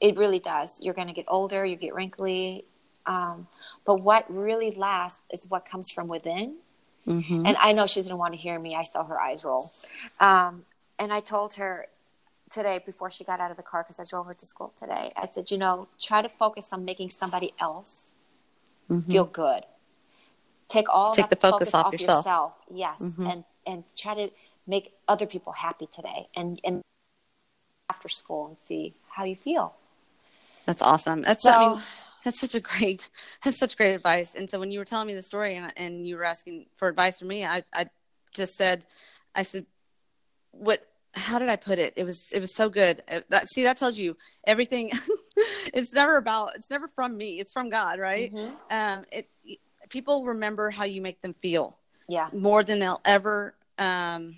It 0.00 0.18
really 0.18 0.38
does. 0.38 0.80
You're 0.82 0.94
going 0.94 1.06
to 1.08 1.14
get 1.14 1.24
older, 1.28 1.64
you 1.64 1.76
get 1.76 1.94
wrinkly. 1.94 2.66
Um, 3.06 3.48
but 3.84 3.96
what 3.96 4.24
really 4.28 4.72
lasts 4.72 5.20
is 5.30 5.48
what 5.48 5.64
comes 5.64 5.90
from 5.90 6.08
within. 6.08 6.56
Mm-hmm. 7.06 7.46
And 7.46 7.56
I 7.58 7.72
know 7.72 7.86
she 7.86 8.00
didn't 8.02 8.18
want 8.18 8.34
to 8.34 8.38
hear 8.40 8.58
me. 8.58 8.74
I 8.74 8.82
saw 8.82 9.04
her 9.04 9.20
eyes 9.20 9.44
roll. 9.44 9.70
Um, 10.20 10.64
and 10.98 11.12
I 11.12 11.20
told 11.20 11.54
her 11.54 11.86
today 12.50 12.80
before 12.84 13.10
she 13.10 13.24
got 13.24 13.40
out 13.40 13.50
of 13.50 13.56
the 13.56 13.62
car, 13.62 13.82
because 13.82 13.98
I 14.00 14.04
drove 14.08 14.26
her 14.26 14.34
to 14.34 14.46
school 14.46 14.72
today, 14.78 15.10
I 15.16 15.26
said, 15.26 15.50
you 15.50 15.58
know, 15.58 15.88
try 16.00 16.22
to 16.22 16.28
focus 16.28 16.72
on 16.72 16.84
making 16.84 17.10
somebody 17.10 17.52
else 17.60 18.16
feel 19.08 19.24
good. 19.24 19.64
Take 20.68 20.88
all 20.88 21.12
Mm-hmm. 21.12 21.22
Take 21.22 21.30
the 21.30 21.36
focus 21.36 21.74
off 21.74 21.92
yourself. 21.92 22.64
Yes. 22.70 23.00
Mhm. 23.00 23.30
And, 23.32 23.44
and 23.66 23.84
try 23.96 24.14
to 24.14 24.30
make 24.66 24.94
other 25.08 25.26
people 25.26 25.52
happy 25.52 25.86
today. 25.86 26.28
And, 26.34 26.60
and 26.64 26.82
after 27.90 28.08
school 28.08 28.46
and 28.46 28.56
see 28.58 28.94
how 29.10 29.24
you 29.24 29.36
feel. 29.36 29.74
That's 30.64 30.80
awesome. 30.80 31.22
That's 31.22 31.44
I 31.44 31.68
mean, 31.68 31.76
So- 31.76 31.82
that's 32.24 32.40
such 32.40 32.54
a 32.54 32.60
great 32.60 33.10
that's 33.44 33.58
such 33.58 33.76
great 33.76 33.94
advice. 33.94 34.34
And 34.34 34.48
so 34.48 34.58
when 34.58 34.70
you 34.70 34.78
were 34.78 34.84
telling 34.84 35.06
me 35.06 35.14
the 35.14 35.22
story 35.22 35.56
and, 35.56 35.72
and 35.76 36.06
you 36.06 36.16
were 36.16 36.24
asking 36.24 36.66
for 36.76 36.88
advice 36.88 37.18
from 37.18 37.28
me, 37.28 37.44
I 37.44 37.62
I 37.72 37.86
just 38.34 38.56
said 38.56 38.84
I 39.34 39.42
said 39.42 39.66
what 40.50 40.86
how 41.14 41.38
did 41.38 41.48
I 41.48 41.56
put 41.56 41.78
it? 41.78 41.92
It 41.96 42.04
was 42.04 42.32
it 42.32 42.40
was 42.40 42.54
so 42.54 42.68
good. 42.68 43.02
Uh, 43.10 43.20
That 43.28 43.48
see 43.48 43.62
that 43.64 43.76
tells 43.76 43.96
you 43.96 44.16
everything. 44.46 44.90
it's 45.72 45.92
never 45.92 46.16
about 46.16 46.56
it's 46.56 46.70
never 46.70 46.88
from 46.88 47.16
me. 47.16 47.38
It's 47.40 47.52
from 47.52 47.68
God, 47.70 47.98
right? 48.00 48.32
Mhm. 48.32 48.56
Um, 48.70 49.04
it 49.12 49.28
people 49.90 50.24
remember 50.24 50.70
how 50.70 50.84
you 50.84 51.02
make 51.02 51.20
them 51.20 51.34
feel 51.34 51.78
Yeah. 52.08 52.30
more 52.32 52.64
than 52.64 52.78
they'll 52.78 53.00
ever 53.04 53.54
um, 53.78 54.36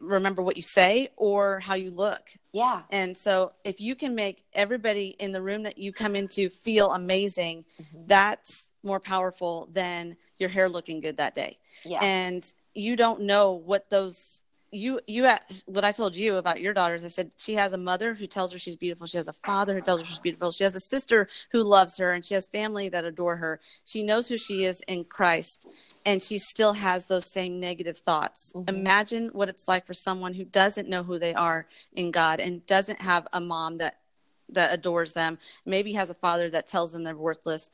remember 0.00 0.42
what 0.42 0.56
you 0.56 0.62
say 0.62 1.10
or 1.16 1.60
how 1.60 1.74
you 1.74 1.90
look. 1.90 2.30
Yeah. 2.52 2.82
And 2.90 3.16
so 3.16 3.52
if 3.64 3.80
you 3.80 3.94
can 3.94 4.14
make 4.14 4.42
everybody 4.54 5.16
in 5.18 5.32
the 5.32 5.42
room 5.42 5.62
that 5.64 5.78
you 5.78 5.92
come 5.92 6.16
into 6.16 6.48
feel 6.48 6.90
amazing, 6.92 7.64
Mm-hmm. 7.80 8.04
that's 8.06 8.68
more 8.82 9.00
powerful 9.00 9.68
than 9.72 10.16
your 10.38 10.48
hair 10.48 10.68
looking 10.68 11.00
good 11.00 11.16
that 11.18 11.34
day. 11.34 11.58
Yeah. 11.84 11.98
And 12.02 12.50
you 12.74 12.96
don't 12.96 13.22
know 13.22 13.52
what 13.52 13.90
those 13.90 14.42
you 14.72 15.00
you 15.06 15.28
what 15.66 15.84
I 15.84 15.92
told 15.92 16.14
you 16.14 16.36
about 16.36 16.60
your 16.60 16.72
daughters. 16.72 17.04
I 17.04 17.08
said 17.08 17.32
she 17.36 17.54
has 17.54 17.72
a 17.72 17.78
mother 17.78 18.14
who 18.14 18.26
tells 18.26 18.52
her 18.52 18.58
she's 18.58 18.76
beautiful. 18.76 19.06
She 19.06 19.16
has 19.16 19.28
a 19.28 19.34
father 19.44 19.74
who 19.74 19.80
tells 19.80 20.00
her 20.00 20.06
she's 20.06 20.20
beautiful. 20.20 20.52
She 20.52 20.64
has 20.64 20.76
a 20.76 20.80
sister 20.80 21.28
who 21.50 21.62
loves 21.62 21.96
her, 21.98 22.12
and 22.12 22.24
she 22.24 22.34
has 22.34 22.46
family 22.46 22.88
that 22.88 23.04
adore 23.04 23.36
her. 23.36 23.60
She 23.84 24.02
knows 24.02 24.28
who 24.28 24.38
she 24.38 24.64
is 24.64 24.80
in 24.86 25.04
Christ, 25.04 25.66
and 26.04 26.22
she 26.22 26.38
still 26.38 26.74
has 26.74 27.06
those 27.06 27.26
same 27.26 27.58
negative 27.58 27.98
thoughts. 27.98 28.52
Mhm. 28.54 28.68
Imagine 28.68 29.28
what 29.28 29.48
it's 29.48 29.66
like 29.66 29.86
for 29.86 29.94
someone 29.94 30.34
who 30.34 30.44
doesn't 30.44 30.88
know 30.88 31.02
who 31.02 31.18
they 31.18 31.34
are 31.34 31.66
in 31.94 32.10
God 32.10 32.38
and 32.40 32.64
doesn't 32.66 33.00
have 33.00 33.26
a 33.32 33.40
mom 33.40 33.78
that 33.78 33.98
that 34.52 34.72
adores 34.72 35.12
them. 35.12 35.38
Maybe 35.64 35.92
has 35.92 36.10
a 36.10 36.14
father 36.14 36.50
that 36.50 36.66
tells 36.66 36.92
them 36.92 37.04
they're 37.04 37.16
worthless. 37.16 37.70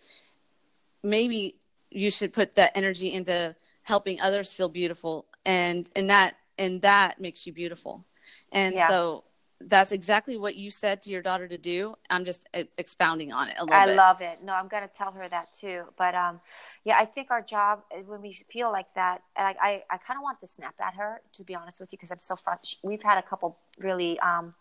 Maybe 1.02 1.56
you 1.90 2.10
should 2.10 2.32
put 2.32 2.54
that 2.56 2.72
energy 2.74 3.12
into 3.12 3.54
helping 3.82 4.20
others 4.20 4.52
feel 4.52 4.68
beautiful 4.68 5.26
and 5.44 5.88
and 5.94 6.10
that 6.10 6.36
and 6.58 6.82
that 6.82 7.20
makes 7.20 7.46
you 7.46 7.52
beautiful 7.52 8.04
and 8.52 8.74
Yeah. 8.74 8.88
so 8.88 9.24
that's 9.60 9.90
exactly 9.92 10.36
what 10.36 10.54
you 10.56 10.70
said 10.70 11.00
to 11.02 11.10
your 11.10 11.22
daughter 11.22 11.48
to 11.48 11.56
do 11.56 11.94
i'm 12.10 12.24
just 12.24 12.46
expounding 12.76 13.32
on 13.32 13.48
it 13.48 13.54
a 13.58 13.64
little 13.64 13.80
I 13.80 13.86
bit 13.86 13.96
love 13.96 14.20
it. 14.20 14.42
No, 14.44 14.52
I'm 14.54 14.68
going 14.68 14.82
to 14.82 14.88
tell 14.88 15.12
her 15.12 15.26
that 15.28 15.52
too. 15.52 15.84
But 15.96 16.14
um, 16.14 16.40
yeah, 16.84 16.96
I 16.98 17.06
think 17.06 17.30
our 17.30 17.40
job 17.40 17.82
uh, 17.90 18.00
when 18.06 18.20
we 18.20 18.32
feel 18.34 18.70
like 18.70 18.92
that, 18.94 19.22
like 19.38 19.56
I, 19.62 19.82
I 19.90 19.96
kind 19.96 20.18
of 20.18 20.22
want 20.22 20.40
to 20.40 20.46
snap 20.46 20.74
at 20.80 20.94
her 20.94 21.22
to 21.34 21.44
be 21.44 21.54
honest 21.54 21.80
with 21.80 21.90
you 21.92 21.96
because 21.96 22.10
I'm 22.10 22.18
so 22.18 22.36
frustrated. 22.36 22.80
We've 22.82 23.02
had 23.02 23.16
a 23.18 23.22
couple 23.22 23.56
really 23.78 24.20
um, 24.20 24.52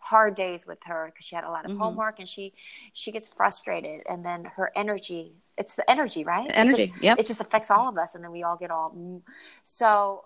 hard 0.00 0.34
days 0.34 0.66
with 0.66 0.78
her 0.84 1.06
because 1.12 1.24
she 1.24 1.36
had 1.36 1.44
a 1.44 1.50
lot 1.50 1.64
of 1.64 1.70
Mhm. 1.70 1.78
homework 1.78 2.18
and 2.18 2.28
she 2.28 2.52
she 2.92 3.12
gets 3.12 3.28
frustrated 3.28 4.02
and 4.10 4.24
then 4.24 4.44
her 4.56 4.72
energy. 4.74 5.36
It's 5.56 5.76
the 5.76 5.88
energy, 5.88 6.24
right? 6.24 6.46
It 6.50 6.56
Energy, 6.56 6.86
just- 6.88 7.02
yep. 7.02 7.18
It 7.20 7.26
just 7.26 7.40
affects 7.40 7.70
all 7.70 7.88
of 7.88 7.96
us, 7.96 8.14
and 8.14 8.24
then 8.24 8.32
we 8.32 8.42
all 8.42 8.56
get 8.56 8.70
all. 8.70 8.90
mm. 8.90 9.22
So, 9.62 10.24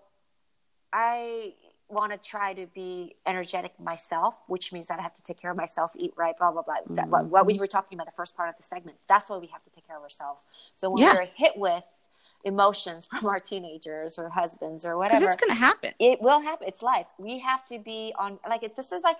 I 0.96 1.52
want 1.88 2.10
to 2.10 2.18
try 2.18 2.52
to 2.54 2.66
be 2.74 3.14
energetic 3.26 3.78
myself, 3.78 4.38
which 4.48 4.72
means 4.72 4.86
that 4.88 4.98
I 4.98 5.02
have 5.02 5.14
to 5.14 5.22
take 5.22 5.38
care 5.40 5.50
of 5.50 5.56
myself, 5.56 5.92
eat 5.94 6.12
right, 6.16 6.34
blah 6.36 6.50
blah 6.50 6.62
blah. 6.62 6.76
That, 6.90 7.08
what, 7.10 7.26
what 7.26 7.46
we 7.46 7.58
were 7.58 7.66
talking 7.66 7.96
about 7.96 8.06
the 8.06 8.12
first 8.20 8.34
part 8.36 8.48
of 8.48 8.56
the 8.56 8.62
segment. 8.62 8.96
That's 9.06 9.28
why 9.28 9.36
we 9.36 9.46
have 9.48 9.62
to 9.64 9.70
take 9.70 9.86
care 9.86 9.96
of 9.98 10.02
ourselves. 10.02 10.46
So 10.74 10.90
when 10.90 11.02
Yeah. 11.02 11.12
we're 11.14 11.28
hit 11.34 11.56
with 11.56 11.86
emotions 12.44 13.06
from 13.10 13.26
our 13.26 13.40
teenagers 13.40 14.18
or 14.18 14.30
husbands 14.30 14.84
or 14.86 14.96
whatever, 14.96 15.26
it's 15.26 15.36
going 15.36 15.50
to 15.50 15.54
happen 15.68 15.92
it 15.98 16.20
will 16.20 16.40
happen. 16.40 16.66
It's 16.66 16.82
life. 16.82 17.08
We 17.18 17.38
have 17.40 17.66
to 17.68 17.78
be 17.78 18.12
on 18.18 18.38
like 18.48 18.62
it, 18.62 18.74
this 18.74 18.90
is 18.92 19.02
like 19.02 19.18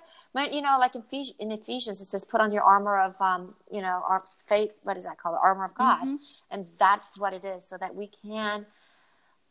you 0.53 0.63
know 0.63 0.77
like 0.81 0.95
in, 0.95 1.03
Ephes- 1.03 1.35
in 1.39 1.53
Ephesians 1.53 2.01
it 2.01 2.07
says 2.07 2.25
put 2.25 2.41
on 2.41 2.51
your 2.57 2.63
armor 2.63 2.99
of 2.99 3.21
um 3.21 3.55
you 3.71 3.83
know 3.83 4.03
our 4.09 4.23
faith. 4.53 4.73
What 4.83 4.97
is 4.97 5.05
that 5.05 5.19
called? 5.19 5.35
The 5.37 5.41
armor 5.51 5.65
of 5.65 5.75
God, 5.75 6.03
Mhm. 6.07 6.19
and 6.51 6.67
that's 6.79 7.19
what 7.23 7.33
it 7.35 7.45
is, 7.45 7.61
so 7.71 7.77
that 7.83 7.95
we 7.95 8.07
can 8.23 8.67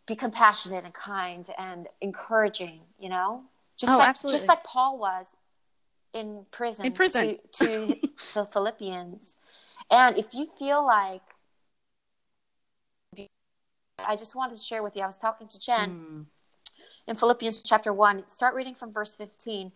be 0.06 0.16
compassionate 0.16 0.84
and 0.86 0.94
kind 0.94 1.50
and 1.58 1.88
encouraging, 2.02 2.82
you 3.00 3.10
know? 3.10 3.44
Just 3.78 3.92
Oh, 3.92 3.98
like 3.98 4.10
absolutely. 4.10 4.38
just 4.40 4.48
like 4.48 4.64
Paul 4.64 4.98
was 4.98 5.26
in 6.14 6.46
prison, 6.52 6.86
In 6.86 6.92
prison. 6.94 7.38
to, 7.52 7.66
to 7.66 7.96
the 8.34 8.46
Philippians. 8.46 9.38
And 9.92 10.18
if 10.18 10.34
you 10.34 10.46
feel 10.46 10.86
like 10.86 11.22
I 14.06 14.16
just 14.16 14.36
wanted 14.36 14.58
to 14.58 14.62
share 14.64 14.84
with 14.84 14.96
you, 14.96 15.02
I 15.04 15.08
was 15.08 15.18
talking 15.18 15.48
to 15.48 15.60
Jen 15.60 15.90
Mm. 15.90 16.26
in 17.08 17.16
Philippians 17.16 17.64
chapter 17.64 17.92
1, 17.94 18.28
start 18.28 18.56
reading 18.56 18.76
from 18.76 18.92
verse 18.92 19.16
15. 19.16 19.72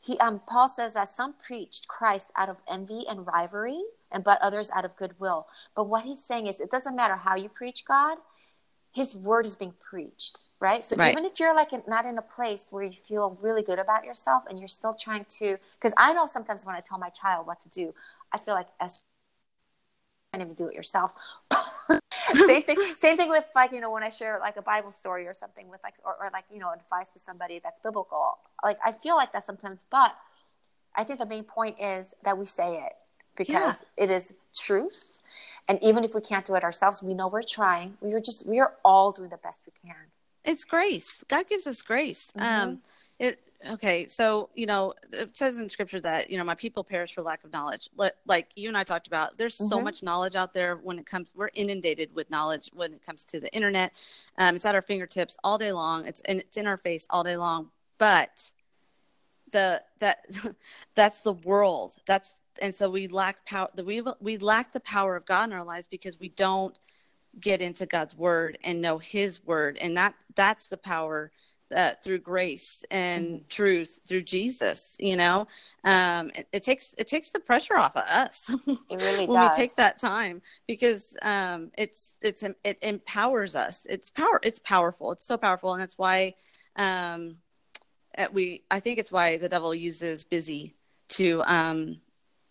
He 0.00 0.16
um, 0.20 0.40
Paul 0.46 0.68
says 0.68 0.94
that 0.94 1.08
some 1.08 1.34
preached 1.34 1.88
Christ 1.88 2.30
out 2.36 2.48
of 2.48 2.58
envy 2.68 3.04
and 3.08 3.26
rivalry, 3.26 3.82
and 4.12 4.22
but 4.22 4.40
others 4.40 4.70
out 4.70 4.84
of 4.84 4.96
goodwill. 4.96 5.48
But 5.74 5.84
what 5.84 6.04
he's 6.04 6.24
saying 6.24 6.46
is 6.46 6.60
it 6.60 6.70
doesn't 6.70 6.94
matter 6.94 7.16
how 7.16 7.34
you 7.34 7.48
preach 7.48 7.84
God, 7.84 8.18
his 8.98 9.14
word 9.14 9.46
is 9.46 9.54
being 9.54 9.74
preached, 9.78 10.40
right? 10.58 10.82
So 10.82 10.96
Right. 10.96 11.12
even 11.12 11.24
if 11.24 11.38
you're 11.38 11.54
like 11.54 11.72
in- 11.72 11.84
not 11.86 12.04
in 12.04 12.18
a 12.18 12.22
place 12.22 12.66
where 12.70 12.82
you 12.82 12.92
feel 12.92 13.38
really 13.40 13.62
good 13.62 13.78
about 13.78 14.04
yourself 14.04 14.42
and 14.48 14.58
you're 14.58 14.66
still 14.80 14.92
trying 14.92 15.24
to 15.38 15.56
because 15.78 15.94
I 15.96 16.12
know 16.12 16.26
sometimes 16.26 16.66
when 16.66 16.74
I 16.74 16.80
tell 16.80 16.98
my 16.98 17.10
child 17.10 17.46
what 17.46 17.60
to 17.60 17.68
do, 17.68 17.94
I 18.32 18.38
feel 18.38 18.54
like 18.54 18.66
as 18.80 19.04
can't 20.32 20.42
even 20.42 20.54
do 20.54 20.66
it 20.68 20.74
yourself. 20.74 21.12
same 22.34 22.62
thing. 22.64 22.76
Same 22.98 23.16
thing 23.16 23.30
with 23.30 23.46
like 23.54 23.70
you 23.72 23.80
know 23.80 23.90
when 23.92 24.02
I 24.02 24.08
share 24.08 24.38
like 24.40 24.56
a 24.56 24.62
Bible 24.62 24.92
story 24.92 25.26
or 25.28 25.32
something 25.32 25.68
with 25.68 25.80
like 25.84 25.94
or, 26.04 26.16
or 26.20 26.30
like 26.32 26.44
you 26.52 26.58
know 26.58 26.72
advice 26.72 27.10
with 27.14 27.22
somebody 27.22 27.60
that's 27.62 27.78
biblical. 27.80 28.38
Like 28.64 28.78
I 28.84 28.92
feel 28.92 29.14
like 29.16 29.32
that 29.32 29.46
sometimes, 29.46 29.78
but 29.90 30.12
I 30.94 31.04
think 31.04 31.20
the 31.20 31.26
main 31.26 31.44
point 31.44 31.76
is 31.80 32.14
that 32.24 32.36
we 32.36 32.46
say 32.46 32.70
it 32.86 32.94
because 33.36 33.84
it 33.96 34.10
is 34.10 34.34
truth. 34.56 35.22
And 35.68 35.78
even 35.82 36.02
if 36.02 36.14
we 36.14 36.20
can't 36.22 36.44
do 36.46 36.54
it 36.54 36.64
ourselves, 36.64 37.02
we 37.02 37.12
know 37.14 37.28
we're 37.28 37.42
trying. 37.42 37.96
We 38.00 38.14
are 38.14 38.20
just 38.20 38.46
we 38.46 38.58
are 38.58 38.72
all 38.84 39.12
doing 39.12 39.28
the 39.28 39.36
best 39.36 39.64
we 39.66 39.72
can. 39.88 39.96
it's 40.44 40.64
grace. 40.64 41.22
God 41.28 41.46
gives 41.46 41.66
us 41.66 41.82
grace. 41.82 42.32
Mhm. 42.36 42.42
Um, 42.62 42.82
it 43.18 43.38
okay. 43.70 44.06
So 44.08 44.48
you 44.54 44.64
know, 44.66 44.94
it 45.12 45.36
says 45.36 45.58
in 45.58 45.68
Scripture 45.68 46.00
that 46.00 46.30
you 46.30 46.38
know 46.38 46.44
my 46.44 46.54
people 46.54 46.82
perish 46.84 47.12
for 47.14 47.20
lack 47.22 47.44
of 47.44 47.52
knowledge. 47.52 47.90
Li- 47.96 48.10
Like 48.24 48.48
you 48.54 48.68
and 48.68 48.78
I 48.78 48.84
talked 48.84 49.08
about, 49.08 49.36
there's 49.36 49.54
so 49.54 49.78
Mhm. 49.78 49.84
much 49.84 50.02
knowledge 50.02 50.36
out 50.36 50.54
there. 50.54 50.76
When 50.76 50.98
it 50.98 51.04
comes, 51.06 51.34
we're 51.36 51.50
inundated 51.52 52.14
with 52.14 52.30
knowledge 52.30 52.70
when 52.72 52.94
it 52.94 53.02
comes 53.04 53.24
to 53.26 53.38
the 53.40 53.52
internet. 53.54 53.92
Um, 54.38 54.56
it's 54.56 54.64
at 54.64 54.74
our 54.74 54.80
fingertips 54.82 55.36
all 55.44 55.58
day 55.58 55.72
long. 55.72 56.06
It's 56.06 56.22
and 56.22 56.38
it's 56.40 56.56
in 56.56 56.66
our 56.66 56.78
face 56.78 57.06
all 57.10 57.24
day 57.24 57.36
long. 57.36 57.70
But 57.98 58.52
the 59.52 59.82
that 59.98 60.24
that's 60.94 61.20
the 61.20 61.32
world. 61.32 61.96
That's 62.06 62.34
and 62.60 62.74
so 62.74 62.90
we 62.90 63.08
lack 63.08 63.44
power. 63.46 63.68
We 63.82 64.02
we 64.20 64.38
lack 64.38 64.72
the 64.72 64.80
power 64.80 65.16
of 65.16 65.26
God 65.26 65.48
in 65.50 65.52
our 65.52 65.64
lives 65.64 65.86
because 65.86 66.18
we 66.18 66.28
don't 66.30 66.76
get 67.40 67.60
into 67.60 67.86
God's 67.86 68.16
word 68.16 68.58
and 68.64 68.80
know 68.80 68.98
his 68.98 69.44
word 69.44 69.78
and 69.80 69.96
that 69.96 70.14
that's 70.34 70.68
the 70.68 70.76
power 70.76 71.30
uh, 71.74 71.92
through 72.02 72.18
grace 72.18 72.84
and 72.90 73.46
truth 73.50 74.00
through 74.08 74.22
Jesus 74.22 74.96
you 74.98 75.16
know 75.16 75.46
um 75.84 76.30
it, 76.34 76.48
it 76.52 76.62
takes 76.64 76.94
it 76.96 77.06
takes 77.06 77.28
the 77.30 77.38
pressure 77.38 77.76
off 77.76 77.94
of 77.96 78.04
us 78.04 78.50
It 78.90 79.00
really 79.02 79.26
does. 79.26 79.28
when 79.28 79.42
does. 79.42 79.56
we 79.56 79.62
take 79.62 79.76
that 79.76 79.98
time 79.98 80.40
because 80.66 81.16
um 81.22 81.70
it's 81.76 82.16
it's 82.22 82.42
it 82.64 82.78
empowers 82.80 83.54
us 83.54 83.86
it's 83.88 84.08
power 84.08 84.40
it's 84.42 84.58
powerful 84.60 85.12
it's 85.12 85.26
so 85.26 85.36
powerful 85.36 85.74
and 85.74 85.82
that's 85.82 85.98
why 85.98 86.34
um 86.76 87.36
uh, 88.16 88.26
we 88.32 88.62
I 88.70 88.80
think 88.80 88.98
it's 88.98 89.12
why 89.12 89.36
the 89.36 89.48
devil 89.48 89.74
uses 89.74 90.24
busy 90.24 90.74
to 91.10 91.42
um 91.46 92.00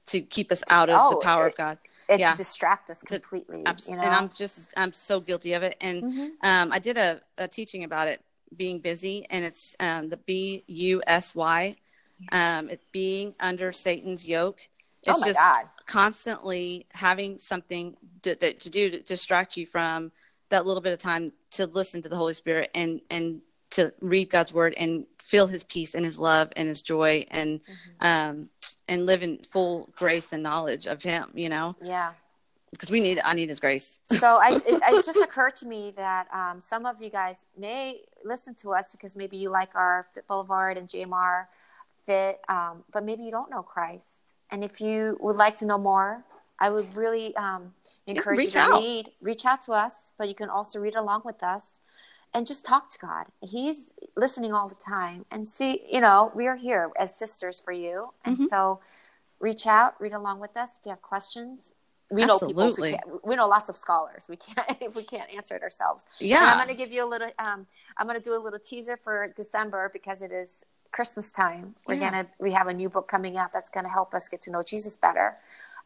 to 0.07 0.21
keep 0.21 0.51
us 0.51 0.63
out 0.69 0.89
of 0.89 0.99
Oh, 1.01 1.09
the 1.11 1.23
power 1.23 1.45
it- 1.47 1.51
of 1.51 1.57
God 1.57 1.77
It 2.09 2.19
yeah. 2.21 2.31
to 2.31 2.37
distract 2.37 2.89
us 2.89 2.99
To- 2.99 3.05
completely. 3.05 3.63
Abs- 3.65 3.89
you 3.89 3.95
know? 3.95 4.01
and 4.03 4.13
I'm 4.13 4.29
just 4.29 4.69
I'm 4.77 4.93
so 4.93 5.19
guilty 5.19 5.53
of 5.53 5.63
it. 5.63 5.75
And 5.81 6.03
Mhm. 6.03 6.29
um, 6.43 6.71
I 6.71 6.79
did 6.79 6.97
a, 6.97 7.21
a 7.37 7.47
teaching 7.47 7.83
about 7.83 8.07
it 8.07 8.21
being 8.55 8.79
busy, 8.79 9.25
and 9.29 9.43
it's 9.43 9.75
um, 9.79 10.07
the 10.09 10.17
B 10.17 10.63
U 10.67 11.01
S 11.05 11.35
Y. 11.35 11.75
Um, 12.31 12.69
it 12.69 12.81
being 12.91 13.35
under 13.39 13.71
Satan's 13.73 14.25
yoke. 14.25 14.59
It's 15.03 15.21
oh 15.21 15.25
just 15.25 15.37
God. 15.39 15.65
constantly 15.85 16.85
having 16.93 17.37
something 17.37 17.95
to, 18.23 18.35
to 18.35 18.69
do 18.69 18.89
to 18.89 18.99
distract 19.01 19.57
you 19.57 19.65
from 19.65 20.11
that 20.49 20.65
little 20.65 20.81
bit 20.81 20.93
of 20.93 20.99
time 20.99 21.33
to 21.51 21.67
listen 21.67 22.01
to 22.01 22.09
the 22.09 22.15
Holy 22.15 22.33
Spirit 22.33 22.71
and 22.73 23.01
and 23.09 23.41
to 23.71 23.91
read 23.99 24.29
God's 24.29 24.53
word 24.53 24.73
and 24.77 25.05
feel 25.19 25.45
His 25.47 25.63
peace 25.65 25.93
and 25.93 26.05
His 26.05 26.17
love 26.17 26.49
and 26.55 26.69
His 26.69 26.81
joy 26.81 27.25
and 27.29 27.59
um, 27.99 28.49
and 28.87 29.05
live 29.05 29.23
in 29.23 29.39
full 29.39 29.89
grace 29.95 30.31
and 30.33 30.43
knowledge 30.43 30.87
of 30.87 31.03
Him. 31.03 31.31
You 31.33 31.49
know, 31.49 31.75
Yeah. 31.81 32.13
because 32.71 32.89
we 32.89 32.99
need 33.01 33.19
I 33.23 33.33
need 33.33 33.49
His 33.49 33.59
grace. 33.59 33.99
So 34.03 34.37
I, 34.41 34.51
it, 34.55 34.63
it 34.67 35.05
just 35.05 35.19
occurred 35.21 35.55
to 35.57 35.67
me 35.67 35.91
that 35.95 36.27
um, 36.33 36.59
some 36.59 36.85
of 36.85 37.01
you 37.01 37.09
guys 37.09 37.45
may 37.57 38.01
listen 38.23 38.55
to 38.55 38.73
us 38.73 38.91
because 38.91 39.15
maybe 39.15 39.37
you 39.37 39.49
like 39.49 39.69
our 39.75 40.05
Fit 40.13 40.27
Boulevard 40.27 40.77
and 40.77 40.87
JMR 40.87 41.45
Fit, 42.05 42.39
um, 42.47 42.83
but 42.93 43.03
maybe 43.03 43.23
you 43.23 43.31
don't 43.31 43.49
know 43.51 43.61
Christ. 43.61 44.35
And 44.49 44.63
if 44.63 44.79
you 44.79 45.17
would 45.19 45.35
like 45.35 45.57
to 45.57 45.65
know 45.65 45.77
more, 45.77 46.23
I 46.59 46.69
would 46.69 46.95
really 46.95 47.35
um, 47.35 47.73
encourage 48.07 48.45
you 48.45 48.51
to 48.51 48.59
out. 48.59 48.81
read. 48.81 49.11
Reach 49.21 49.45
out 49.45 49.61
to 49.63 49.73
us, 49.73 50.13
but 50.17 50.27
you 50.29 50.33
can 50.35 50.49
also 50.49 50.79
read 50.79 50.95
along 50.95 51.21
with 51.25 51.43
us 51.43 51.81
and 52.33 52.45
just 52.45 52.65
talk 52.65 52.89
to 52.91 52.99
God. 52.99 53.25
He's 53.41 53.91
listening 54.15 54.53
all 54.53 54.67
the 54.67 54.75
time. 54.75 55.25
And 55.31 55.47
see, 55.47 55.83
you 55.89 56.01
know, 56.01 56.31
we 56.35 56.47
are 56.47 56.55
here 56.55 56.91
as 56.99 57.15
sisters 57.15 57.59
for 57.59 57.71
you. 57.71 58.13
And 58.25 58.37
Mhm. 58.39 58.49
so 58.49 58.79
reach 59.39 59.65
out, 59.67 59.99
read 59.99 60.13
along 60.13 60.39
with 60.39 60.57
us 60.57 60.77
if 60.79 60.85
you 60.85 60.89
have 60.91 61.01
questions. 61.01 61.73
We 62.09 62.23
know 62.25 62.39
people. 62.39 62.63
Absolutely. 62.63 62.99
We, 63.05 63.19
we 63.31 63.35
know 63.35 63.47
lots 63.47 63.69
of 63.69 63.75
scholars. 63.75 64.27
We 64.29 64.37
can't 64.37 64.77
if 64.81 64.95
we 64.95 65.03
can't 65.03 65.29
answer 65.33 65.55
it 65.55 65.63
ourselves. 65.63 66.05
Yeah. 66.19 66.41
And 66.41 66.49
I'm 66.51 66.57
going 66.57 66.69
to 66.69 66.75
give 66.75 66.91
you 66.93 67.03
a 67.03 67.09
little. 67.09 67.29
Um, 67.39 67.67
I'm 67.97 68.07
going 68.07 68.19
to 68.21 68.23
do 68.23 68.35
a 68.35 68.41
little 68.41 68.59
teaser 68.59 68.97
for 68.97 69.33
December 69.35 69.89
because 69.91 70.21
it 70.21 70.31
is 70.31 70.63
Christmas 70.91 71.31
time. 71.31 71.75
We're 71.85 71.95
Yeah. 71.95 72.11
gonna 72.11 72.27
we 72.39 72.53
have 72.53 72.67
a 72.67 72.73
new 72.73 72.87
book 72.89 73.07
coming 73.09 73.37
out 73.37 73.51
that's 73.51 73.69
going 73.69 73.83
to 73.85 73.89
help 73.91 74.13
us 74.13 74.29
get 74.29 74.41
to 74.43 74.51
know 74.51 74.63
Jesus 74.63 74.95
better, 74.95 75.37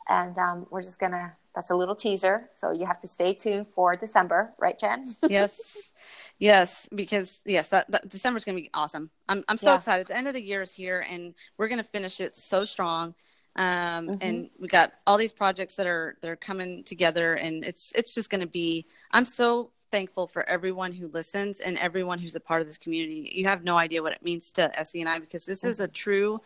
and 0.07 0.37
um, 0.37 0.67
we're 0.69 0.81
just 0.81 0.99
gonna. 0.99 1.35
That's 1.55 1.69
a 1.69 1.75
little 1.75 1.95
teaser, 1.95 2.49
so 2.53 2.71
you 2.71 2.85
have 2.85 2.99
to 3.01 3.07
stay 3.09 3.33
tuned 3.33 3.67
for 3.75 3.93
December, 3.97 4.53
right, 4.57 4.77
Jen? 4.79 5.05
yes 5.27 5.91
yes 6.41 6.89
because 6.93 7.39
yes 7.45 7.69
that, 7.69 7.89
that 7.91 8.09
december's 8.09 8.43
gonna 8.43 8.57
be 8.57 8.69
awesome. 8.73 9.09
I'm, 9.29 9.43
I'm 9.47 9.57
so 9.57 9.71
Yeah. 9.71 9.75
excited. 9.77 10.07
The 10.07 10.17
end 10.17 10.27
of 10.27 10.33
the 10.33 10.43
year 10.43 10.61
is 10.61 10.73
here 10.73 11.05
and 11.09 11.33
we're 11.57 11.69
gonna 11.69 11.83
finish 11.83 12.19
it 12.19 12.37
so 12.37 12.65
strong. 12.65 13.15
Um, 13.55 14.07
Mhm. 14.09 14.17
and 14.21 14.49
we 14.59 14.67
got 14.67 14.93
all 15.05 15.17
these 15.17 15.33
projects 15.33 15.75
that 15.75 15.85
are 15.87 16.17
they're 16.21 16.37
coming 16.37 16.83
together 16.83 17.33
and 17.33 17.63
it's 17.65 17.91
it's 17.95 18.15
just 18.15 18.29
gonna 18.29 18.47
be 18.47 18.85
i'm 19.11 19.25
so 19.25 19.71
thankful 19.91 20.25
for 20.25 20.47
everyone 20.49 20.93
who 20.93 21.07
listens 21.09 21.59
and 21.59 21.77
everyone 21.77 22.17
who's 22.17 22.35
a 22.35 22.39
part 22.39 22.61
of 22.61 22.67
this 22.67 22.77
community. 22.77 23.29
You 23.35 23.45
have 23.47 23.65
no 23.65 23.77
idea 23.77 24.01
what 24.01 24.13
it 24.13 24.23
means 24.23 24.49
to 24.51 24.71
se 24.85 25.01
and 25.01 25.09
i 25.09 25.19
because 25.19 25.45
this 25.45 25.65
is 25.65 25.81
a 25.81 25.87
true 25.87 26.39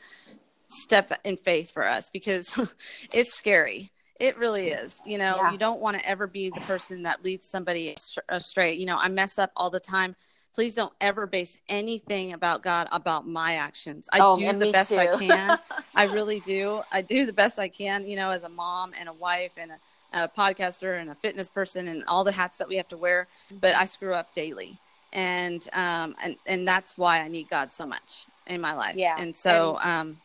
step 0.67 1.11
in 1.23 1.37
faith 1.37 1.71
for 1.71 1.87
us 1.87 2.09
because 2.09 2.59
it's 3.13 3.37
scary 3.37 3.91
it 4.19 4.37
really 4.37 4.69
is 4.69 5.01
you 5.05 5.17
know 5.17 5.35
Yeah. 5.37 5.51
you 5.51 5.57
don't 5.57 5.81
want 5.81 5.99
to 5.99 6.07
ever 6.07 6.27
be 6.27 6.49
the 6.49 6.61
person 6.61 7.03
that 7.03 7.23
leads 7.23 7.47
somebody 7.47 7.95
astray 8.29 8.73
you 8.73 8.85
know 8.85 8.97
i 8.97 9.07
mess 9.09 9.37
up 9.37 9.51
all 9.55 9.69
the 9.69 9.79
time. 9.79 10.15
Please 10.53 10.73
don't 10.73 10.93
ever 11.01 11.27
base 11.27 11.61
anything 11.67 12.31
about 12.31 12.63
god 12.63 12.87
about 12.93 13.27
my 13.27 13.55
actions. 13.55 14.07
I 14.13 14.19
Oh, 14.21 14.37
do 14.37 14.53
the 14.57 14.71
best 14.71 14.93
i 14.93 15.07
can. 15.17 15.59
I 15.95 16.05
really 16.05 16.39
do. 16.39 16.81
I 16.93 17.01
do 17.01 17.25
the 17.25 17.33
best 17.33 17.59
i 17.59 17.67
can 17.67 18.07
you 18.07 18.15
know 18.15 18.31
as 18.31 18.43
a 18.43 18.49
mom 18.49 18.93
and 18.97 19.09
a 19.09 19.13
wife 19.13 19.57
and 19.57 19.71
a, 19.71 20.23
a 20.23 20.29
podcaster 20.29 20.97
and 21.01 21.09
a 21.09 21.15
fitness 21.15 21.49
person 21.49 21.89
and 21.89 22.05
all 22.07 22.23
the 22.23 22.31
hats 22.31 22.57
that 22.59 22.69
we 22.69 22.77
have 22.77 22.87
to 22.87 22.97
wear 22.97 23.27
but 23.59 23.75
i 23.75 23.83
screw 23.85 24.13
up 24.13 24.33
daily. 24.33 24.77
And 25.11 25.67
um 25.73 26.15
and 26.23 26.37
and 26.45 26.65
that's 26.65 26.97
why 26.97 27.19
i 27.19 27.27
need 27.27 27.49
god 27.49 27.73
so 27.73 27.85
much 27.85 28.25
in 28.47 28.61
my 28.61 28.73
life. 28.73 28.95
Yeah. 28.95 29.15
and 29.19 29.35
so 29.35 29.77
um 29.83 30.17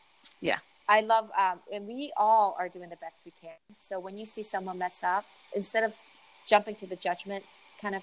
I 0.90 1.03
love, 1.03 1.31
um, 1.38 1.61
and 1.72 1.87
we 1.87 2.12
all 2.16 2.57
are 2.59 2.68
doing 2.68 2.90
the 2.90 2.96
best 2.96 3.18
we 3.24 3.33
can. 3.40 3.53
So 3.79 4.00
when 4.00 4.18
you 4.18 4.26
see 4.26 4.42
someone 4.42 4.76
mess 4.79 4.98
up, 5.05 5.24
instead 5.55 5.85
of 5.85 5.94
jumping 6.46 6.74
to 6.76 6.87
the 6.87 6.96
judgment 6.96 7.44
kind 7.81 7.94
of 7.94 8.03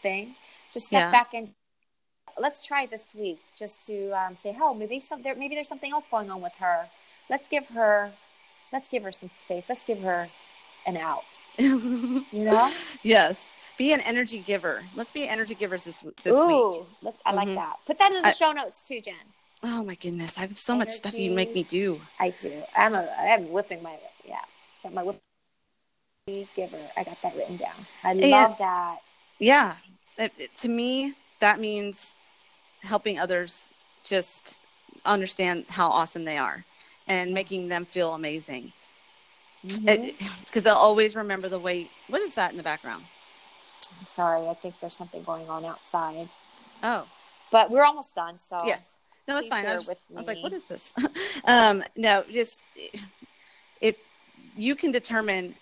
thing, 0.00 0.34
just 0.72 0.86
step 0.86 1.02
Yeah. 1.02 1.10
back 1.12 1.34
and 1.34 1.52
let's 2.38 2.58
try 2.66 2.86
this 2.86 3.14
week 3.14 3.38
just 3.58 3.84
to 3.88 4.10
um, 4.12 4.34
say, 4.36 4.56
oh, 4.58 4.72
maybe 4.72 4.98
some 5.00 5.20
there, 5.22 5.34
maybe 5.34 5.54
there's 5.54 5.68
something 5.68 5.92
else 5.92 6.06
going 6.08 6.30
on 6.30 6.40
with 6.40 6.54
her. 6.54 6.88
Let's 7.28 7.48
give 7.50 7.66
her, 7.68 8.10
let's 8.72 8.88
give 8.88 9.02
her 9.02 9.12
some 9.12 9.28
space. 9.28 9.68
Let's 9.68 9.84
give 9.84 10.00
her 10.00 10.28
an 10.86 10.96
out. 10.96 11.24
You 11.58 12.24
know? 12.32 12.72
yes 13.02 13.58
be 13.76 13.92
an 13.92 14.00
energy 14.06 14.38
giver 14.38 14.82
let's 14.96 15.12
be 15.12 15.28
energy 15.28 15.54
givers 15.54 15.84
this 15.84 16.00
this 16.24 16.32
Ooh, 16.34 16.46
week 16.70 16.86
let's. 17.02 17.20
I 17.26 17.32
like 17.34 17.48
Mhm. 17.48 17.56
that. 17.56 17.76
Put 17.84 17.98
that 17.98 18.14
in 18.14 18.22
the 18.22 18.28
I- 18.28 18.32
show 18.42 18.52
notes 18.52 18.86
too, 18.88 19.00
Jen. 19.02 19.14
Oh 19.62 19.84
my 19.84 19.94
goodness 19.96 20.38
i 20.38 20.42
have 20.42 20.58
so 20.58 20.76
much 20.76 20.90
stuff 20.90 21.14
you 21.14 21.30
make 21.30 21.54
me 21.54 21.62
do 21.62 22.00
I 22.20 22.30
do. 22.30 22.52
I'm 22.76 22.94
a. 22.94 23.08
I'm 23.18 23.50
whipping 23.52 23.82
my. 23.82 23.96
Yeah, 24.26 24.40
got 24.82 24.92
my 24.94 25.02
whip. 25.02 25.20
Giver. 26.54 26.78
I 26.96 27.02
got 27.02 27.20
that 27.22 27.34
written 27.36 27.56
down. 27.56 27.74
I 28.04 28.12
And- 28.12 28.20
love 28.30 28.58
that. 28.58 28.98
yeah 29.38 29.74
it, 30.18 30.32
it- 30.38 30.56
to 30.58 30.68
me 30.68 31.14
that 31.40 31.58
means 31.60 32.14
helping 32.82 33.18
others 33.18 33.70
just 34.04 34.58
understand 35.04 35.64
how 35.68 35.88
awesome 35.90 36.24
they 36.24 36.38
are 36.38 36.64
and 37.08 37.34
making 37.34 37.68
them 37.68 37.84
feel 37.84 38.14
amazing 38.14 38.72
because 39.62 39.80
mm-hmm. 39.80 40.60
they'll 40.60 40.74
always 40.74 41.16
remember 41.16 41.48
the 41.48 41.58
way 41.58 41.88
what 42.08 42.20
is 42.22 42.34
that 42.36 42.50
in 42.52 42.56
the 42.56 42.62
background 42.62 43.02
I'm 44.00 44.06
sorry. 44.06 44.48
I 44.48 44.54
think 44.54 44.80
there's 44.80 44.96
something 44.96 45.22
going 45.22 45.48
on 45.48 45.64
outside. 45.64 46.28
Oh, 46.82 47.06
But 47.50 47.70
we're 47.70 47.84
almost 47.84 48.14
done. 48.14 48.36
So 48.36 48.62
yes. 48.64 48.96
No, 49.28 49.38
it's 49.38 49.48
fine. 49.48 49.66
I 49.66 49.74
was, 49.74 49.88
I 49.90 49.94
was 50.16 50.26
like, 50.26 50.42
what 50.42 50.52
is 50.52 50.64
this? 50.64 50.92
um, 51.44 51.82
no, 51.96 52.24
just 52.30 52.62
if 53.80 53.96
you 54.56 54.74
can 54.74 54.90
determine 54.92 55.54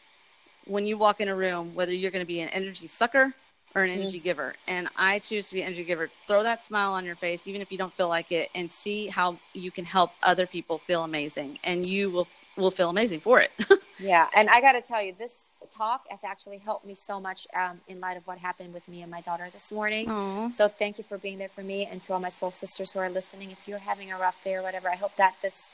when 0.67 0.87
you 0.87 0.97
walk 0.97 1.21
in 1.21 1.29
a 1.29 1.35
room 1.35 1.75
whether 1.75 1.93
you're 1.93 2.11
going 2.11 2.25
to 2.25 2.29
be 2.29 2.41
an 2.41 2.49
energy 2.51 2.87
sucker 2.87 3.33
or 3.75 3.83
an 3.83 3.91
Mm. 3.91 4.01
energy 4.03 4.19
giver, 4.19 4.55
and 4.67 4.89
I 4.97 5.21
choose 5.21 5.49
to 5.49 5.55
be 5.55 5.61
an 5.63 5.69
energy 5.69 5.85
giver. 5.85 6.09
Throw 6.27 6.43
that 6.43 6.65
smile 6.65 6.93
on 6.93 7.05
your 7.05 7.15
face, 7.15 7.47
even 7.47 7.61
if 7.61 7.71
you 7.71 7.79
don't 7.79 7.93
feel 7.93 8.09
like 8.09 8.33
it, 8.33 8.51
and 8.55 8.71
see 8.71 9.07
how 9.07 9.37
you 9.55 9.71
can 9.71 9.85
help 9.85 10.11
other 10.23 10.47
people 10.47 10.79
feel 10.79 11.05
amazing, 11.05 11.59
and 11.63 11.87
you 11.87 12.11
will 12.11 12.27
will 12.61 12.71
feel 12.71 12.91
amazing 12.91 13.21
for 13.21 13.41
it. 13.41 13.51
Yeah, 14.03 14.29
and 14.35 14.49
I 14.49 14.63
got 14.63 14.73
to 14.73 14.81
tell 14.81 15.03
you, 15.03 15.13
this 15.13 15.59
talk 15.71 16.05
has 16.09 16.25
actually 16.25 16.57
helped 16.57 16.87
me 16.87 16.95
so 16.95 17.21
much 17.21 17.47
um, 17.55 17.83
in 17.87 18.01
light 18.01 18.17
of 18.17 18.27
what 18.27 18.39
happened 18.39 18.73
with 18.73 18.89
me 18.89 19.03
and 19.03 19.11
my 19.11 19.21
daughter 19.21 19.47
this 19.53 19.71
morning. 19.71 20.11
Aw. 20.11 20.49
So 20.49 20.69
thank 20.69 20.97
you 20.97 21.05
for 21.05 21.19
being 21.19 21.37
there 21.37 21.51
for 21.51 21.61
me 21.63 21.85
and 21.85 22.03
to 22.05 22.15
all 22.15 22.19
my 22.19 22.31
soul 22.31 22.51
sisters 22.51 22.93
who 22.93 22.99
are 22.99 23.11
listening. 23.11 23.51
If 23.51 23.69
you're 23.69 23.79
having 23.93 24.11
a 24.11 24.17
rough 24.17 24.43
day 24.43 24.55
or 24.55 24.63
whatever, 24.63 24.89
I 24.89 24.95
hope 24.97 25.15
that 25.17 25.35
this 25.43 25.71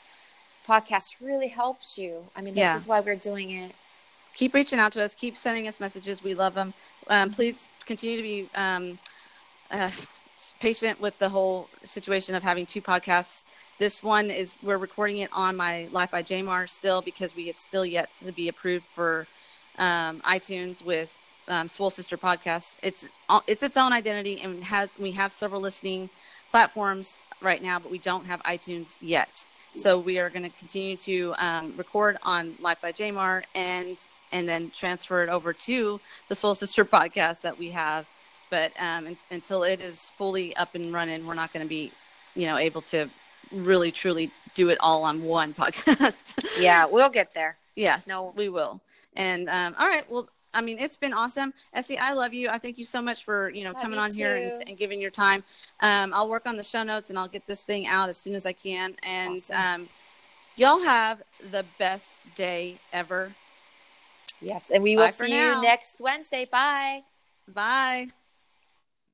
podcast 0.67 1.21
really 1.21 1.47
helps 1.47 1.97
you. 1.97 2.25
I 2.35 2.41
mean, 2.41 2.53
this 2.53 2.63
Yeah. 2.63 2.77
is 2.77 2.85
why 2.85 2.99
we're 2.99 3.15
doing 3.15 3.49
it. 3.51 3.71
keep 4.35 4.53
reaching 4.53 4.77
out 4.77 4.91
to 4.91 5.01
us. 5.01 5.15
Keep 5.15 5.37
sending 5.37 5.65
us 5.65 5.79
messages. 5.79 6.21
We 6.21 6.33
love 6.33 6.53
them. 6.53 6.73
Um, 7.09 7.29
please 7.31 7.69
continue 7.85 8.17
to 8.17 8.23
be 8.23 8.49
um, 8.55 8.99
uh, 9.71 9.89
patient 10.59 10.99
with 10.99 11.17
the 11.17 11.29
whole 11.29 11.69
situation 11.85 12.35
of 12.35 12.43
having 12.43 12.65
two 12.65 12.81
podcasts. 12.81 13.45
This 13.79 14.01
one 14.01 14.31
is 14.31 14.55
we're 14.63 14.77
recording 14.77 15.19
it 15.19 15.29
on 15.33 15.55
my 15.55 15.87
Life 15.91 16.09
by 16.09 16.23
Jamar 16.23 16.67
still 16.67 17.03
because 17.03 17.35
we 17.35 17.45
have 17.45 17.57
still 17.57 17.85
yet 17.85 18.11
to 18.15 18.31
be 18.31 18.49
approved 18.49 18.85
for 18.85 19.27
um, 19.77 20.19
iTunes 20.21 20.83
with 20.83 21.15
um, 21.47 21.69
Swole 21.69 21.91
Sister 21.91 22.17
Podcast. 22.17 22.75
It's 22.81 23.07
it's 23.45 23.61
its 23.61 23.77
own 23.77 23.93
identity 23.93 24.41
and 24.41 24.63
has 24.63 24.89
we 24.99 25.11
have 25.11 25.31
several 25.31 25.61
listening 25.61 26.09
platforms 26.49 27.21
right 27.39 27.61
now, 27.61 27.77
but 27.77 27.91
we 27.91 27.99
don't 27.99 28.25
have 28.25 28.41
iTunes 28.43 28.97
yet. 28.99 29.45
So 29.75 29.99
we 29.99 30.17
are 30.17 30.31
going 30.31 30.49
to 30.49 30.57
continue 30.57 30.97
to 30.97 31.35
um, 31.37 31.71
record 31.77 32.17
on 32.23 32.55
Life 32.59 32.81
by 32.81 32.91
Jamar 32.91 33.43
and 33.53 33.95
and 34.31 34.49
then 34.49 34.71
transfer 34.71 35.21
it 35.21 35.29
over 35.29 35.53
to 35.53 36.01
the 36.29 36.35
Soul 36.35 36.55
Sister 36.55 36.83
podcast 36.83 37.41
that 37.41 37.59
we 37.59 37.69
have. 37.69 38.09
But 38.49 38.71
um, 38.81 39.15
until 39.29 39.61
it 39.61 39.81
is 39.81 40.09
fully 40.09 40.55
up 40.55 40.73
and 40.73 40.91
running, 40.91 41.27
we're 41.27 41.35
not 41.35 41.53
going 41.53 41.63
to 41.63 41.69
be, 41.69 41.91
you 42.33 42.47
know, 42.47 42.57
able 42.57 42.81
to 42.83 43.07
really 43.51 43.91
truly 43.91 44.31
do 44.55 44.69
it 44.69 44.77
all 44.81 45.03
on 45.03 45.23
one 45.23 45.53
podcast. 45.61 46.45
Yeah, 46.59 46.85
we'll 46.85 47.09
get 47.09 47.33
there. 47.33 47.57
yes, 47.75 48.07
No. 48.07 48.33
we 48.35 48.49
will. 48.49 48.81
And 49.15 49.49
um, 49.49 49.75
all 49.79 49.87
right, 49.87 50.09
well, 50.11 50.29
I 50.53 50.61
mean, 50.61 50.79
it's 50.79 50.97
been 50.97 51.13
awesome, 51.13 51.53
Essie. 51.73 51.97
I 51.99 52.13
love 52.13 52.33
you. 52.33 52.49
I 52.49 52.57
thank 52.57 52.77
you 52.77 52.85
so 52.85 53.01
much 53.01 53.23
for 53.23 53.49
you 53.49 53.63
know 53.63 53.71
Love 53.73 53.81
coming 53.81 53.97
you 53.97 54.03
on 54.05 54.11
here 54.13 54.35
and, 54.35 54.69
and 54.69 54.77
giving 54.77 54.99
your 55.01 55.11
time. 55.11 55.43
Um, 55.81 56.13
I'll 56.13 56.29
work 56.29 56.47
on 56.47 56.55
the 56.57 56.63
show 56.63 56.83
notes 56.83 57.09
and 57.09 57.19
I'll 57.19 57.27
get 57.27 57.45
this 57.45 57.63
thing 57.63 57.87
out 57.87 58.09
as 58.09 58.17
soon 58.17 58.33
as 58.33 58.45
I 58.45 58.53
can. 58.53 58.95
And 59.03 59.39
Awesome. 59.39 59.81
um, 59.81 59.89
y'all 60.55 60.81
have 60.83 61.21
the 61.51 61.63
best 61.77 62.19
day 62.35 62.75
ever. 62.93 63.31
Yes, 64.41 64.71
and 64.73 64.81
we 64.83 64.95
will 64.95 65.05
Bye 65.05 65.11
see 65.11 65.37
you 65.37 65.61
next 65.61 65.99
Wednesday. 66.01 66.45
Bye. 66.45 67.03
Bye. 67.47 68.09